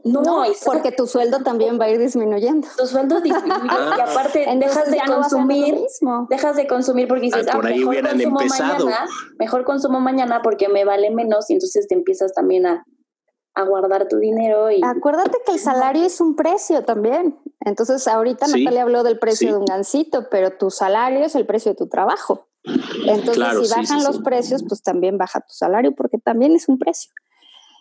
No, 0.03 0.43
porque 0.65 0.91
tu 0.91 1.05
sueldo 1.05 1.43
también 1.43 1.79
va 1.79 1.85
a 1.85 1.89
ir 1.89 1.99
disminuyendo. 1.99 2.67
tu 2.77 2.87
sueldo 2.87 3.21
disminuye 3.21 3.67
y 3.97 4.01
aparte 4.01 4.49
Entonces 4.49 4.85
dejas 4.89 4.91
de 4.91 4.97
no 5.07 5.19
consumir, 5.21 5.75
mismo. 5.75 6.27
dejas 6.29 6.55
de 6.55 6.67
consumir 6.67 7.07
porque 7.07 7.21
dices, 7.23 7.45
Ah, 7.47 7.51
ah, 7.53 7.55
por 7.55 7.65
ahí 7.67 7.79
mejor 7.79 7.89
hubieran 7.93 8.13
consumo 8.13 8.41
empezado. 8.41 8.85
mañana, 8.85 9.05
mejor 9.37 9.63
consumo 9.65 9.99
mañana 9.99 10.41
porque 10.41 10.67
me 10.67 10.83
vale 10.83 11.11
menos 11.11 11.49
y 11.49 11.53
entonces 11.53 11.87
te 11.87 11.93
empiezas 11.95 12.33
también 12.33 12.65
a, 12.65 12.83
a 13.53 13.63
guardar 13.65 14.07
tu 14.07 14.17
dinero 14.17 14.71
y 14.71 14.81
Acuérdate 14.83 15.37
que 15.45 15.51
el 15.53 15.59
salario 15.59 16.03
es 16.05 16.21
un 16.21 16.35
precio 16.35 16.83
también. 16.83 17.39
Entonces, 17.59 18.07
ahorita 18.07 18.45
Sí, 18.47 18.63
Natalia 18.63 18.83
habló 18.83 19.03
del 19.03 19.19
precio 19.19 19.47
sí. 19.47 19.53
de 19.53 19.59
un 19.59 19.65
gancito, 19.65 20.27
pero 20.31 20.51
tu 20.57 20.69
salario 20.71 21.19
es 21.25 21.35
el 21.35 21.45
precio 21.45 21.71
de 21.71 21.75
tu 21.75 21.87
trabajo. 21.87 22.47
Entonces, 23.05 23.35
Claro, 23.35 23.59
si 23.61 23.67
sí, 23.67 23.71
bajan 23.79 23.99
sí, 24.01 24.05
los 24.07 24.15
sí. 24.17 24.21
precios, 24.23 24.63
pues 24.67 24.81
también 24.81 25.17
baja 25.17 25.39
tu 25.41 25.53
salario 25.53 25.93
porque 25.95 26.17
también 26.17 26.53
es 26.55 26.67
un 26.67 26.77
precio. 26.79 27.11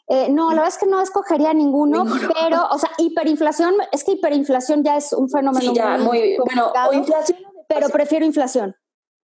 Eh, 0.09 0.29
no, 0.31 0.51
la 0.51 0.57
verdad 0.63 0.69
es 0.69 0.79
que 0.79 0.87
no 0.87 1.01
escogería 1.01 1.53
ninguno, 1.53 2.05
Ninguno. 2.05 2.29
pero, 2.41 2.69
o 2.71 2.79
sea, 2.79 2.91
hiperinflación, 2.99 3.75
es 3.91 4.05
que 4.05 4.13
hiperinflación 4.13 4.85
ya 4.85 4.97
es 4.97 5.13
un 5.13 5.29
fenómeno 5.29 5.71
sí, 5.73 5.75
ya, 5.75 5.99
muy, 5.99 6.37
bueno, 6.45 6.63
complicado, 6.65 6.91
o 6.91 6.93
inflación. 6.95 7.39
o 7.45 7.65
pero 7.69 7.89
prefiero 7.89 8.25
inflación. 8.25 8.77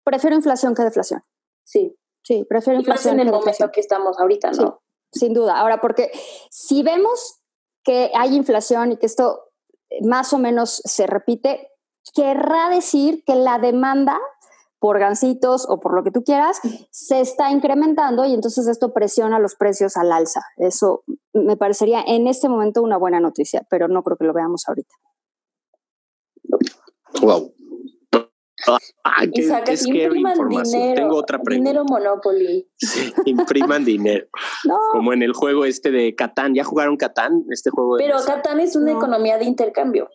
Prefiero 0.04 0.36
inflación 0.36 0.76
que 0.76 0.84
deflación. 0.84 1.24
sí, 1.64 1.96
Sí, 2.24 2.44
prefiero 2.50 2.80
y 2.80 2.82
más 2.82 2.88
inflación 2.88 3.14
en 3.16 3.20
el 3.20 3.26
momento 3.28 3.46
deflación. 3.46 3.72
que 3.72 3.80
estamos 3.82 4.20
ahorita, 4.20 4.52
¿no? 4.54 4.82
sin 5.12 5.34
duda. 5.34 5.60
Ahora, 5.60 5.80
porque 5.80 6.12
si 6.50 6.82
vemos 6.82 7.40
que 7.84 8.12
hay 8.16 8.36
inflación 8.36 8.92
y 8.94 8.98
que 8.98 9.06
esto 9.06 9.52
más 10.02 10.34
o 10.34 10.40
menos 10.40 10.82
se 10.84 11.06
repite, 11.06 11.70
querrá 12.16 12.70
decir 12.70 13.24
que 13.26 13.36
la 13.36 13.60
demanda 13.60 14.20
por 14.80 15.00
gancitos 15.00 15.66
o 15.70 15.80
por 15.80 15.94
lo 15.96 16.04
que 16.04 16.12
tú 16.12 16.24
quieras 16.24 16.60
se 16.92 17.22
está 17.22 17.52
incrementando 17.52 18.26
y 18.26 18.34
entonces 18.34 18.68
esto 18.68 18.94
presiona 18.94 19.40
los 19.40 19.56
precios 19.56 19.98
al 19.98 20.12
alza. 20.12 20.42
Eso 20.58 21.04
me 21.34 21.58
parecería 21.58 22.02
en 22.06 22.28
este 22.28 22.50
momento 22.50 22.82
una 22.84 22.98
buena 22.98 23.20
noticia, 23.20 23.66
pero 23.70 23.88
no 23.88 24.04
creo 24.04 24.18
que 24.18 24.26
lo 24.26 24.34
veamos 24.34 24.64
ahorita. 24.68 24.94
Wow. 27.22 27.54
Ah, 29.04 29.22
qué, 29.32 29.44
sacas, 29.44 29.68
qué 29.70 29.78
scary 29.78 30.20
información. 30.20 30.64
dinero, 30.82 30.96
Tengo 30.96 31.16
otra 31.18 31.40
pregunta. 31.40 31.70
dinero 31.70 31.86
Monopoly. 31.86 32.68
Impriman 33.26 33.86
dinero. 33.86 34.26
No, 34.66 34.78
Como 34.92 35.14
en 35.14 35.22
el 35.22 35.34
juego 35.34 35.66
este 35.66 35.92
de 35.92 36.16
Catán. 36.16 36.56
¿Ya 36.56 36.64
jugaron 36.64 36.98
Catán? 36.98 37.44
Este 37.50 37.70
juego 37.70 37.96
Pero? 37.98 38.18
Catán 38.26 38.60
es 38.60 38.76
una 38.76 38.94
No. 38.94 38.98
economía 38.98 39.38
de 39.38 39.46
intercambio. 39.46 40.10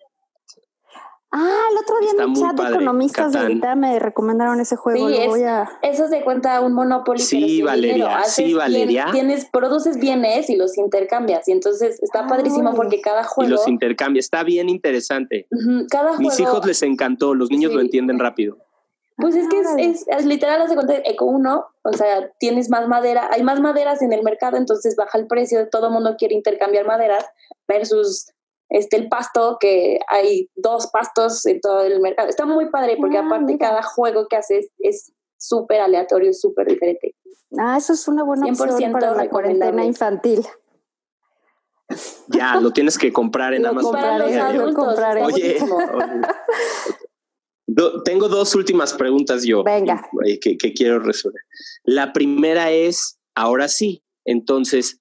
Ah, 1.32 1.60
el 1.70 1.78
otro 1.78 1.98
día 2.00 2.10
Está 2.10 2.22
en 2.24 2.32
mi 2.32 2.38
muy 2.38 2.42
chat 2.48 2.50
de 2.52 2.56
padre, 2.62 2.74
economistas 2.76 3.26
de 3.32 3.38
Catán. 3.38 3.46
ahorita 3.46 3.74
me 3.76 3.98
recomendaron 3.98 4.60
ese 4.60 4.76
juego. 4.76 5.08
Sí, 5.08 5.14
lo 5.14 5.20
es- 5.22 5.28
voy 5.28 5.42
a... 5.44 5.68
Eso 5.82 6.08
se 6.08 6.22
cuenta 6.22 6.60
un 6.60 6.72
Monopoly. 6.72 7.20
Sí, 7.20 7.62
Valeria, 7.62 8.22
sí, 8.24 8.54
Valeria. 8.54 9.06
tienes, 9.12 9.44
produces 9.46 9.98
bienes 9.98 10.50
y 10.50 10.56
los 10.56 10.76
intercambias. 10.78 11.46
Y 11.48 11.52
entonces 11.52 12.02
está 12.02 12.20
Ah, 12.24 12.26
padrísimo 12.28 12.74
porque 12.74 13.00
cada 13.00 13.22
Y 13.22 13.24
juego. 13.24 13.50
los 13.50 13.68
intercambios. 13.68 14.24
Está 14.26 14.42
bien 14.42 14.68
interesante. 14.68 15.46
Cada 15.90 16.08
juego. 16.10 16.22
Mis 16.22 16.38
hijos 16.40 16.64
les 16.66 16.82
encantó. 16.82 17.34
Los 17.34 17.50
niños 17.50 17.70
Sí. 17.70 17.76
lo 17.76 17.80
entienden 17.82 18.18
rápido. 18.18 18.58
Pues 19.16 19.34
es 19.36 19.46
que 19.48 19.60
es, 19.60 19.66
es, 19.76 20.08
es 20.08 20.24
literal, 20.24 20.62
hace 20.62 20.74
cuenta, 20.74 20.94
eco 21.04 21.26
uno, 21.26 21.66
o 21.82 21.92
sea, 21.92 22.30
tienes 22.38 22.70
más 22.70 22.88
madera, 22.88 23.28
hay 23.30 23.42
más 23.42 23.60
maderas 23.60 24.00
en 24.00 24.14
el 24.14 24.22
mercado, 24.22 24.56
entonces 24.56 24.96
baja 24.96 25.18
el 25.18 25.26
precio, 25.26 25.68
todo 25.68 25.88
el 25.88 25.92
mundo 25.92 26.14
quiere 26.16 26.34
intercambiar 26.34 26.86
maderas 26.86 27.26
versus 27.68 28.32
este 28.70 28.96
el 28.96 29.08
pasto, 29.08 29.58
que 29.60 29.98
hay 30.08 30.48
dos 30.54 30.88
pastos 30.92 31.44
en 31.46 31.60
todo 31.60 31.82
el 31.82 32.00
mercado. 32.00 32.28
Está 32.28 32.46
muy 32.46 32.70
padre 32.70 32.96
porque 32.98 33.18
Ah, 33.18 33.26
aparte 33.26 33.52
mira. 33.52 33.58
cada 33.68 33.82
juego 33.82 34.26
que 34.28 34.36
haces 34.36 34.70
es 34.78 35.12
súper 35.36 35.80
aleatorio, 35.80 36.32
súper 36.32 36.68
diferente. 36.68 37.14
Ah, 37.58 37.76
eso 37.76 37.92
es 37.92 38.06
una 38.08 38.22
buena 38.22 38.46
opción 38.46 38.70
100% 38.70 38.92
para 38.92 39.14
la 39.14 39.28
cuarentena 39.28 39.84
infantil. 39.84 40.46
Ya, 42.28 42.60
lo 42.60 42.72
tienes 42.72 42.96
que 42.96 43.12
comprar 43.12 43.52
en 43.54 43.62
Lo 43.62 43.70
Amazon. 43.70 43.96
Adultos. 43.96 44.98
Oye, 44.98 45.58
buenísimo. 45.58 45.76
oye. 45.94 46.20
Do- 47.66 48.02
tengo 48.04 48.28
dos 48.28 48.54
últimas 48.54 48.92
preguntas 48.94 49.42
yo 49.44 49.62
Venga. 49.64 50.08
eh, 50.24 50.38
que, 50.38 50.56
que 50.56 50.72
quiero 50.72 51.00
resolver. 51.00 51.40
La 51.84 52.12
primera 52.12 52.70
es, 52.70 53.18
ahora 53.34 53.66
sí, 53.68 54.02
entonces, 54.24 55.00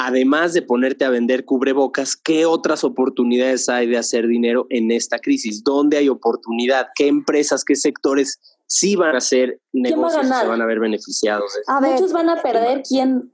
además 0.00 0.54
de 0.54 0.62
ponerte 0.62 1.04
a 1.04 1.10
vender 1.10 1.44
cubrebocas, 1.44 2.16
¿qué 2.16 2.46
otras 2.46 2.84
oportunidades 2.84 3.68
hay 3.68 3.86
de 3.86 3.98
hacer 3.98 4.26
dinero 4.26 4.66
en 4.70 4.90
esta 4.90 5.18
crisis? 5.18 5.62
¿Dónde 5.62 5.98
hay 5.98 6.08
oportunidad? 6.08 6.88
¿Qué 6.94 7.06
empresas, 7.06 7.64
qué 7.66 7.76
sectores 7.76 8.40
sí 8.66 8.96
van 8.96 9.14
a 9.14 9.18
hacer 9.18 9.50
va 9.50 9.54
a 9.54 9.58
negocios 9.72 10.24
y 10.24 10.28
ganar? 10.28 10.42
se 10.42 10.48
van 10.48 10.62
a 10.62 10.66
ver 10.66 10.80
beneficiados? 10.80 11.52
A 11.66 11.80
ver, 11.80 11.92
Muchos 11.92 12.14
van 12.14 12.30
a 12.30 12.40
perder 12.40 12.82
quién. 12.82 13.30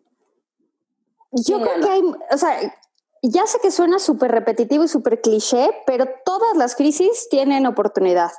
yo 1.31 1.45
¿quién 1.45 1.61
creo 1.61 1.71
gana? 1.71 1.87
que 1.87 1.93
hay, 1.93 2.03
o 2.33 2.37
sea, 2.37 2.75
ya 3.23 3.47
sé 3.47 3.61
que 3.63 3.71
suena 3.71 4.01
súper 4.01 4.33
repetitivo 4.33 4.83
y 4.83 4.89
súper 4.89 5.21
cliché, 5.21 5.71
pero 5.87 6.09
todas 6.25 6.57
las 6.57 6.75
crisis 6.75 7.29
tienen 7.31 7.67
oportunidad. 7.67 8.33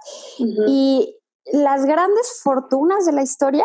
Y 0.67 1.17
las 1.53 1.85
grandes 1.85 2.41
fortunas 2.43 3.05
de 3.05 3.13
la 3.13 3.21
historia, 3.21 3.63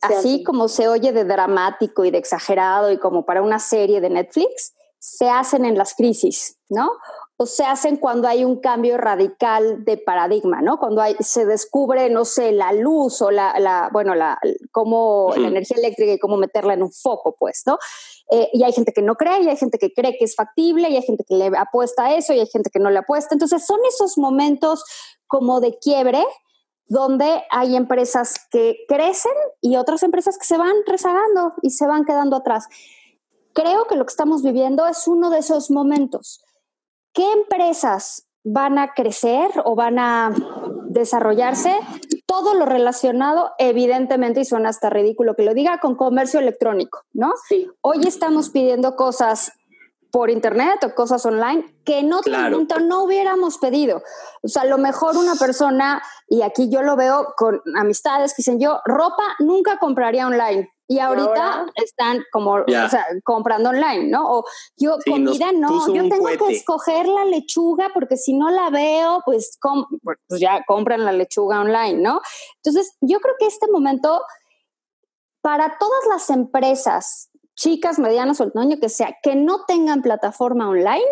así 0.00 0.42
como 0.42 0.68
se 0.68 0.88
oye 0.88 1.12
de 1.12 1.24
dramático 1.24 2.04
y 2.04 2.10
de 2.10 2.18
exagerado 2.18 2.90
y 2.92 2.98
como 2.98 3.24
para 3.24 3.42
una 3.42 3.58
serie 3.58 4.00
de 4.00 4.10
Netflix, 4.10 4.74
se 4.98 5.28
hacen 5.28 5.64
en 5.64 5.78
las 5.78 5.94
crisis, 5.94 6.58
¿no? 6.68 6.90
O 7.36 7.46
se 7.46 7.64
hacen 7.64 7.96
cuando 7.96 8.28
hay 8.28 8.44
un 8.44 8.60
cambio 8.60 8.96
radical 8.96 9.84
de 9.84 9.98
paradigma, 9.98 10.62
¿no? 10.62 10.78
Cuando 10.78 11.02
hay, 11.02 11.14
se 11.20 11.44
descubre, 11.44 12.08
no 12.08 12.24
sé, 12.24 12.50
la 12.50 12.72
luz 12.72 13.20
o 13.20 13.30
la, 13.30 13.58
la 13.60 13.90
bueno, 13.92 14.14
la, 14.14 14.38
cómo 14.72 15.32
la 15.36 15.48
energía 15.48 15.76
eléctrica 15.76 16.12
y 16.12 16.18
cómo 16.18 16.38
meterla 16.38 16.74
en 16.74 16.82
un 16.82 16.90
foco, 16.90 17.36
pues, 17.38 17.62
¿no? 17.66 17.78
Eh, 18.30 18.48
y 18.52 18.64
hay 18.64 18.72
gente 18.72 18.92
que 18.92 19.02
no 19.02 19.16
cree, 19.16 19.42
y 19.42 19.48
hay 19.48 19.56
gente 19.56 19.78
que 19.78 19.92
cree 19.92 20.16
que 20.18 20.24
es 20.24 20.34
factible, 20.34 20.88
y 20.88 20.96
hay 20.96 21.02
gente 21.02 21.24
que 21.24 21.34
le 21.34 21.52
apuesta 21.56 22.06
a 22.06 22.14
eso, 22.16 22.32
y 22.32 22.40
hay 22.40 22.46
gente 22.46 22.70
que 22.70 22.80
no 22.80 22.90
le 22.90 22.98
apuesta. 22.98 23.34
Entonces, 23.34 23.64
son 23.64 23.78
esos 23.86 24.18
momentos 24.18 24.82
como 25.26 25.60
de 25.60 25.78
quiebre 25.78 26.24
donde 26.88 27.42
hay 27.50 27.76
empresas 27.76 28.34
que 28.50 28.84
crecen 28.88 29.32
y 29.60 29.76
otras 29.76 30.02
empresas 30.02 30.38
que 30.38 30.46
se 30.46 30.56
van 30.56 30.74
rezagando 30.86 31.54
y 31.62 31.70
se 31.70 31.86
van 31.86 32.04
quedando 32.04 32.36
atrás. 32.36 32.68
Creo 33.52 33.86
que 33.86 33.96
lo 33.96 34.04
que 34.04 34.10
estamos 34.10 34.42
viviendo 34.42 34.86
es 34.86 35.08
uno 35.08 35.30
de 35.30 35.38
esos 35.38 35.70
momentos. 35.70 36.44
¿Qué 37.12 37.30
empresas 37.32 38.28
van 38.44 38.78
a 38.78 38.92
crecer 38.92 39.50
o 39.64 39.74
van 39.74 39.98
a 39.98 40.34
desarrollarse? 40.88 41.74
Todo 42.26 42.54
lo 42.54 42.66
relacionado, 42.66 43.52
evidentemente, 43.58 44.40
y 44.40 44.44
suena 44.44 44.68
hasta 44.68 44.90
ridículo 44.90 45.34
que 45.34 45.42
lo 45.42 45.54
diga, 45.54 45.80
con 45.80 45.96
comercio 45.96 46.40
electrónico, 46.40 47.02
¿no? 47.12 47.32
Sí. 47.48 47.68
Hoy 47.80 48.06
estamos 48.06 48.50
pidiendo 48.50 48.94
cosas 48.94 49.52
por 50.10 50.30
internet 50.30 50.82
o 50.84 50.94
cosas 50.94 51.24
online 51.26 51.76
que 51.84 51.98
en 51.98 52.12
otro 52.12 52.32
momento 52.36 52.80
no 52.80 53.04
hubiéramos 53.04 53.58
pedido. 53.58 54.02
O 54.42 54.48
sea, 54.48 54.62
a 54.62 54.66
lo 54.66 54.78
mejor 54.78 55.16
una 55.16 55.34
persona, 55.34 56.02
y 56.28 56.42
aquí 56.42 56.68
yo 56.68 56.82
lo 56.82 56.96
veo 56.96 57.34
con 57.36 57.60
amistades 57.76 58.32
que 58.32 58.38
dicen, 58.38 58.60
yo 58.60 58.80
ropa 58.84 59.36
nunca 59.38 59.78
compraría 59.78 60.26
online. 60.26 60.70
Y 60.88 61.00
ahorita 61.00 61.66
están 61.74 62.22
como 62.30 62.52
o 62.52 62.88
sea, 62.88 63.04
comprando 63.24 63.70
online, 63.70 64.08
¿no? 64.08 64.30
O 64.30 64.44
yo 64.76 64.98
comida 65.04 65.50
no, 65.52 65.92
yo 65.92 66.08
tengo 66.08 66.26
que 66.26 66.54
escoger 66.54 67.08
la 67.08 67.24
lechuga 67.24 67.90
porque 67.92 68.16
si 68.16 68.34
no 68.34 68.50
la 68.50 68.70
veo, 68.70 69.20
pues, 69.24 69.58
pues 70.28 70.40
ya 70.40 70.62
compran 70.64 71.04
la 71.04 71.10
lechuga 71.10 71.60
online, 71.60 72.00
¿no? 72.00 72.20
Entonces, 72.62 72.96
yo 73.00 73.18
creo 73.18 73.34
que 73.36 73.46
este 73.46 73.66
momento, 73.68 74.22
para 75.40 75.76
todas 75.76 76.06
las 76.08 76.30
empresas, 76.30 77.30
chicas, 77.56 77.98
medianas 77.98 78.40
o 78.40 78.44
el 78.44 78.52
tamaño 78.52 78.78
que 78.78 78.88
sea, 78.88 79.16
que 79.22 79.34
no 79.34 79.64
tengan 79.66 80.02
plataforma 80.02 80.68
online, 80.68 81.02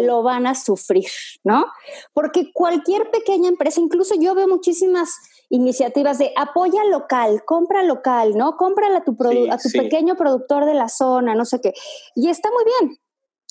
lo 0.00 0.22
van 0.22 0.46
a 0.46 0.54
sufrir, 0.54 1.10
¿no? 1.44 1.66
Porque 2.14 2.50
cualquier 2.52 3.10
pequeña 3.10 3.48
empresa, 3.48 3.80
incluso 3.80 4.14
yo 4.18 4.34
veo 4.34 4.48
muchísimas 4.48 5.10
iniciativas 5.50 6.18
de 6.18 6.32
apoya 6.36 6.84
local, 6.84 7.44
compra 7.44 7.82
local, 7.82 8.36
¿no? 8.36 8.56
Cómprala 8.56 8.98
a 8.98 9.04
tu, 9.04 9.12
a 9.50 9.58
tu 9.58 9.70
pequeño 9.70 10.16
productor 10.16 10.64
de 10.64 10.74
la 10.74 10.88
zona, 10.88 11.34
no 11.34 11.44
sé 11.44 11.60
qué. 11.60 11.74
Y 12.14 12.30
está 12.30 12.50
muy 12.50 12.64
bien. 12.64 12.98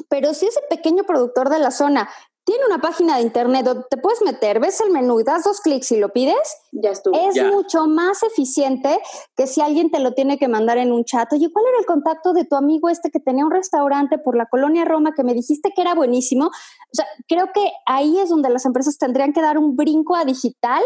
Pero 0.09 0.33
si 0.33 0.47
ese 0.47 0.61
pequeño 0.69 1.03
productor 1.03 1.49
de 1.49 1.59
la 1.59 1.69
zona 1.69 2.09
tiene 2.43 2.65
una 2.65 2.79
página 2.79 3.17
de 3.17 3.21
internet 3.21 3.65
donde 3.65 3.85
te 3.89 3.97
puedes 3.97 4.21
meter, 4.23 4.59
ves 4.59 4.81
el 4.81 4.91
menú 4.91 5.19
y 5.19 5.23
das 5.23 5.43
dos 5.43 5.61
clics 5.61 5.91
y 5.91 5.97
lo 5.97 6.09
pides, 6.09 6.57
ya 6.71 6.89
estuvo. 6.89 7.15
Es 7.15 7.41
mucho 7.45 7.85
más 7.87 8.23
eficiente 8.23 8.99
que 9.35 9.47
si 9.47 9.61
alguien 9.61 9.91
te 9.91 9.99
lo 9.99 10.13
tiene 10.13 10.37
que 10.37 10.47
mandar 10.47 10.77
en 10.77 10.91
un 10.91 11.05
chat. 11.05 11.31
Oye, 11.33 11.51
¿cuál 11.51 11.65
era 11.67 11.79
el 11.79 11.85
contacto 11.85 12.33
de 12.33 12.45
tu 12.45 12.55
amigo 12.55 12.89
este 12.89 13.11
que 13.11 13.19
tenía 13.19 13.45
un 13.45 13.51
restaurante 13.51 14.17
por 14.17 14.35
la 14.35 14.47
colonia 14.47 14.85
Roma 14.85 15.13
que 15.15 15.23
me 15.23 15.33
dijiste 15.33 15.71
que 15.75 15.81
era 15.81 15.93
buenísimo? 15.93 16.47
O 16.47 16.93
sea, 16.93 17.05
creo 17.27 17.51
que 17.53 17.71
ahí 17.85 18.19
es 18.19 18.29
donde 18.29 18.49
las 18.49 18.65
empresas 18.65 18.97
tendrían 18.97 19.33
que 19.33 19.41
dar 19.41 19.57
un 19.57 19.75
brinco 19.75 20.15
a 20.15 20.25
digital 20.25 20.83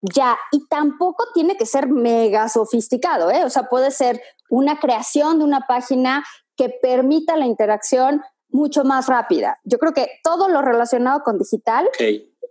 ya, 0.00 0.38
y 0.52 0.64
tampoco 0.68 1.24
tiene 1.34 1.56
que 1.56 1.66
ser 1.66 1.88
mega 1.88 2.48
sofisticado, 2.48 3.30
¿eh? 3.30 3.44
O 3.44 3.50
sea, 3.50 3.64
puede 3.64 3.90
ser 3.90 4.20
una 4.48 4.78
creación 4.78 5.38
de 5.38 5.44
una 5.44 5.62
página 5.66 6.24
que 6.56 6.68
permita 6.68 7.36
la 7.36 7.46
interacción 7.46 8.22
mucho 8.50 8.84
más 8.84 9.06
rápida. 9.06 9.58
Yo 9.64 9.78
creo 9.78 9.92
que 9.92 10.08
todo 10.22 10.48
lo 10.48 10.62
relacionado 10.62 11.22
con 11.22 11.38
digital 11.38 11.88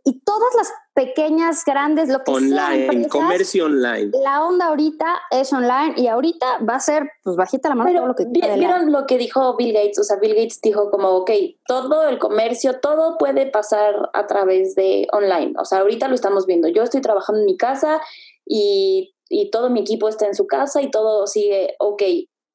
y 0.07 0.21
todas 0.21 0.55
las 0.55 0.71
pequeñas, 0.93 1.65
grandes, 1.65 2.07
lo 2.07 2.23
que 2.23 2.31
online, 2.31 3.09
comercio 3.09 3.65
online. 3.65 4.11
La 4.23 4.45
onda 4.45 4.67
ahorita 4.67 5.05
es 5.31 5.51
online 5.51 5.95
y 5.97 6.07
ahorita 6.07 6.59
va 6.59 6.75
a 6.75 6.79
ser, 6.79 7.11
pues 7.23 7.35
bajita 7.35 7.67
la 7.67 7.75
mano 7.75 7.89
Pero, 7.91 8.07
lo 8.07 8.15
que 8.15 8.25
¿Vieron 8.25 8.91
lo 8.93 9.05
que 9.05 9.17
dijo 9.17 9.57
Bill 9.57 9.73
Gates? 9.73 9.99
O 9.99 10.03
sea, 10.03 10.15
Bill 10.15 10.33
Gates 10.33 10.61
dijo 10.61 10.89
como, 10.91 11.09
ok, 11.09 11.31
todo 11.65 12.07
el 12.07 12.19
comercio, 12.19 12.79
todo 12.79 13.17
puede 13.17 13.47
pasar 13.47 14.09
a 14.13 14.27
través 14.27 14.75
de 14.75 15.07
online. 15.11 15.55
O 15.59 15.65
sea, 15.65 15.79
ahorita 15.79 16.07
lo 16.07 16.15
estamos 16.15 16.45
viendo. 16.45 16.69
Yo 16.69 16.83
estoy 16.83 17.01
trabajando 17.01 17.41
en 17.41 17.45
mi 17.45 17.57
casa 17.57 17.99
y, 18.45 19.13
y 19.27 19.51
todo 19.51 19.69
mi 19.69 19.81
equipo 19.81 20.07
está 20.07 20.25
en 20.25 20.35
su 20.35 20.47
casa 20.47 20.81
y 20.81 20.89
todo 20.89 21.27
sigue 21.27 21.75
ok 21.79 22.03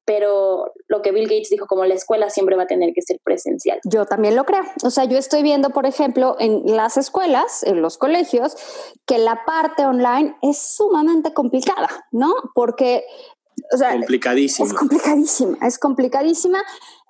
pero 0.05 0.73
lo 0.87 1.01
que 1.01 1.11
Bill 1.11 1.27
Gates 1.27 1.49
dijo, 1.49 1.65
como 1.65 1.85
la 1.85 1.93
escuela 1.93 2.29
siempre 2.29 2.55
va 2.55 2.63
a 2.63 2.67
tener 2.67 2.93
que 2.93 3.01
ser 3.01 3.19
presencial. 3.23 3.79
Yo 3.85 4.05
también 4.05 4.35
lo 4.35 4.43
creo. 4.43 4.63
O 4.83 4.89
sea, 4.89 5.05
yo 5.05 5.17
estoy 5.17 5.43
viendo, 5.43 5.69
por 5.69 5.85
ejemplo, 5.85 6.35
en 6.39 6.75
las 6.75 6.97
escuelas, 6.97 7.63
en 7.63 7.81
los 7.81 7.97
colegios, 7.97 8.55
que 9.05 9.17
la 9.17 9.45
parte 9.45 9.85
online 9.85 10.35
es 10.41 10.57
sumamente 10.57 11.33
complicada, 11.33 11.87
¿no? 12.11 12.33
Porque, 12.53 13.05
o 13.73 13.77
sea, 13.77 13.93
complicadísima. 13.93 14.67
Es 14.67 14.73
complicadísima, 14.73 15.57
es 15.65 15.79
complicadísima, 15.79 16.63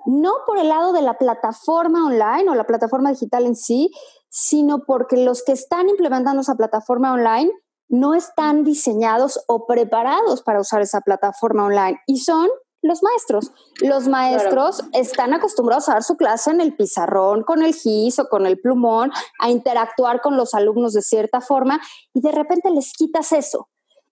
no 0.05 0.33
por 0.45 0.59
el 0.59 0.69
lado 0.69 0.93
de 0.93 1.01
la 1.01 1.17
plataforma 1.17 2.05
online 2.05 2.49
o 2.49 2.55
la 2.55 2.65
plataforma 2.65 3.11
digital 3.11 3.45
en 3.45 3.55
sí, 3.55 3.91
sino 4.29 4.83
porque 4.85 5.17
los 5.17 5.43
que 5.43 5.51
están 5.53 5.89
implementando 5.89 6.41
esa 6.41 6.55
plataforma 6.55 7.13
online 7.13 7.51
no 7.89 8.15
están 8.15 8.63
diseñados 8.63 9.43
o 9.47 9.67
preparados 9.67 10.41
para 10.41 10.59
usar 10.59 10.81
esa 10.81 11.01
plataforma 11.01 11.65
online 11.65 11.99
y 12.07 12.17
son 12.17 12.49
los 12.83 13.01
maestros. 13.01 13.51
Los 13.81 14.07
maestros 14.07 14.83
están 14.91 15.33
acostumbrados 15.33 15.89
a 15.89 15.93
dar 15.93 16.03
su 16.03 16.15
clase 16.15 16.51
en 16.51 16.61
el 16.61 16.75
pizarrón, 16.75 17.43
con 17.43 17.63
el 17.63 17.73
gis 17.73 18.19
o 18.19 18.27
con 18.27 18.45
el 18.45 18.59
plumón, 18.59 19.11
a 19.39 19.49
interactuar 19.49 20.21
con 20.21 20.37
los 20.37 20.53
alumnos 20.53 20.93
de 20.93 21.01
cierta 21.01 21.41
forma 21.41 21.79
y 22.13 22.21
de 22.21 22.31
repente 22.31 22.69
les 22.69 22.93
quitas 22.93 23.31
eso. 23.31 23.69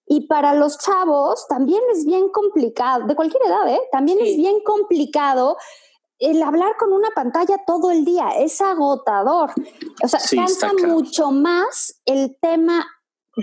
Y 0.08 0.28
para 0.28 0.56
los 0.56 0.78
chavos 0.80 1.46
también 1.48 1.82
es 1.94 2.06
bien 2.06 2.30
complicado, 2.30 3.06
de 3.06 3.16
cualquier 3.16 3.44
edad, 3.46 3.68
¿eh? 3.68 3.82
también 3.92 4.20
es 4.22 4.36
bien 4.36 4.62
complicado 4.64 5.58
el 6.18 6.42
hablar 6.44 6.76
con 6.78 6.94
una 6.94 7.10
pantalla 7.12 7.58
todo 7.66 7.92
el 7.92 8.06
día, 8.06 8.30
es 8.38 8.62
agotador. 8.62 9.52
O 10.04 10.08
sea, 10.08 10.20
cansa 10.30 10.72
mucho 10.88 11.32
más 11.32 12.00
el 12.06 12.38
tema 12.40 12.86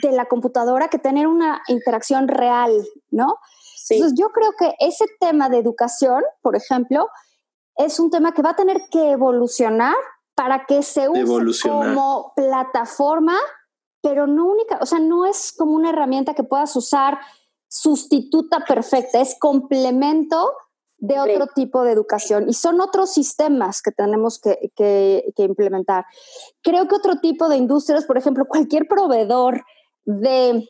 de 0.03 0.13
la 0.13 0.27
computadora 0.27 0.89
que 0.89 0.99
tener 0.99 1.27
una 1.27 1.63
interacción 1.69 2.29
real, 2.29 2.71
¿no? 3.11 3.37
Entonces, 3.91 4.19
yo 4.19 4.31
creo 4.31 4.53
que 4.59 4.75
ese 4.81 5.05
tema 5.21 5.49
de 5.49 5.59
educación, 5.59 6.23
por 6.43 6.57
ejemplo, 6.57 7.09
es 7.77 8.01
un 8.01 8.11
tema 8.11 8.33
que 8.33 8.43
va 8.43 8.51
a 8.51 8.57
tener 8.57 8.83
que 8.91 9.13
evolucionar 9.13 9.95
para 10.35 10.67
que 10.67 10.83
se 10.83 11.09
use 11.09 11.69
como 11.69 12.33
plataforma, 12.37 13.37
pero 14.03 14.27
no 14.27 14.47
única, 14.47 14.79
o 14.81 14.87
sea, 14.87 15.01
no 15.01 15.27
es 15.27 15.53
como 15.57 15.73
una 15.73 15.91
herramienta 15.91 16.35
que 16.35 16.45
puedas 16.45 16.75
usar 16.77 17.19
sustituta 17.69 18.65
perfecta, 18.67 19.21
es 19.21 19.37
complemento 19.39 20.53
de 20.99 21.21
otro 21.21 21.47
tipo 21.55 21.85
de 21.85 21.93
educación 21.93 22.49
y 22.49 22.55
son 22.55 22.81
otros 22.81 23.13
sistemas 23.13 23.83
que 23.83 23.93
tenemos 23.93 24.41
que, 24.41 24.73
que, 24.75 25.33
implementar. 25.37 26.05
Creo 26.63 26.89
que 26.89 26.97
otro 26.97 27.21
tipo 27.21 27.49
de 27.49 27.57
industrias, 27.57 28.05
por 28.05 28.19
ejemplo, 28.19 28.47
cualquier 28.47 28.89
proveedor 28.89 29.65
de 30.05 30.69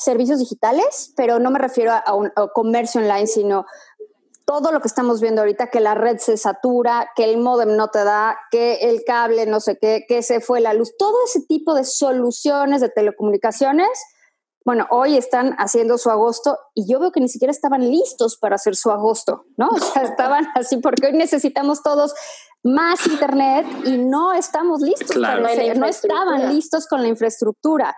servicios 0.00 0.38
digitales, 0.38 1.12
pero 1.14 1.38
no 1.38 1.50
me 1.50 1.58
refiero 1.58 1.92
a, 1.92 2.14
un 2.14 2.32
comercio 2.54 3.00
online, 3.00 3.26
sino 3.26 3.66
todo 4.46 4.72
lo 4.72 4.80
que 4.80 4.88
estamos 4.88 5.20
viendo 5.20 5.42
ahorita, 5.42 5.68
que 5.68 5.80
la 5.80 5.94
red 5.94 6.18
se 6.18 6.36
satura, 6.36 7.10
que 7.14 7.24
el 7.24 7.38
modem 7.38 7.76
no 7.76 7.88
te 7.88 8.02
da, 8.02 8.36
que 8.50 8.90
el 8.90 9.04
cable 9.04 9.46
no 9.46 9.60
sé 9.60 9.78
qué, 9.78 10.04
que 10.08 10.22
se 10.22 10.40
fue 10.40 10.60
la 10.60 10.74
luz, 10.74 10.96
todo 10.98 11.16
ese 11.24 11.42
tipo 11.42 11.74
de 11.74 11.84
soluciones 11.84 12.80
de 12.80 12.88
telecomunicaciones, 12.88 13.88
bueno, 14.64 14.86
hoy 14.90 15.16
están 15.16 15.54
haciendo 15.58 15.98
su 15.98 16.10
agosto 16.10 16.58
y 16.74 16.90
yo 16.90 16.98
veo 16.98 17.12
que 17.12 17.20
ni 17.20 17.28
siquiera 17.28 17.52
estaban 17.52 17.88
listos 17.90 18.36
para 18.36 18.56
hacer 18.56 18.76
su 18.76 18.90
agosto, 18.90 19.44
¿no? 19.56 19.68
O 19.68 19.78
sea, 19.78 20.02
estaban 20.02 20.46
así 20.54 20.78
porque 20.78 21.06
hoy 21.06 21.12
necesitamos 21.12 21.82
todos 21.82 22.14
más 22.62 23.06
internet 23.06 23.66
y 23.84 23.98
no 23.98 24.32
estamos 24.32 24.80
listos, 24.80 25.16
no 25.16 25.86
estaban 25.86 26.52
listos 26.52 26.86
con 26.86 27.02
la 27.02 27.08
infraestructura 27.08 27.96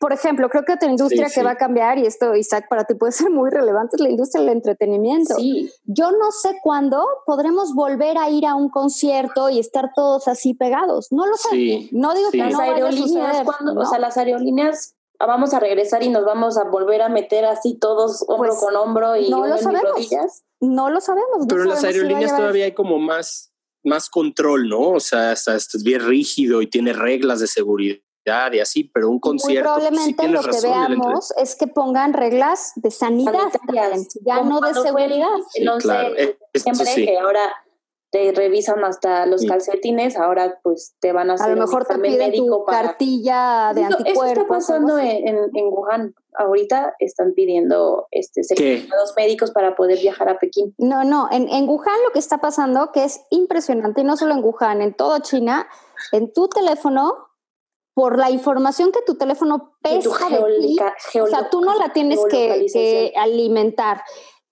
por 0.00 0.14
ejemplo, 0.14 0.48
creo 0.48 0.64
que 0.64 0.72
otra 0.72 0.88
industria 0.88 1.28
que 1.32 1.42
va 1.42 1.50
a 1.50 1.56
cambiar, 1.56 1.98
y 1.98 2.06
esto, 2.06 2.34
Isaac, 2.34 2.68
para 2.70 2.84
ti 2.84 2.94
puede 2.94 3.12
ser 3.28 3.30
muy 3.30 3.50
relevante, 3.50 3.96
es 3.96 4.00
la 4.00 4.08
industria 4.08 4.40
del 4.40 4.54
entretenimiento. 4.54 5.36
Yo 5.84 6.10
no 6.12 6.32
sé 6.32 6.56
cuándo 6.62 7.06
podremos 7.26 7.74
volver 7.74 8.16
a 8.16 8.30
ir 8.30 8.46
a 8.46 8.54
un 8.54 8.70
concierto 8.70 9.50
y 9.50 9.58
estar 9.58 9.92
todos 9.94 10.26
así 10.26 10.54
pegados. 10.54 11.08
No 11.12 11.26
lo 11.26 11.36
sé. 11.36 11.90
No 11.92 12.14
digo 12.14 12.30
que 12.30 12.38
las 12.38 12.52
no 12.52 12.60
aerolíneas, 12.60 13.44
cuando, 13.44 13.78
o 13.78 13.84
sea, 13.84 13.98
las 13.98 14.16
aerolíneas 14.16 14.96
vamos 15.18 15.52
a 15.52 15.60
regresar 15.60 16.02
y 16.02 16.08
nos 16.08 16.24
vamos 16.24 16.56
a 16.56 16.64
volver 16.64 17.02
a 17.02 17.10
meter 17.10 17.44
así 17.44 17.76
todos 17.78 18.24
hombro 18.26 18.52
pues, 18.52 18.60
con 18.60 18.74
hombro 18.76 19.16
y 19.16 19.28
no 19.28 19.46
lo 19.46 19.58
sabemos. 19.58 20.10
No 20.60 20.88
lo 20.88 21.02
sabemos. 21.02 21.44
Pero 21.46 21.64
las 21.64 21.84
aerolíneas 21.84 22.34
todavía 22.34 22.64
hay 22.64 22.72
como 22.72 22.98
más, 22.98 23.52
más 23.84 24.08
control, 24.08 24.66
¿no? 24.66 24.92
O 24.92 25.00
sea, 25.00 25.32
hasta, 25.32 25.54
hasta 25.54 25.76
es 25.76 25.84
bien 25.84 26.00
rígido 26.06 26.62
y 26.62 26.68
tiene 26.68 26.94
reglas 26.94 27.40
de 27.40 27.48
seguridad 27.48 27.98
y 28.24 28.60
así, 28.60 28.84
pero 28.84 29.08
un 29.08 29.18
concierto. 29.18 29.70
Muy 29.70 29.80
probablemente 29.80 30.28
lo 30.28 30.42
que 30.42 30.60
veamos 30.62 31.32
es 31.38 31.56
que 31.56 31.66
pongan 31.66 32.12
reglas 32.12 32.72
de 32.76 32.90
sanidad, 32.90 33.50
ya 34.24 34.42
no 34.42 34.60
de 34.60 34.74
seguridad. 34.74 35.26
no 35.62 35.80
sé, 35.80 36.38
siempre 36.54 36.94
que 36.94 37.18
ahora 37.18 37.52
te 38.10 38.32
revisan 38.32 38.84
hasta 38.84 39.24
los 39.26 39.44
calcetines, 39.44 40.16
ahora 40.16 40.58
pues 40.64 40.96
te 41.00 41.12
van 41.12 41.30
a 41.30 41.34
hacer 41.34 41.52
a 41.52 41.54
lo 41.54 41.60
mejor 41.60 41.86
te 41.86 41.96
piden 41.96 42.34
tu 42.34 42.64
cartilla 42.64 43.72
de 43.72 43.84
anticuerpos. 43.84 44.24
Eso 44.24 44.26
está 44.26 44.48
pasando 44.48 44.98
en, 44.98 45.28
en, 45.28 45.66
Wuhan. 45.70 46.14
Ahorita 46.34 46.94
están 46.98 47.34
pidiendo 47.34 48.08
este 48.10 48.42
certificados 48.42 49.14
médicos 49.16 49.52
para 49.52 49.76
poder 49.76 50.00
viajar 50.00 50.28
a 50.28 50.38
Pekín. 50.38 50.74
No, 50.78 51.04
no, 51.04 51.28
en, 51.30 51.48
en 51.48 51.68
Wuhan 51.68 52.02
lo 52.04 52.10
que 52.12 52.18
está 52.18 52.38
pasando, 52.38 52.90
que 52.92 53.04
es 53.04 53.20
impresionante, 53.30 54.00
y 54.00 54.04
no 54.04 54.16
solo 54.16 54.34
en 54.34 54.42
Wuhan, 54.42 54.82
en 54.82 54.92
toda 54.92 55.20
China, 55.20 55.68
en 56.10 56.32
tu 56.32 56.48
teléfono 56.48 57.29
por 57.94 58.18
la 58.18 58.30
información 58.30 58.92
que 58.92 59.02
tu 59.02 59.16
teléfono 59.16 59.76
pesa 59.82 60.10
o 60.10 61.26
sea, 61.26 61.50
tú 61.50 61.60
no 61.60 61.74
la 61.76 61.92
tienes 61.92 62.20
que, 62.30 63.12
alimentar. 63.16 64.02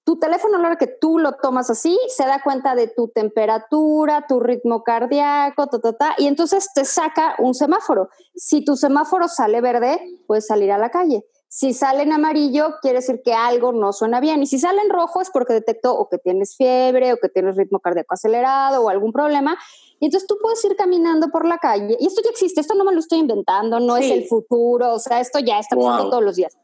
Tu 0.05 0.19
teléfono, 0.19 0.57
a 0.57 0.61
la 0.61 0.69
hora 0.69 0.77
que 0.77 0.87
tú 0.87 1.19
lo 1.19 1.33
tomas 1.35 1.69
así, 1.69 1.99
se 2.09 2.25
da 2.25 2.43
cuenta 2.43 2.75
de 2.75 2.89
tu 2.89 3.09
temperatura, 3.09 4.25
tu 4.27 4.41
ritmo 4.41 4.83
cardíaco, 4.83 5.67
ta, 5.67 5.79
ta, 5.81 5.93
ta, 5.93 6.15
y 6.17 6.27
entonces 6.27 6.71
te 6.75 6.87
saca 6.87 7.37
un 7.39 7.55
semáforo. 7.55 8.09
Si 8.35 8.65
tu 8.65 8.75
semáforo 8.75 9.29
sale 9.29 9.61
verde, 9.61 10.01
puedes 10.27 10.47
salir 10.47 10.73
a 10.73 10.79
la 10.79 10.91
calle. 10.91 11.25
Si 11.51 11.73
sale 11.73 12.03
en 12.03 12.13
amarillo, 12.13 12.75
quiere 12.83 12.99
decir 12.99 13.23
que 13.25 13.33
algo 13.33 13.73
no 13.73 13.95
suena 13.95 14.21
bien. 14.21 14.43
Y 14.43 14.47
si 14.47 14.59
sale 14.59 14.83
en 14.83 14.91
rojo 14.91 15.23
es 15.23 15.31
porque 15.31 15.55
detectó 15.55 15.95
o 15.95 16.09
que 16.11 16.19
tienes 16.19 16.55
fiebre 16.57 17.15
o 17.15 17.17
que 17.17 17.31
tienes 17.31 17.57
ritmo 17.57 17.81
cardíaco 17.81 18.13
acelerado 18.15 18.83
o 18.83 18.91
algún 18.91 19.13
problema. 19.13 19.57
Y 19.99 20.05
entonces 20.05 20.27
tú 20.27 20.37
puedes 20.43 20.63
ir 20.67 20.77
caminando 20.77 21.29
por 21.29 21.47
la 21.47 21.57
calle. 21.57 21.97
Y 21.99 22.07
esto 22.07 22.21
ya 22.23 22.31
existe, 22.31 22.61
esto 22.61 22.75
no 22.75 22.85
me 22.85 22.93
lo 22.93 23.01
estoy 23.01 23.19
inventando, 23.19 23.81
no 23.81 23.97
es 23.97 24.11
el 24.11 24.27
futuro, 24.27 24.93
o 24.93 24.99
sea, 24.99 25.21
esto 25.21 25.39
ya 25.39 25.59
está 25.59 25.75
pasando 25.75 26.11
todos 26.11 26.23
los 26.23 26.37
días. 26.37 26.57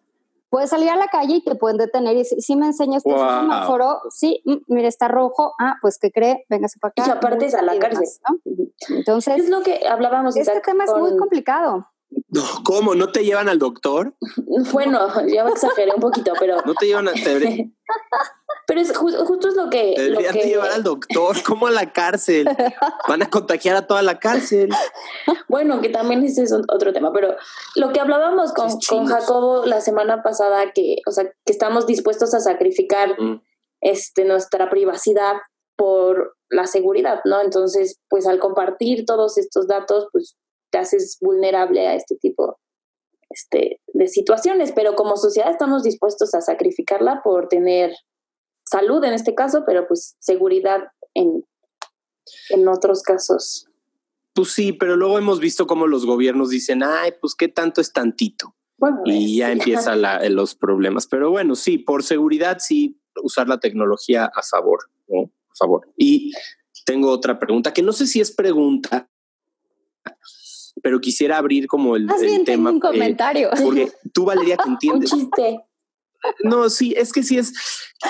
Puedes 0.51 0.70
salir 0.70 0.89
a 0.91 0.97
la 0.97 1.09
calle 1.09 1.37
y 1.37 1.43
te 1.43 1.57
pueden 1.57 1.78
detener 1.78 2.14
y 2.14 2.18
decir, 2.18 2.41
si 2.41 2.55
me 2.55 2.66
enseñas 2.66 3.03
tu 3.03 3.11
semáforo, 3.11 4.03
sí, 4.11 4.41
mm, 4.45 4.57
mire, 4.68 4.87
está 4.87 5.09
rojo, 5.09 5.55
ah, 5.59 5.76
pues 5.80 5.99
¿qué 5.99 6.12
cree? 6.12 6.45
Véngase 6.49 6.78
para 6.78 6.91
acá. 6.91 7.05
Y 7.09 7.11
aparte 7.11 7.47
es 7.47 7.55
a 7.57 7.62
la 7.62 7.76
cárcel. 7.78 8.07
Entonces, 8.91 9.39
es 9.39 9.49
lo 9.49 9.62
que 9.62 9.80
hablábamos. 9.89 10.37
Este 10.37 10.61
tema 10.61 10.85
es 10.85 10.93
muy 10.95 11.16
complicado. 11.16 11.89
No, 12.28 12.42
¿cómo? 12.64 12.94
¿No 12.94 13.12
te 13.12 13.24
llevan 13.24 13.48
al 13.48 13.58
doctor? 13.58 14.14
Bueno, 14.72 15.08
yo 15.28 15.46
exageré 15.46 15.92
un 15.94 16.00
poquito, 16.00 16.32
pero... 16.38 16.56
¿No 16.64 16.74
te 16.74 16.86
llevan 16.86 17.08
a... 17.08 17.12
pero 18.66 18.80
es 18.80 18.96
justo 18.96 19.48
es 19.48 19.54
lo 19.54 19.70
que... 19.70 19.94
Deberían 19.96 20.34
que... 20.34 20.48
llevar 20.48 20.72
al 20.72 20.82
doctor, 20.82 21.42
como 21.44 21.68
a 21.68 21.70
la 21.70 21.92
cárcel. 21.92 22.48
Van 23.08 23.22
a 23.22 23.30
contagiar 23.30 23.76
a 23.76 23.86
toda 23.86 24.02
la 24.02 24.18
cárcel. 24.18 24.70
Bueno, 25.48 25.80
que 25.80 25.90
también 25.90 26.24
ese 26.24 26.42
es 26.42 26.52
otro 26.52 26.92
tema, 26.92 27.12
pero 27.12 27.36
lo 27.76 27.92
que 27.92 28.00
hablábamos 28.00 28.52
con, 28.52 28.68
con 28.88 29.06
Jacobo 29.06 29.64
la 29.66 29.80
semana 29.80 30.22
pasada, 30.22 30.72
que, 30.72 30.96
o 31.06 31.12
sea, 31.12 31.24
que 31.24 31.52
estamos 31.52 31.86
dispuestos 31.86 32.34
a 32.34 32.40
sacrificar 32.40 33.20
mm. 33.20 33.42
este, 33.80 34.24
nuestra 34.24 34.70
privacidad 34.70 35.34
por 35.76 36.36
la 36.48 36.66
seguridad, 36.66 37.20
¿no? 37.24 37.40
Entonces, 37.40 38.00
pues 38.08 38.26
al 38.26 38.38
compartir 38.38 39.04
todos 39.06 39.38
estos 39.38 39.66
datos, 39.66 40.08
pues 40.12 40.36
te 40.75 40.79
haces 40.79 41.18
vulnerable 41.20 41.87
a 41.87 41.95
este 41.95 42.16
tipo 42.16 42.59
este, 43.31 43.81
de 43.93 44.09
situaciones, 44.09 44.72
pero 44.72 44.97
como 44.97 45.16
sociedad 45.16 45.53
estamos 45.53 45.85
dispuestos 45.85 46.35
a 46.35 46.41
sacrificarla 46.41 47.22
por 47.22 47.47
tener 47.47 47.95
salud 48.64 49.05
en 49.05 49.12
este 49.12 49.37
caso, 49.37 49.62
pero 49.64 49.87
pues 49.87 50.16
seguridad 50.18 50.81
en, 51.14 51.45
en 52.51 52.66
otros 52.66 53.03
casos. 53.03 53.68
Pues 54.33 54.51
sí, 54.51 54.72
pero 54.72 54.97
luego 54.97 55.16
hemos 55.16 55.39
visto 55.39 55.68
cómo 55.68 55.87
los 55.87 56.07
gobiernos 56.07 56.51
dicen, 56.51 56.83
ay, 56.83 57.12
pues 57.20 57.37
qué 57.37 57.47
tanto 57.47 57.81
es 57.81 57.93
tantito. 57.93 58.57
y 59.05 59.39
ya 59.39 59.53
empiezan 59.53 60.03
los 60.35 60.57
problemas. 60.57 61.07
Pero 61.07 61.31
bueno, 61.31 61.55
sí, 61.55 61.79
por 61.79 62.03
seguridad, 62.03 62.59
sí, 62.59 63.01
usar 63.22 63.47
la 63.47 63.61
tecnología 63.61 64.25
a 64.25 64.43
favor, 64.43 64.81
¿no? 65.07 65.31
A 65.51 65.55
favor. 65.57 65.89
Y 65.97 66.33
tengo 66.85 67.12
otra 67.12 67.39
pregunta, 67.39 67.72
que 67.72 67.83
no 67.83 67.93
sé 67.93 68.09
si 68.09 68.20
es 68.20 68.33
pregunta, 68.33 69.09
pero 70.85 71.01
quisiera 71.01 71.39
abrir 71.39 71.66
como 71.66 71.97
el, 71.97 72.07
tema. 72.45 72.68
un 72.68 72.76
eh, 72.76 72.80
comentario. 72.80 73.49
porque 73.62 73.91
tú, 74.12 74.24
Valeria, 74.26 74.59
que 74.59 74.68
entiendes. 74.68 75.11
un 75.14 75.20
chiste. 75.20 75.61
No, 76.43 76.68
sí, 76.68 76.95
es 76.95 77.11
que 77.11 77.22
sí 77.22 77.39
es. 77.39 77.55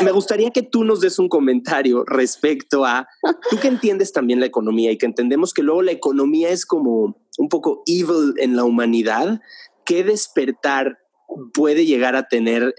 Me 0.02 0.10
gustaría 0.10 0.50
que 0.50 0.62
tú 0.62 0.82
nos 0.82 1.00
des 1.00 1.20
un 1.20 1.28
comentario 1.28 2.04
respecto 2.04 2.84
a 2.84 3.06
tú 3.48 3.60
que 3.60 3.68
entiendes 3.68 4.12
también 4.12 4.40
la 4.40 4.46
economía 4.46 4.90
y 4.90 4.98
que 4.98 5.06
entendemos 5.06 5.54
que 5.54 5.62
luego 5.62 5.82
la 5.82 5.92
economía 5.92 6.48
es 6.48 6.66
como 6.66 7.16
un 7.38 7.48
poco 7.48 7.84
evil 7.86 8.34
en 8.38 8.56
la 8.56 8.64
humanidad. 8.64 9.40
¿Qué 9.84 10.02
despertar 10.02 10.98
puede 11.52 11.86
llegar 11.86 12.16
a 12.16 12.26
tener 12.26 12.74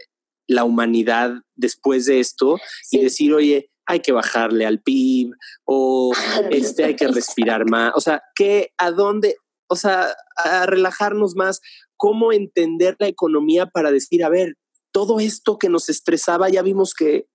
la 0.45 0.65
humanidad 0.65 1.35
después 1.55 2.05
de 2.05 2.19
esto 2.19 2.59
y 2.91 3.01
decir, 3.01 3.33
oye, 3.33 3.71
hay 3.85 4.01
que 4.01 4.11
bajarle 4.11 4.65
al 4.65 4.81
PIB 4.81 5.31
o 5.63 6.11
este 6.51 6.83
hay 6.83 6.97
que 6.97 7.07
respirar 7.07 7.69
más? 7.69 7.93
O 7.95 8.01
sea, 8.01 8.21
¿qué, 8.35 8.73
a 8.77 8.91
dónde, 8.91 9.37
o 9.67 9.75
sea, 9.75 10.15
a 10.37 10.65
relajarnos 10.65 11.35
más, 11.35 11.61
cómo 11.97 12.31
entender 12.31 12.95
la 12.99 13.07
economía 13.07 13.65
para 13.65 13.91
decir, 13.91 14.23
a 14.23 14.29
ver, 14.29 14.55
todo 14.91 15.19
esto 15.19 15.57
que 15.57 15.69
nos 15.69 15.89
estresaba, 15.89 16.49
ya 16.49 16.61
vimos 16.61 16.93
que 16.93 17.27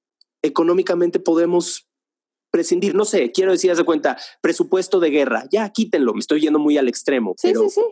económicamente 0.43 1.21
podemos 1.21 1.87
prescindir, 2.51 2.95
no 2.95 3.05
sé, 3.05 3.31
quiero 3.33 3.53
decir, 3.53 3.71
haz 3.71 3.79
de 3.79 3.85
cuenta, 3.85 4.17
presupuesto 4.41 4.99
de 5.01 5.11
guerra, 5.11 5.45
ya 5.51 5.69
quítenlo, 5.71 6.13
me 6.15 6.21
estoy 6.21 6.41
yendo 6.41 6.59
muy 6.59 6.79
al 6.79 6.89
extremo, 6.89 7.35
sí, 7.37 7.55
sí, 7.55 7.71
sí. 7.71 7.83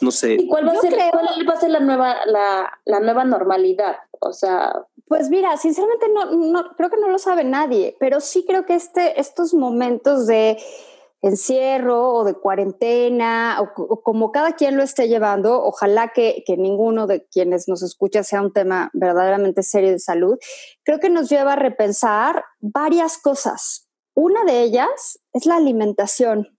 no 0.00 0.10
sé. 0.10 0.34
¿Y 0.34 0.48
cuál 0.48 0.68
va, 0.68 0.72
a 0.72 0.76
ser, 0.76 0.94
cuál 1.10 1.48
va 1.48 1.52
a 1.52 1.60
ser 1.60 1.70
la 1.70 1.80
nueva, 1.80 2.24
la, 2.26 2.72
la, 2.84 3.00
nueva 3.00 3.24
normalidad? 3.24 3.96
O 4.20 4.32
sea... 4.32 4.72
Pues 5.06 5.30
mira, 5.30 5.56
sinceramente 5.56 6.06
no, 6.08 6.26
no, 6.32 6.76
creo 6.76 6.90
que 6.90 6.98
no 6.98 7.08
lo 7.08 7.18
sabe 7.18 7.44
nadie, 7.44 7.96
pero 7.98 8.20
sí 8.20 8.44
creo 8.46 8.66
que 8.66 8.74
este, 8.74 9.18
estos 9.20 9.54
momentos 9.54 10.26
de 10.26 10.58
encierro 11.20 12.12
o 12.12 12.24
de 12.24 12.34
cuarentena 12.34 13.58
o, 13.60 14.02
como 14.02 14.30
cada 14.30 14.52
quien 14.52 14.76
lo 14.76 14.82
esté 14.82 15.08
llevando, 15.08 15.62
ojalá 15.62 16.12
que, 16.14 16.44
que, 16.46 16.56
ninguno 16.56 17.06
de 17.06 17.26
quienes 17.26 17.66
nos 17.68 17.82
escucha 17.82 18.22
sea 18.22 18.40
un 18.40 18.52
tema 18.52 18.90
verdaderamente 18.92 19.62
serio 19.62 19.90
de 19.90 19.98
salud, 19.98 20.38
creo 20.84 21.00
que 21.00 21.10
nos 21.10 21.28
lleva 21.28 21.54
a 21.54 21.56
repensar 21.56 22.44
varias 22.60 23.18
cosas. 23.18 23.88
Una 24.14 24.44
de 24.44 24.62
ellas 24.62 25.20
es 25.32 25.46
la 25.46 25.56
alimentación, 25.56 26.58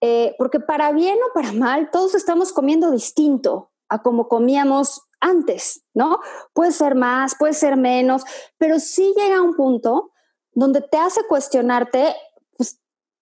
eh, 0.00 0.34
porque 0.38 0.60
para 0.60 0.92
bien 0.92 1.18
o 1.18 1.32
para 1.32 1.52
mal, 1.52 1.90
todos 1.90 2.14
estamos 2.14 2.52
comiendo 2.52 2.90
distinto 2.90 3.70
a 3.88 4.02
como 4.02 4.28
comíamos 4.28 5.02
antes, 5.20 5.84
¿no? 5.94 6.20
Puede 6.52 6.72
ser 6.72 6.94
más, 6.94 7.36
puede 7.38 7.54
ser 7.54 7.76
menos, 7.76 8.24
pero 8.58 8.78
sí 8.78 9.14
llega 9.16 9.40
un 9.40 9.54
punto 9.54 10.12
donde 10.52 10.82
te 10.82 10.98
hace 10.98 11.26
cuestionarte 11.26 12.14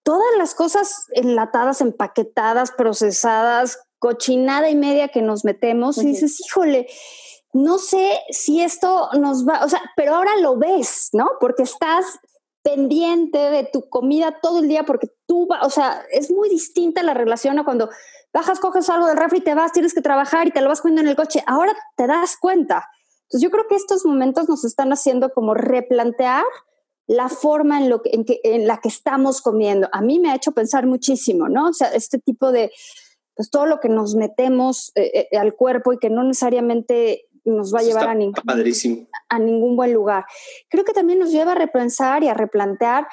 todas 0.02 0.36
las 0.38 0.54
cosas 0.54 1.06
enlatadas, 1.12 1.80
empaquetadas, 1.80 2.72
procesadas, 2.72 3.78
cochinada 3.98 4.68
y 4.68 4.74
media 4.74 5.08
que 5.08 5.22
nos 5.22 5.44
metemos, 5.44 5.98
y 5.98 6.06
dices, 6.06 6.40
híjole, 6.40 6.88
no 7.52 7.78
sé 7.78 8.18
si 8.30 8.62
esto 8.62 9.10
nos 9.18 9.46
va, 9.46 9.64
o 9.64 9.68
sea, 9.68 9.80
pero 9.94 10.16
ahora 10.16 10.36
lo 10.38 10.56
ves, 10.56 11.10
¿no? 11.12 11.30
Porque 11.40 11.62
estás 11.62 12.18
pendiente 12.62 13.38
de 13.38 13.64
tu 13.64 13.88
comida 13.88 14.38
todo 14.40 14.60
el 14.60 14.68
día 14.68 14.84
porque 14.84 15.08
tú, 15.26 15.48
o 15.62 15.70
sea, 15.70 16.02
es 16.12 16.30
muy 16.30 16.48
distinta 16.48 17.02
la 17.02 17.14
relación 17.14 17.58
a 17.58 17.64
cuando 17.64 17.90
bajas, 18.32 18.60
coges 18.60 18.88
algo 18.88 19.06
del 19.06 19.16
refri, 19.16 19.40
te 19.40 19.54
vas, 19.54 19.72
tienes 19.72 19.94
que 19.94 20.00
trabajar 20.00 20.46
y 20.46 20.52
te 20.52 20.60
lo 20.60 20.68
vas 20.68 20.80
comiendo 20.80 21.02
en 21.02 21.08
el 21.08 21.16
coche. 21.16 21.42
Ahora 21.46 21.74
te 21.96 22.06
das 22.06 22.36
cuenta. 22.40 22.88
Entonces 23.24 23.42
yo 23.42 23.50
creo 23.50 23.66
que 23.68 23.74
estos 23.74 24.04
momentos 24.04 24.48
nos 24.48 24.64
están 24.64 24.92
haciendo 24.92 25.32
como 25.32 25.54
replantear 25.54 26.44
la 27.06 27.28
forma 27.28 27.78
en, 27.78 27.90
lo 27.90 28.02
que, 28.02 28.10
en, 28.12 28.24
que, 28.24 28.40
en 28.44 28.66
la 28.66 28.78
que 28.78 28.88
estamos 28.88 29.40
comiendo. 29.40 29.88
A 29.92 30.00
mí 30.00 30.18
me 30.18 30.30
ha 30.30 30.36
hecho 30.36 30.52
pensar 30.52 30.86
muchísimo, 30.86 31.48
¿no? 31.48 31.68
O 31.68 31.72
sea, 31.72 31.88
este 31.88 32.18
tipo 32.18 32.52
de, 32.52 32.70
pues 33.34 33.50
todo 33.50 33.66
lo 33.66 33.80
que 33.80 33.88
nos 33.88 34.14
metemos 34.14 34.92
eh, 34.94 35.28
eh, 35.30 35.36
al 35.36 35.54
cuerpo 35.54 35.92
y 35.92 35.98
que 35.98 36.10
no 36.10 36.22
necesariamente 36.22 37.28
nos 37.44 37.74
va 37.74 37.80
a 37.80 37.82
llevar 37.82 38.08
a 38.08 38.14
ningún, 38.14 39.08
a 39.28 39.38
ningún 39.38 39.76
buen 39.76 39.92
lugar. 39.92 40.24
Creo 40.68 40.84
que 40.84 40.92
también 40.92 41.18
nos 41.18 41.32
lleva 41.32 41.52
a 41.52 41.56
repensar 41.56 42.22
y 42.22 42.28
a 42.28 42.34
replantear, 42.34 43.08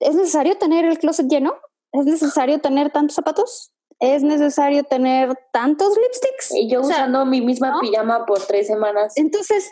¿es 0.00 0.14
necesario 0.14 0.58
tener 0.58 0.84
el 0.84 0.98
closet 0.98 1.26
lleno? 1.28 1.54
¿Es 1.92 2.04
necesario 2.04 2.60
tener 2.60 2.90
tantos 2.90 3.14
zapatos? 3.14 3.72
¿Es 3.98 4.22
necesario 4.22 4.82
tener 4.84 5.38
tantos 5.52 5.96
lipsticks? 5.96 6.52
Y 6.54 6.68
yo 6.68 6.80
usando 6.80 7.24
mi 7.24 7.40
misma 7.40 7.78
pijama 7.80 8.26
por 8.26 8.40
tres 8.40 8.66
semanas. 8.66 9.12
Entonces, 9.16 9.70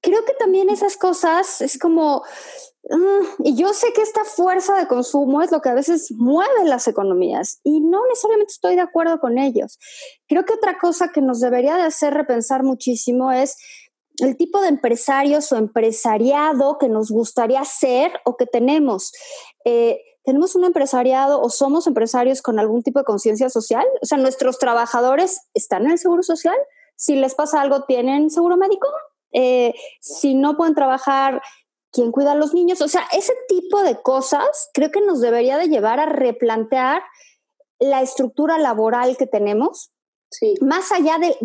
creo 0.00 0.24
que 0.24 0.34
también 0.34 0.70
esas 0.70 0.96
cosas 0.96 1.60
es 1.60 1.78
como, 1.78 2.22
mm, 2.90 3.42
y 3.44 3.56
yo 3.56 3.72
sé 3.72 3.92
que 3.92 4.02
esta 4.02 4.24
fuerza 4.24 4.76
de 4.76 4.86
consumo 4.86 5.42
es 5.42 5.50
lo 5.50 5.60
que 5.60 5.68
a 5.68 5.74
veces 5.74 6.12
mueve 6.12 6.64
las 6.64 6.88
economías 6.88 7.60
y 7.64 7.80
no 7.80 8.06
necesariamente 8.06 8.52
estoy 8.52 8.76
de 8.76 8.82
acuerdo 8.82 9.18
con 9.20 9.38
ellos. 9.38 9.78
Creo 10.28 10.44
que 10.44 10.54
otra 10.54 10.78
cosa 10.78 11.10
que 11.12 11.20
nos 11.20 11.40
debería 11.40 11.76
de 11.76 11.82
hacer 11.82 12.14
repensar 12.14 12.62
muchísimo 12.62 13.32
es 13.32 13.56
el 14.18 14.36
tipo 14.36 14.60
de 14.60 14.68
empresarios 14.68 15.50
o 15.52 15.56
empresariado 15.56 16.78
que 16.78 16.88
nos 16.88 17.10
gustaría 17.10 17.64
ser 17.64 18.12
o 18.24 18.36
que 18.36 18.46
tenemos. 18.46 19.12
Eh, 19.64 20.00
¿Tenemos 20.24 20.54
un 20.56 20.64
empresariado 20.64 21.40
o 21.40 21.48
somos 21.48 21.86
empresarios 21.86 22.42
con 22.42 22.58
algún 22.58 22.82
tipo 22.82 22.98
de 22.98 23.04
conciencia 23.04 23.48
social? 23.48 23.86
O 24.02 24.06
sea, 24.06 24.18
nuestros 24.18 24.58
trabajadores 24.58 25.40
están 25.54 25.86
en 25.86 25.92
el 25.92 25.98
seguro 25.98 26.22
social. 26.22 26.56
Si 26.96 27.14
les 27.16 27.34
pasa 27.34 27.62
algo, 27.62 27.84
¿tienen 27.84 28.28
seguro 28.28 28.56
médico? 28.56 28.88
Eh, 29.32 29.74
si 30.00 30.34
no 30.34 30.56
pueden 30.56 30.74
trabajar, 30.74 31.42
¿quién 31.92 32.12
cuida 32.12 32.32
a 32.32 32.36
los 32.36 32.54
niños? 32.54 32.80
O 32.80 32.88
sea, 32.88 33.02
ese 33.12 33.34
tipo 33.48 33.82
de 33.82 34.00
cosas 34.00 34.70
creo 34.74 34.90
que 34.90 35.00
nos 35.00 35.20
debería 35.20 35.58
de 35.58 35.68
llevar 35.68 36.00
a 36.00 36.06
replantear 36.06 37.02
la 37.78 38.02
estructura 38.02 38.58
laboral 38.58 39.16
que 39.16 39.26
tenemos, 39.26 39.92
Sí. 40.30 40.54
Más 40.60 40.92
allá 40.92 41.16
de, 41.18 41.36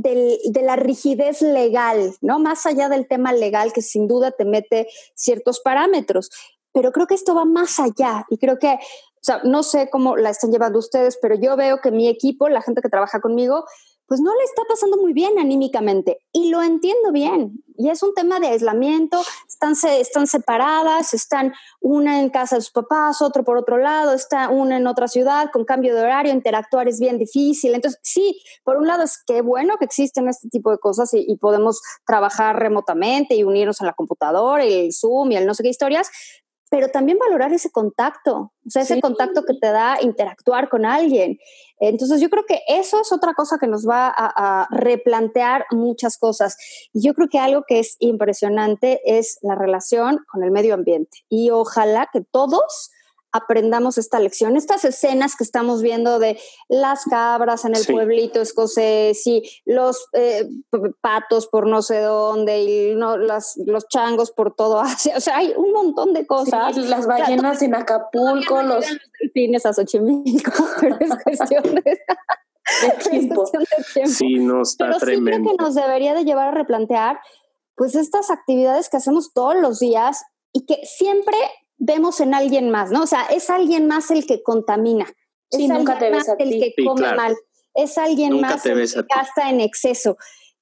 de, 0.44 0.62
la 0.62 0.76
rigidez 0.76 1.42
legal, 1.42 2.16
¿no? 2.22 2.40
Más 2.40 2.66
allá 2.66 2.90
del 2.90 3.08
tema 3.08 3.32
legal 3.32 3.72
que 3.72 3.82
sin 3.82 4.08
duda 4.08 4.32
te 4.32 4.44
mete 4.44 4.88
ciertos 5.16 5.62
parámetros. 5.62 6.30
Pero 6.74 6.92
creo 6.92 7.08
que 7.08 7.16
esto 7.16 7.34
va 7.36 7.46
más 7.46 7.80
allá 7.80 8.26
y 8.30 8.38
creo 8.38 8.60
que, 8.60 8.74
o 8.74 9.22
sea, 9.22 9.42
no 9.44 9.64
sé 9.64 9.90
cómo 9.90 10.18
la 10.18 10.32
están 10.32 10.52
llevando 10.52 10.80
ustedes, 10.80 11.18
pero 11.22 11.36
yo 11.36 11.56
veo 11.56 11.80
que 11.80 11.92
mi 11.92 12.10
equipo, 12.10 12.50
la 12.50 12.62
gente 12.62 12.82
que 12.82 12.90
trabaja 12.90 13.22
conmigo, 13.22 13.66
pues 14.08 14.22
no 14.22 14.36
le 14.36 14.43
está 14.43 14.64
pasando 14.68 14.97
muy 14.97 15.14
bien 15.14 15.39
anímicamente 15.39 16.20
y 16.32 16.49
lo 16.49 16.62
entiendo 16.62 17.12
bien. 17.12 17.64
Y 17.76 17.89
es 17.89 18.04
un 18.04 18.14
tema 18.14 18.39
de 18.39 18.47
aislamiento, 18.47 19.20
están, 19.47 19.74
están 19.99 20.28
separadas, 20.28 21.16
están 21.16 21.54
una 21.82 22.22
en 22.22 22.30
casa 22.30 22.58
de 22.58 22.62
sus 22.62 22.72
papás, 22.72 23.22
otro 23.22 23.43
por 23.43 23.58
otro 23.58 23.78
lado, 23.78 24.14
está 24.14 24.49
una 24.49 24.78
en 24.78 24.86
otra 24.86 25.08
ciudad 25.08 25.49
con 25.51 25.66
cambio 25.66 25.95
de 25.95 26.01
horario, 26.01 26.32
interactuar 26.32 26.88
es 26.88 26.99
bien 26.99 27.18
difícil. 27.18 27.74
Entonces, 27.74 27.99
sí, 28.04 28.39
por 28.64 28.78
un 28.78 28.86
lado 28.86 29.04
es 29.04 29.18
que 29.26 29.41
bueno 29.41 29.78
que 29.80 29.86
existen 29.86 30.28
este 30.28 30.49
tipo 30.49 30.70
de 30.70 30.78
cosas 30.78 31.14
y, 31.16 31.26
y 31.28 31.38
podemos 31.38 31.82
trabajar 32.06 32.60
remotamente 32.60 33.36
y 33.36 33.43
unirnos 33.43 33.82
a 33.82 33.86
la 33.86 33.93
computadora, 33.93 34.66
y 34.66 34.74
el 34.74 34.93
Zoom 34.93 35.32
y 35.32 35.38
el 35.38 35.47
no 35.47 35.56
sé 35.56 35.64
qué 35.64 35.70
historias, 35.70 36.12
pero 36.74 36.90
también 36.90 37.20
valorar 37.20 37.54
ese 37.54 37.70
contacto, 37.70 38.52
o 38.66 38.70
sea, 38.70 38.82
ese 38.82 39.00
contacto 39.00 39.44
que 39.44 39.54
te 39.54 39.68
da 39.68 40.00
interactuar 40.02 40.70
con 40.70 40.88
alguien. 40.88 41.38
Entonces 41.78 42.20
yo 42.20 42.32
creo 42.32 42.46
que 42.48 42.62
eso 42.68 43.00
es 43.00 43.12
otra 43.12 43.36
cosa 43.36 43.60
que 43.60 43.68
nos 43.68 43.88
va 43.88 44.08
a, 44.08 44.14
a, 44.64 44.68
replantear 44.72 45.68
muchas 45.70 46.18
cosas. 46.18 46.58
Y 46.92 47.06
yo 47.06 47.14
creo 47.14 47.28
que 47.30 47.38
algo 47.38 47.62
que 47.68 47.78
es 47.78 47.96
impresionante 48.00 49.02
es 49.06 49.38
la 49.44 49.54
relación 49.54 50.26
con 50.32 50.44
el 50.44 50.50
medio 50.50 50.74
ambiente. 50.74 51.20
Y 51.30 51.52
ojalá 51.52 52.10
que 52.12 52.22
todos 52.22 52.90
aprendamos 53.34 53.98
esta 53.98 54.20
lección. 54.20 54.56
Estas 54.56 54.86
escenas 54.86 55.36
que 55.36 55.44
estamos 55.44 55.82
viendo 55.82 56.20
de 56.20 56.40
las 56.70 57.04
cabras 57.06 57.66
en 57.66 57.76
el 57.76 57.84
sí. 57.84 57.92
pueblito 57.92 58.40
escocés 58.40 59.26
y 59.26 59.44
los 59.66 60.08
eh, 60.14 60.48
patos 61.02 61.48
por 61.48 61.68
no 61.68 61.82
sé 61.82 62.00
dónde 62.00 62.64
y 62.64 62.96
no, 62.96 63.18
las, 63.18 63.58
los 63.66 63.88
changos 63.88 64.32
por 64.32 64.56
todo 64.56 64.80
Asia. 64.82 65.18
O 65.18 65.20
sea, 65.20 65.38
hay 65.38 65.54
un 65.58 65.74
montón 65.74 66.14
de 66.14 66.26
cosas. 66.28 66.76
Sí, 66.76 66.82
las 66.82 67.08
ballenas 67.08 67.58
o 67.58 67.60
sea, 67.60 67.68
en 67.68 67.76
Acapulco, 67.76 68.62
los... 68.62 68.88
los 68.88 69.00
delfines 69.20 69.66
a 69.66 69.74
Xochimilco, 69.74 70.52
pero 70.80 70.98
es 71.00 71.12
cuestión 71.24 71.64
de... 71.64 71.82
de 72.82 73.10
tiempo. 73.10 73.46
De 73.52 73.84
tiempo. 73.94 74.12
Sí, 74.12 74.36
no 74.36 74.62
está 74.62 74.86
pero 74.86 75.00
tremendo. 75.00 75.50
Sí 75.50 75.56
creo 75.56 75.58
que 75.58 75.64
nos 75.64 75.76
debería 75.76 76.14
de 76.14 76.24
llevar 76.24 76.50
a 76.50 76.52
replantear 76.52 77.20
pues 77.76 77.96
estas 77.96 78.30
actividades 78.30 78.90
que 78.90 78.98
hacemos 78.98 79.34
todos 79.34 79.56
los 79.56 79.80
días 79.80 80.24
y 80.54 80.68
que 80.68 80.86
siempre 80.86 81.36
vemos 81.78 82.20
en 82.22 82.34
alguien 82.34 82.70
más, 82.70 82.92
¿no? 82.92 83.04
O 83.04 83.08
sea, 83.08 83.26
es 83.26 83.50
alguien 83.50 83.88
más 83.88 84.12
el 84.12 84.26
que 84.26 84.44
contamina. 84.44 85.06
Sí, 85.52 85.66
es 85.66 85.70
nunca 85.70 86.00
te 86.00 86.10
ves 86.10 86.28
más 86.28 86.40
el 86.40 86.50
que 86.50 86.74
sí, 86.76 86.86
come 86.86 87.02
claro. 87.02 87.18
mal. 87.18 87.36
Es 87.74 87.98
alguien 87.98 88.32
nunca 88.32 88.56
más 88.56 88.66
el 88.66 88.92
que 88.92 89.06
gasta 89.16 89.50
en 89.50 89.60
exceso. 89.60 90.18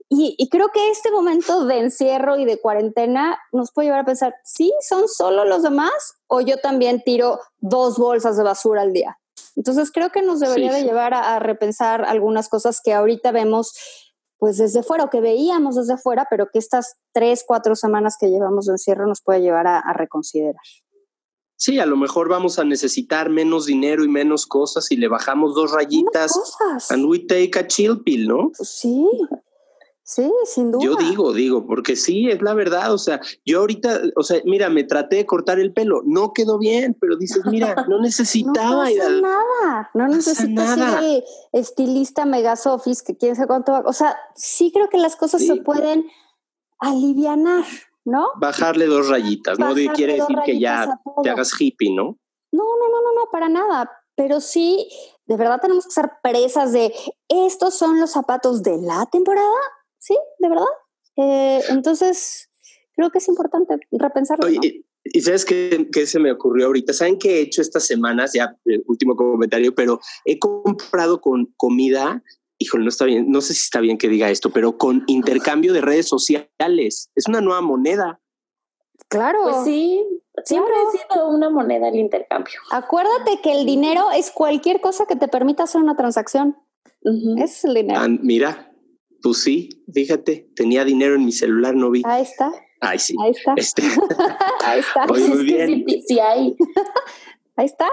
Y, 0.09 0.35
y, 0.37 0.49
creo 0.49 0.69
que 0.73 0.91
este 0.91 1.09
momento 1.09 1.65
de 1.65 1.79
encierro 1.79 2.37
y 2.37 2.43
de 2.43 2.59
cuarentena 2.59 3.39
nos 3.53 3.71
puede 3.71 3.87
llevar 3.87 4.01
a 4.01 4.05
pensar, 4.05 4.35
¿sí 4.43 4.73
son 4.81 5.07
solo 5.07 5.45
los 5.45 5.63
demás 5.63 6.15
o 6.27 6.41
yo 6.41 6.57
también 6.57 7.01
tiro 7.05 7.39
dos 7.59 7.97
bolsas 7.97 8.35
de 8.35 8.43
basura 8.43 8.81
al 8.81 8.91
día? 8.91 9.17
Entonces 9.55 9.89
creo 9.89 10.09
que 10.09 10.21
nos 10.21 10.41
debería 10.41 10.73
sí, 10.73 10.81
de 10.81 10.83
llevar 10.83 11.13
a, 11.13 11.35
a, 11.35 11.39
repensar 11.39 12.03
algunas 12.03 12.49
cosas 12.49 12.81
que 12.83 12.93
ahorita 12.93 13.31
vemos 13.31 13.73
pues 14.37 14.57
desde 14.57 14.81
fuera 14.83 15.03
o 15.03 15.09
que 15.09 15.21
veíamos 15.21 15.75
desde 15.75 15.97
fuera, 15.97 16.25
pero 16.29 16.49
que 16.51 16.57
estas 16.59 16.95
tres, 17.13 17.43
cuatro 17.47 17.75
semanas 17.75 18.17
que 18.19 18.29
llevamos 18.29 18.65
de 18.65 18.73
encierro 18.73 19.05
nos 19.07 19.21
puede 19.21 19.41
llevar 19.41 19.67
a, 19.67 19.79
a 19.79 19.93
reconsiderar. 19.93 20.63
Sí, 21.61 21.77
a 21.77 21.85
lo 21.85 21.95
mejor 21.95 22.27
vamos 22.27 22.57
a 22.57 22.63
necesitar 22.63 23.29
menos 23.29 23.67
dinero 23.67 24.03
y 24.03 24.07
menos 24.07 24.47
cosas 24.47 24.91
y 24.91 24.95
le 24.95 25.07
bajamos 25.07 25.53
dos 25.53 25.71
rayitas. 25.71 26.33
And 26.89 27.05
we 27.05 27.19
take 27.19 27.51
a 27.53 27.67
chill 27.67 28.01
pill, 28.01 28.27
¿no? 28.27 28.51
Sí, 28.59 29.05
sí, 30.01 30.27
sin 30.45 30.71
duda. 30.71 30.83
Yo 30.83 30.95
digo, 30.95 31.33
digo, 31.33 31.67
porque 31.67 31.95
sí, 31.95 32.31
es 32.31 32.41
la 32.41 32.55
verdad. 32.55 32.91
O 32.91 32.97
sea, 32.97 33.21
yo 33.45 33.59
ahorita, 33.59 34.01
o 34.15 34.23
sea, 34.23 34.41
mira, 34.43 34.71
me 34.71 34.85
traté 34.85 35.17
de 35.17 35.27
cortar 35.27 35.59
el 35.59 35.71
pelo, 35.71 36.01
no 36.03 36.33
quedó 36.33 36.57
bien, 36.57 36.97
pero 36.99 37.15
dices, 37.15 37.43
mira, 37.45 37.75
no 37.87 38.01
necesitaba. 38.01 38.89
no 38.89 38.95
pasa 38.95 39.09
nada, 39.21 39.91
no, 39.93 40.07
necesitas 40.07 40.79
el 41.03 41.23
estilista 41.51 42.25
megasofis 42.25 43.03
que 43.03 43.15
quién 43.15 43.35
sabe 43.35 43.49
cuánto 43.49 43.73
va. 43.73 43.83
O 43.85 43.93
sea, 43.93 44.17
sí 44.33 44.71
creo 44.73 44.89
que 44.89 44.97
las 44.97 45.15
cosas 45.15 45.41
sí. 45.41 45.47
se 45.47 45.57
pueden 45.57 46.07
alivianar. 46.79 47.65
¿No? 48.05 48.29
Bajarle 48.39 48.85
dos 48.85 49.09
rayitas, 49.09 49.57
Bajarle 49.57 49.85
no 49.85 49.93
quiere 49.93 50.13
decir 50.13 50.37
que 50.45 50.59
ya 50.59 50.99
te 51.23 51.29
hagas 51.29 51.51
hippie, 51.59 51.93
¿no? 51.93 52.17
No, 52.51 52.63
no, 52.63 52.89
no, 52.89 53.01
no, 53.01 53.13
no, 53.21 53.31
para 53.31 53.49
nada. 53.49 53.91
Pero 54.15 54.41
sí, 54.41 54.89
de 55.25 55.37
verdad 55.37 55.59
tenemos 55.61 55.85
que 55.85 55.91
ser 55.91 56.11
presas 56.21 56.73
de 56.73 56.93
estos 57.29 57.75
son 57.75 57.99
los 57.99 58.11
zapatos 58.11 58.61
de 58.61 58.77
la 58.77 59.05
temporada, 59.11 59.57
¿sí? 59.99 60.17
¿De 60.39 60.49
verdad? 60.49 60.65
Eh, 61.15 61.61
entonces, 61.69 62.49
creo 62.95 63.09
que 63.09 63.19
es 63.19 63.27
importante 63.27 63.77
repensarlo. 63.91 64.47
Oye, 64.47 64.57
¿no? 64.57 64.85
Y 65.03 65.21
sabes 65.21 65.45
qué, 65.45 65.89
qué, 65.91 66.05
se 66.05 66.19
me 66.19 66.31
ocurrió 66.31 66.67
ahorita. 66.67 66.93
¿Saben 66.93 67.17
qué 67.17 67.37
he 67.37 67.41
hecho 67.41 67.61
estas 67.61 67.85
semanas? 67.87 68.33
Ya, 68.33 68.55
el 68.65 68.83
último 68.85 69.15
comentario, 69.15 69.73
pero 69.73 69.99
he 70.25 70.37
comprado 70.37 71.21
con 71.21 71.51
comida 71.57 72.21
híjole, 72.61 72.83
no 72.83 72.89
está 72.89 73.05
bien, 73.05 73.29
no 73.29 73.41
sé 73.41 73.53
si 73.53 73.61
está 73.61 73.79
bien 73.79 73.97
que 73.97 74.07
diga 74.07 74.29
esto, 74.29 74.51
pero 74.51 74.77
con 74.77 75.03
intercambio 75.07 75.73
de 75.73 75.81
redes 75.81 76.07
sociales. 76.07 77.09
Es 77.15 77.27
una 77.27 77.41
nueva 77.41 77.61
moneda. 77.61 78.21
Claro. 79.07 79.39
Pues 79.43 79.65
sí, 79.65 80.03
siempre 80.45 80.73
claro. 80.73 80.87
ha 80.87 81.13
sido 81.13 81.29
una 81.29 81.49
moneda 81.49 81.89
el 81.89 81.95
intercambio. 81.95 82.53
Acuérdate 82.71 83.41
que 83.41 83.51
el 83.51 83.65
dinero 83.65 84.11
es 84.11 84.31
cualquier 84.31 84.79
cosa 84.79 85.05
que 85.05 85.15
te 85.15 85.27
permita 85.27 85.63
hacer 85.63 85.81
una 85.81 85.95
transacción. 85.95 86.55
Uh 87.03 87.09
-huh. 87.09 87.43
Es 87.43 87.65
el 87.65 87.73
dinero. 87.73 87.99
Ah, 87.99 88.07
mira, 88.07 88.71
pues 89.21 89.41
sí, 89.43 89.83
fíjate, 89.91 90.49
tenía 90.55 90.85
dinero 90.85 91.15
en 91.15 91.25
mi 91.25 91.31
celular, 91.31 91.75
no 91.75 91.89
vi. 91.89 92.03
Ahí 92.05 92.23
está. 92.23 92.51
Ay, 92.79 92.99
sí. 92.99 93.15
Ahí 93.21 93.31
está. 93.31 93.53
Este. 93.55 93.83
Ahí 94.65 94.79
está. 94.79 95.05
Oye, 95.09 95.27
muy 95.27 95.43
bien. 95.43 95.83
Sí, 95.87 96.03
sí 96.07 96.19
hay. 96.19 96.55
Ahí 97.55 97.65
está. 97.65 97.87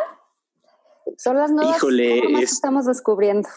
Son 1.16 1.37
las 1.37 1.51
nuevas 1.51 1.77
Híjole, 1.77 2.19
es... 2.19 2.39
que 2.39 2.45
estamos 2.45 2.87
descubriendo. 2.87 3.49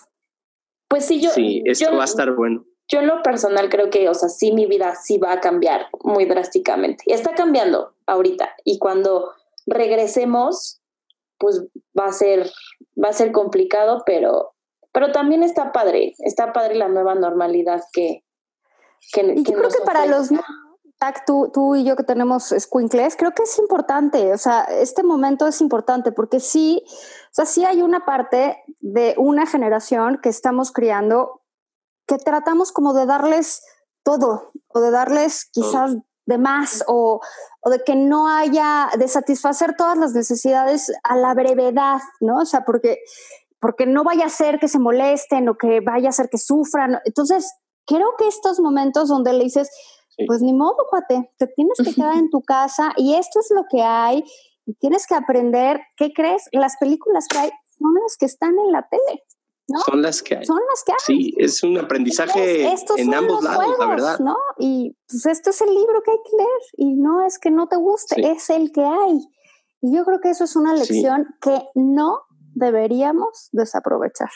Pues 0.91 1.05
sí, 1.05 1.21
yo. 1.21 1.29
Sí, 1.29 1.63
esto 1.65 1.89
yo, 1.89 1.95
va 1.95 2.01
a 2.01 2.05
estar 2.05 2.35
bueno. 2.35 2.65
Yo 2.89 2.99
en 2.99 3.07
lo 3.07 3.23
personal 3.23 3.69
creo 3.69 3.89
que, 3.89 4.09
o 4.09 4.13
sea, 4.13 4.27
sí 4.27 4.51
mi 4.51 4.65
vida 4.65 4.93
sí 5.01 5.17
va 5.17 5.31
a 5.31 5.39
cambiar 5.39 5.87
muy 6.03 6.25
drásticamente. 6.25 7.05
Está 7.07 7.33
cambiando 7.33 7.93
ahorita. 8.07 8.53
Y 8.65 8.77
cuando 8.77 9.31
regresemos, 9.65 10.81
pues 11.37 11.63
va 11.97 12.07
a 12.07 12.11
ser, 12.11 12.51
va 13.01 13.07
a 13.07 13.13
ser 13.13 13.31
complicado, 13.31 14.03
pero, 14.05 14.53
pero 14.91 15.13
también 15.13 15.43
está 15.43 15.71
padre. 15.71 16.13
Está 16.19 16.51
padre 16.51 16.75
la 16.75 16.89
nueva 16.89 17.15
normalidad 17.15 17.81
que. 17.93 18.25
que 19.13 19.21
y 19.21 19.43
yo 19.43 19.53
creo 19.53 19.69
que 19.69 19.85
para 19.85 20.05
los 20.07 20.29
Tú, 21.25 21.49
tú, 21.51 21.75
y 21.75 21.83
yo 21.83 21.95
que 21.95 22.03
tenemos 22.03 22.53
squinkles, 22.57 23.15
creo 23.15 23.31
que 23.31 23.41
es 23.41 23.57
importante, 23.57 24.33
o 24.33 24.37
sea, 24.37 24.61
este 24.65 25.01
momento 25.01 25.47
es 25.47 25.59
importante 25.59 26.11
porque 26.11 26.39
sí, 26.39 26.83
o 26.85 27.33
sea, 27.33 27.45
sí 27.45 27.65
hay 27.65 27.81
una 27.81 28.05
parte 28.05 28.63
de 28.81 29.15
una 29.17 29.47
generación 29.47 30.19
que 30.21 30.29
estamos 30.29 30.71
criando 30.71 31.41
que 32.05 32.17
tratamos 32.17 32.71
como 32.71 32.93
de 32.93 33.07
darles 33.07 33.63
todo 34.03 34.51
o 34.67 34.79
de 34.79 34.91
darles 34.91 35.49
quizás 35.51 35.95
de 36.27 36.37
más 36.37 36.83
o, 36.87 37.19
o 37.61 37.69
de 37.69 37.83
que 37.83 37.95
no 37.95 38.27
haya, 38.27 38.89
de 38.97 39.07
satisfacer 39.07 39.75
todas 39.75 39.97
las 39.97 40.13
necesidades 40.13 40.91
a 41.03 41.15
la 41.15 41.33
brevedad, 41.33 41.99
¿no? 42.19 42.37
O 42.37 42.45
sea, 42.45 42.63
porque, 42.63 42.99
porque 43.59 43.87
no 43.87 44.03
vaya 44.03 44.25
a 44.25 44.29
ser 44.29 44.59
que 44.59 44.67
se 44.67 44.77
molesten 44.77 45.49
o 45.49 45.57
que 45.57 45.79
vaya 45.79 46.09
a 46.09 46.13
ser 46.13 46.29
que 46.29 46.37
sufran. 46.37 46.99
Entonces, 47.05 47.51
creo 47.87 48.13
que 48.17 48.27
estos 48.27 48.59
momentos 48.59 49.09
donde 49.09 49.33
le 49.33 49.45
dices, 49.45 49.69
pues 50.27 50.41
ni 50.41 50.53
modo, 50.53 50.77
cuate, 50.89 51.31
te 51.37 51.47
tienes 51.47 51.77
que 51.83 51.93
quedar 51.93 52.17
en 52.17 52.29
tu 52.29 52.41
casa 52.47 52.93
y 52.97 53.15
esto 53.15 53.39
es 53.39 53.51
lo 53.51 53.65
que 53.69 53.81
hay 53.81 54.23
y 54.65 54.73
tienes 54.75 55.07
que 55.07 55.15
aprender, 55.15 55.81
¿qué 55.97 56.11
crees? 56.13 56.49
Las 56.51 56.77
películas 56.77 57.27
que 57.27 57.37
hay 57.37 57.49
son 57.77 57.93
las 58.01 58.17
que 58.17 58.25
están 58.25 58.57
en 58.59 58.71
la 58.71 58.87
tele. 58.87 59.23
¿no? 59.67 59.79
Son 59.81 60.01
las 60.01 60.21
que 60.21 60.35
hay. 60.37 60.45
Son 60.45 60.59
las 60.69 60.83
que 60.83 60.91
hay. 60.91 60.97
Sí, 61.05 61.33
es 61.37 61.63
un 61.63 61.77
aprendizaje 61.77 62.63
Entonces, 62.63 63.05
en 63.05 63.13
ambos 63.13 63.43
lados, 63.43 63.63
juegos, 63.63 63.79
la 63.79 63.85
verdad. 63.87 64.19
¿no? 64.19 64.37
Y 64.57 64.95
pues 65.07 65.25
esto 65.25 65.49
es 65.51 65.61
el 65.61 65.73
libro 65.73 66.01
que 66.03 66.11
hay 66.11 66.17
que 66.29 66.37
leer 66.37 66.61
y 66.77 66.93
no 66.95 67.25
es 67.25 67.39
que 67.39 67.51
no 67.51 67.67
te 67.67 67.77
guste, 67.77 68.15
sí. 68.15 68.21
es 68.23 68.49
el 68.49 68.71
que 68.71 68.83
hay. 68.83 69.19
Y 69.81 69.95
yo 69.95 70.05
creo 70.05 70.19
que 70.19 70.29
eso 70.29 70.43
es 70.43 70.55
una 70.55 70.75
lección 70.75 71.27
sí. 71.27 71.37
que 71.41 71.63
no 71.75 72.21
deberíamos 72.53 73.49
desaprovechar. 73.51 74.29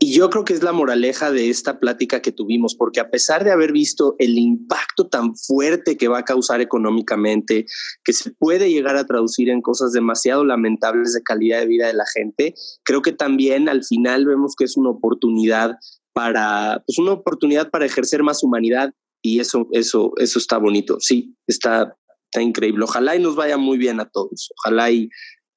Y 0.00 0.12
yo 0.12 0.30
creo 0.30 0.44
que 0.44 0.52
es 0.52 0.62
la 0.62 0.72
moraleja 0.72 1.32
de 1.32 1.50
esta 1.50 1.80
plática 1.80 2.22
que 2.22 2.30
tuvimos, 2.30 2.76
porque 2.76 3.00
a 3.00 3.10
pesar 3.10 3.42
de 3.42 3.50
haber 3.50 3.72
visto 3.72 4.14
el 4.20 4.38
impacto 4.38 5.08
tan 5.08 5.34
fuerte 5.34 5.96
que 5.96 6.06
va 6.06 6.18
a 6.18 6.24
causar 6.24 6.60
económicamente, 6.60 7.66
que 8.04 8.12
se 8.12 8.30
puede 8.30 8.70
llegar 8.70 8.96
a 8.96 9.06
traducir 9.06 9.50
en 9.50 9.60
cosas 9.60 9.92
demasiado 9.92 10.44
lamentables 10.44 11.14
de 11.14 11.22
calidad 11.22 11.60
de 11.60 11.66
vida 11.66 11.88
de 11.88 11.94
la 11.94 12.06
gente, 12.14 12.54
creo 12.84 13.02
que 13.02 13.12
también 13.12 13.68
al 13.68 13.84
final 13.84 14.24
vemos 14.24 14.54
que 14.56 14.64
es 14.64 14.76
una 14.76 14.90
oportunidad 14.90 15.76
para, 16.12 16.82
pues 16.86 16.98
una 16.98 17.12
oportunidad 17.12 17.70
para 17.70 17.86
ejercer 17.86 18.22
más 18.22 18.44
humanidad 18.44 18.94
y 19.20 19.40
eso, 19.40 19.66
eso, 19.72 20.12
eso 20.18 20.38
está 20.38 20.58
bonito. 20.58 20.98
Sí, 21.00 21.34
está, 21.48 21.96
está 22.30 22.40
increíble. 22.40 22.84
Ojalá 22.84 23.16
y 23.16 23.20
nos 23.20 23.34
vaya 23.34 23.56
muy 23.56 23.78
bien 23.78 23.98
a 23.98 24.08
todos. 24.08 24.52
Ojalá 24.58 24.92
y, 24.92 25.10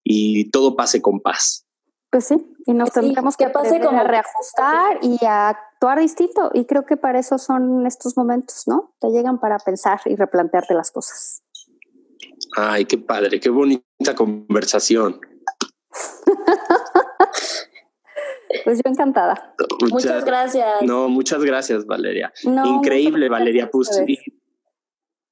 y 0.04 0.50
todo 0.50 0.76
pase 0.76 1.00
con 1.00 1.20
paz. 1.20 1.66
Pues 2.12 2.26
sí, 2.26 2.36
y 2.66 2.74
nos 2.74 2.90
sí, 2.90 3.00
tendremos 3.00 3.38
que, 3.38 3.50
pase 3.50 3.80
como 3.80 3.98
a 3.98 4.04
reajustar 4.04 5.00
y 5.02 5.26
a 5.26 5.48
actuar 5.48 6.00
distinto. 6.00 6.52
Y 6.54 6.66
creo 6.66 6.86
que 6.86 6.98
para 6.98 7.20
eso 7.20 7.38
son 7.38 7.88
estos 7.88 8.18
momentos, 8.18 8.64
¿no? 8.68 8.94
Te 9.00 9.08
llegan 9.12 9.40
para 9.40 9.58
pensar 9.60 10.02
y 10.06 10.18
replantearte 10.18 10.74
las 10.74 10.92
cosas. 10.92 11.42
Ay, 12.58 12.84
qué 12.84 12.98
padre, 12.98 13.40
qué 13.40 13.50
bonita 13.50 14.14
conversación. 14.16 15.22
pues 16.26 16.26
Pues 18.66 18.82
yo 18.84 18.92
encantada. 18.92 19.56
Muchas, 19.90 20.26
gracias. 20.26 20.82
No, 20.82 21.08
muchas 21.08 21.42
gracias, 21.46 21.86
Valeria. 21.86 22.34
Increíble, 22.44 23.30
Valeria 23.30 23.72
Pusti. 23.72 24.20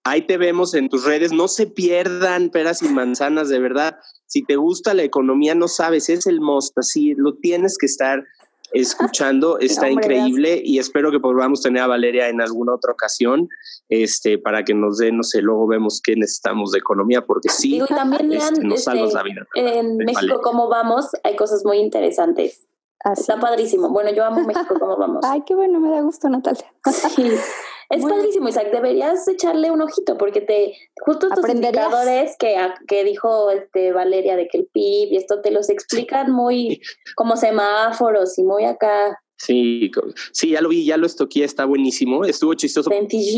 Ahí 0.03 0.25
te 0.25 0.37
vemos 0.37 0.73
en 0.73 0.89
tus 0.89 1.05
redes. 1.05 1.31
No 1.31 1.47
se 1.47 1.67
pierdan 1.67 2.49
peras 2.49 2.81
y 2.81 2.89
manzanas, 2.89 3.49
de 3.49 3.59
verdad. 3.59 3.97
Si 4.25 4.43
te 4.43 4.55
gusta 4.55 4.93
la 4.93 5.03
economía, 5.03 5.55
no 5.55 5.67
sabes, 5.67 6.09
es 6.09 6.25
el 6.27 6.39
most, 6.39 6.77
así 6.77 7.15
lo 7.15 7.35
tienes 7.35 7.77
que 7.77 7.87
estar 7.87 8.23
escuchando, 8.71 9.57
está 9.59 9.89
increíble 9.89 10.61
y 10.63 10.79
espero 10.79 11.11
que 11.11 11.19
podamos 11.19 11.61
tener 11.61 11.81
a 11.81 11.87
Valeria 11.87 12.29
en 12.29 12.41
alguna 12.41 12.75
otra 12.75 12.93
ocasión 12.93 13.49
este, 13.89 14.37
para 14.37 14.63
que 14.63 14.73
nos 14.73 14.97
dé, 14.97 15.11
no 15.11 15.23
sé, 15.23 15.41
luego 15.41 15.67
vemos 15.67 16.01
qué 16.03 16.15
necesitamos 16.15 16.71
de 16.71 16.79
economía, 16.79 17.25
porque 17.25 17.49
sí, 17.49 17.81
también 17.89 18.31
este, 18.31 18.63
nos 18.63 18.83
salvas 18.83 19.13
la 19.13 19.23
vida. 19.23 19.47
En 19.55 19.97
México, 19.97 20.41
¿cómo 20.43 20.67
vamos? 20.69 21.07
Hay 21.23 21.35
cosas 21.35 21.65
muy 21.65 21.77
interesantes. 21.77 22.65
Está 23.03 23.39
padrísimo. 23.39 23.89
Bueno, 23.89 24.11
yo 24.11 24.25
amo 24.25 24.45
México, 24.45 24.75
¿cómo 24.77 24.97
vamos? 24.97 25.23
Ay, 25.23 25.43
qué 25.45 25.55
bueno, 25.55 25.79
me 25.79 25.89
da 25.89 26.01
gusto, 26.01 26.29
Natalia. 26.29 26.71
Sí. 27.15 27.31
Es 27.89 28.05
padrísimo, 28.05 28.47
Isaac. 28.47 28.71
Deberías 28.71 29.27
echarle 29.27 29.71
un 29.71 29.81
ojito 29.81 30.17
porque 30.17 30.41
te 30.41 30.73
justo 31.01 31.27
estos 31.27 31.49
indicadores 31.49 32.35
que, 32.37 32.55
que 32.87 33.03
dijo 33.03 33.49
este 33.49 33.91
Valeria 33.93 34.35
de 34.35 34.47
que 34.47 34.59
el 34.59 34.67
PIB 34.67 35.13
y 35.13 35.17
esto 35.17 35.41
te 35.41 35.49
los 35.49 35.69
explican 35.69 36.31
muy 36.31 36.81
como 37.15 37.35
semáforos 37.35 38.37
y 38.37 38.43
muy 38.43 38.65
acá. 38.65 39.19
Sí, 39.39 39.89
sí, 40.33 40.49
ya 40.49 40.61
lo 40.61 40.67
vi, 40.67 40.83
ya 40.83 40.97
lo 40.97 41.05
estoqué, 41.05 41.45
está 41.45 41.63
buenísimo. 41.63 42.25
Estuvo 42.25 42.53
chistoso 42.55 42.89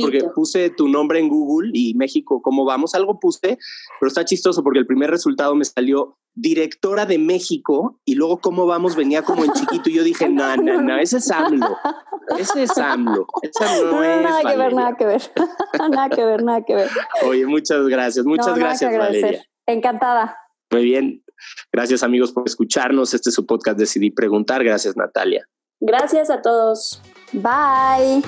porque 0.01 0.23
puse 0.33 0.71
tu 0.71 0.87
nombre 0.87 1.19
en 1.19 1.29
Google 1.29 1.69
y 1.73 1.93
México, 1.93 2.41
¿cómo 2.41 2.65
vamos? 2.65 2.95
Algo 2.95 3.19
puse, 3.19 3.59
pero 3.99 4.07
está 4.07 4.25
chistoso 4.25 4.63
porque 4.63 4.79
el 4.79 4.87
primer 4.87 5.11
resultado 5.11 5.53
me 5.53 5.63
salió 5.63 6.17
directora 6.33 7.05
de 7.05 7.19
México 7.19 7.99
y 8.03 8.15
luego 8.15 8.39
cómo 8.39 8.65
vamos 8.65 8.95
venía 8.95 9.21
como 9.21 9.45
en 9.45 9.51
chiquito 9.51 9.91
y 9.91 9.93
yo 9.93 10.03
dije, 10.03 10.27
no, 10.27 10.55
no, 10.57 10.81
no, 10.81 10.97
ese 10.99 11.17
es 11.17 11.29
AMLO, 11.29 11.77
ese 12.39 12.63
es 12.63 12.77
AMLO, 12.77 13.27
esa 13.43 13.83
no, 13.83 14.03
es 14.03 14.23
Nada 14.23 14.41
que 14.41 14.57
ver, 14.57 14.73
nada 14.73 14.95
que 14.97 15.05
ver, 15.05 15.21
nada 15.91 16.09
que 16.09 16.25
ver, 16.25 16.43
nada 16.43 16.63
que 16.65 16.75
ver. 16.75 16.89
Oye, 17.27 17.45
muchas 17.45 17.85
gracias, 17.87 18.25
muchas 18.25 18.57
gracias 18.57 18.97
Valeria. 18.97 19.45
Encantada. 19.67 20.35
Muy 20.71 20.83
bien, 20.83 21.23
gracias 21.71 22.01
amigos 22.01 22.31
por 22.31 22.47
escucharnos, 22.47 23.13
este 23.13 23.29
es 23.29 23.35
su 23.35 23.45
podcast 23.45 23.77
Decidí 23.77 24.09
Preguntar, 24.09 24.63
gracias 24.63 24.97
Natalia. 24.97 25.45
Gracias 25.81 26.29
a 26.29 26.41
todos. 26.43 27.01
Bye. 27.33 28.21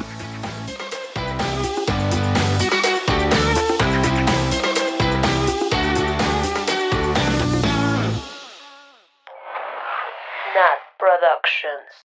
Nat 10.56 10.80
Productions. 10.97 12.06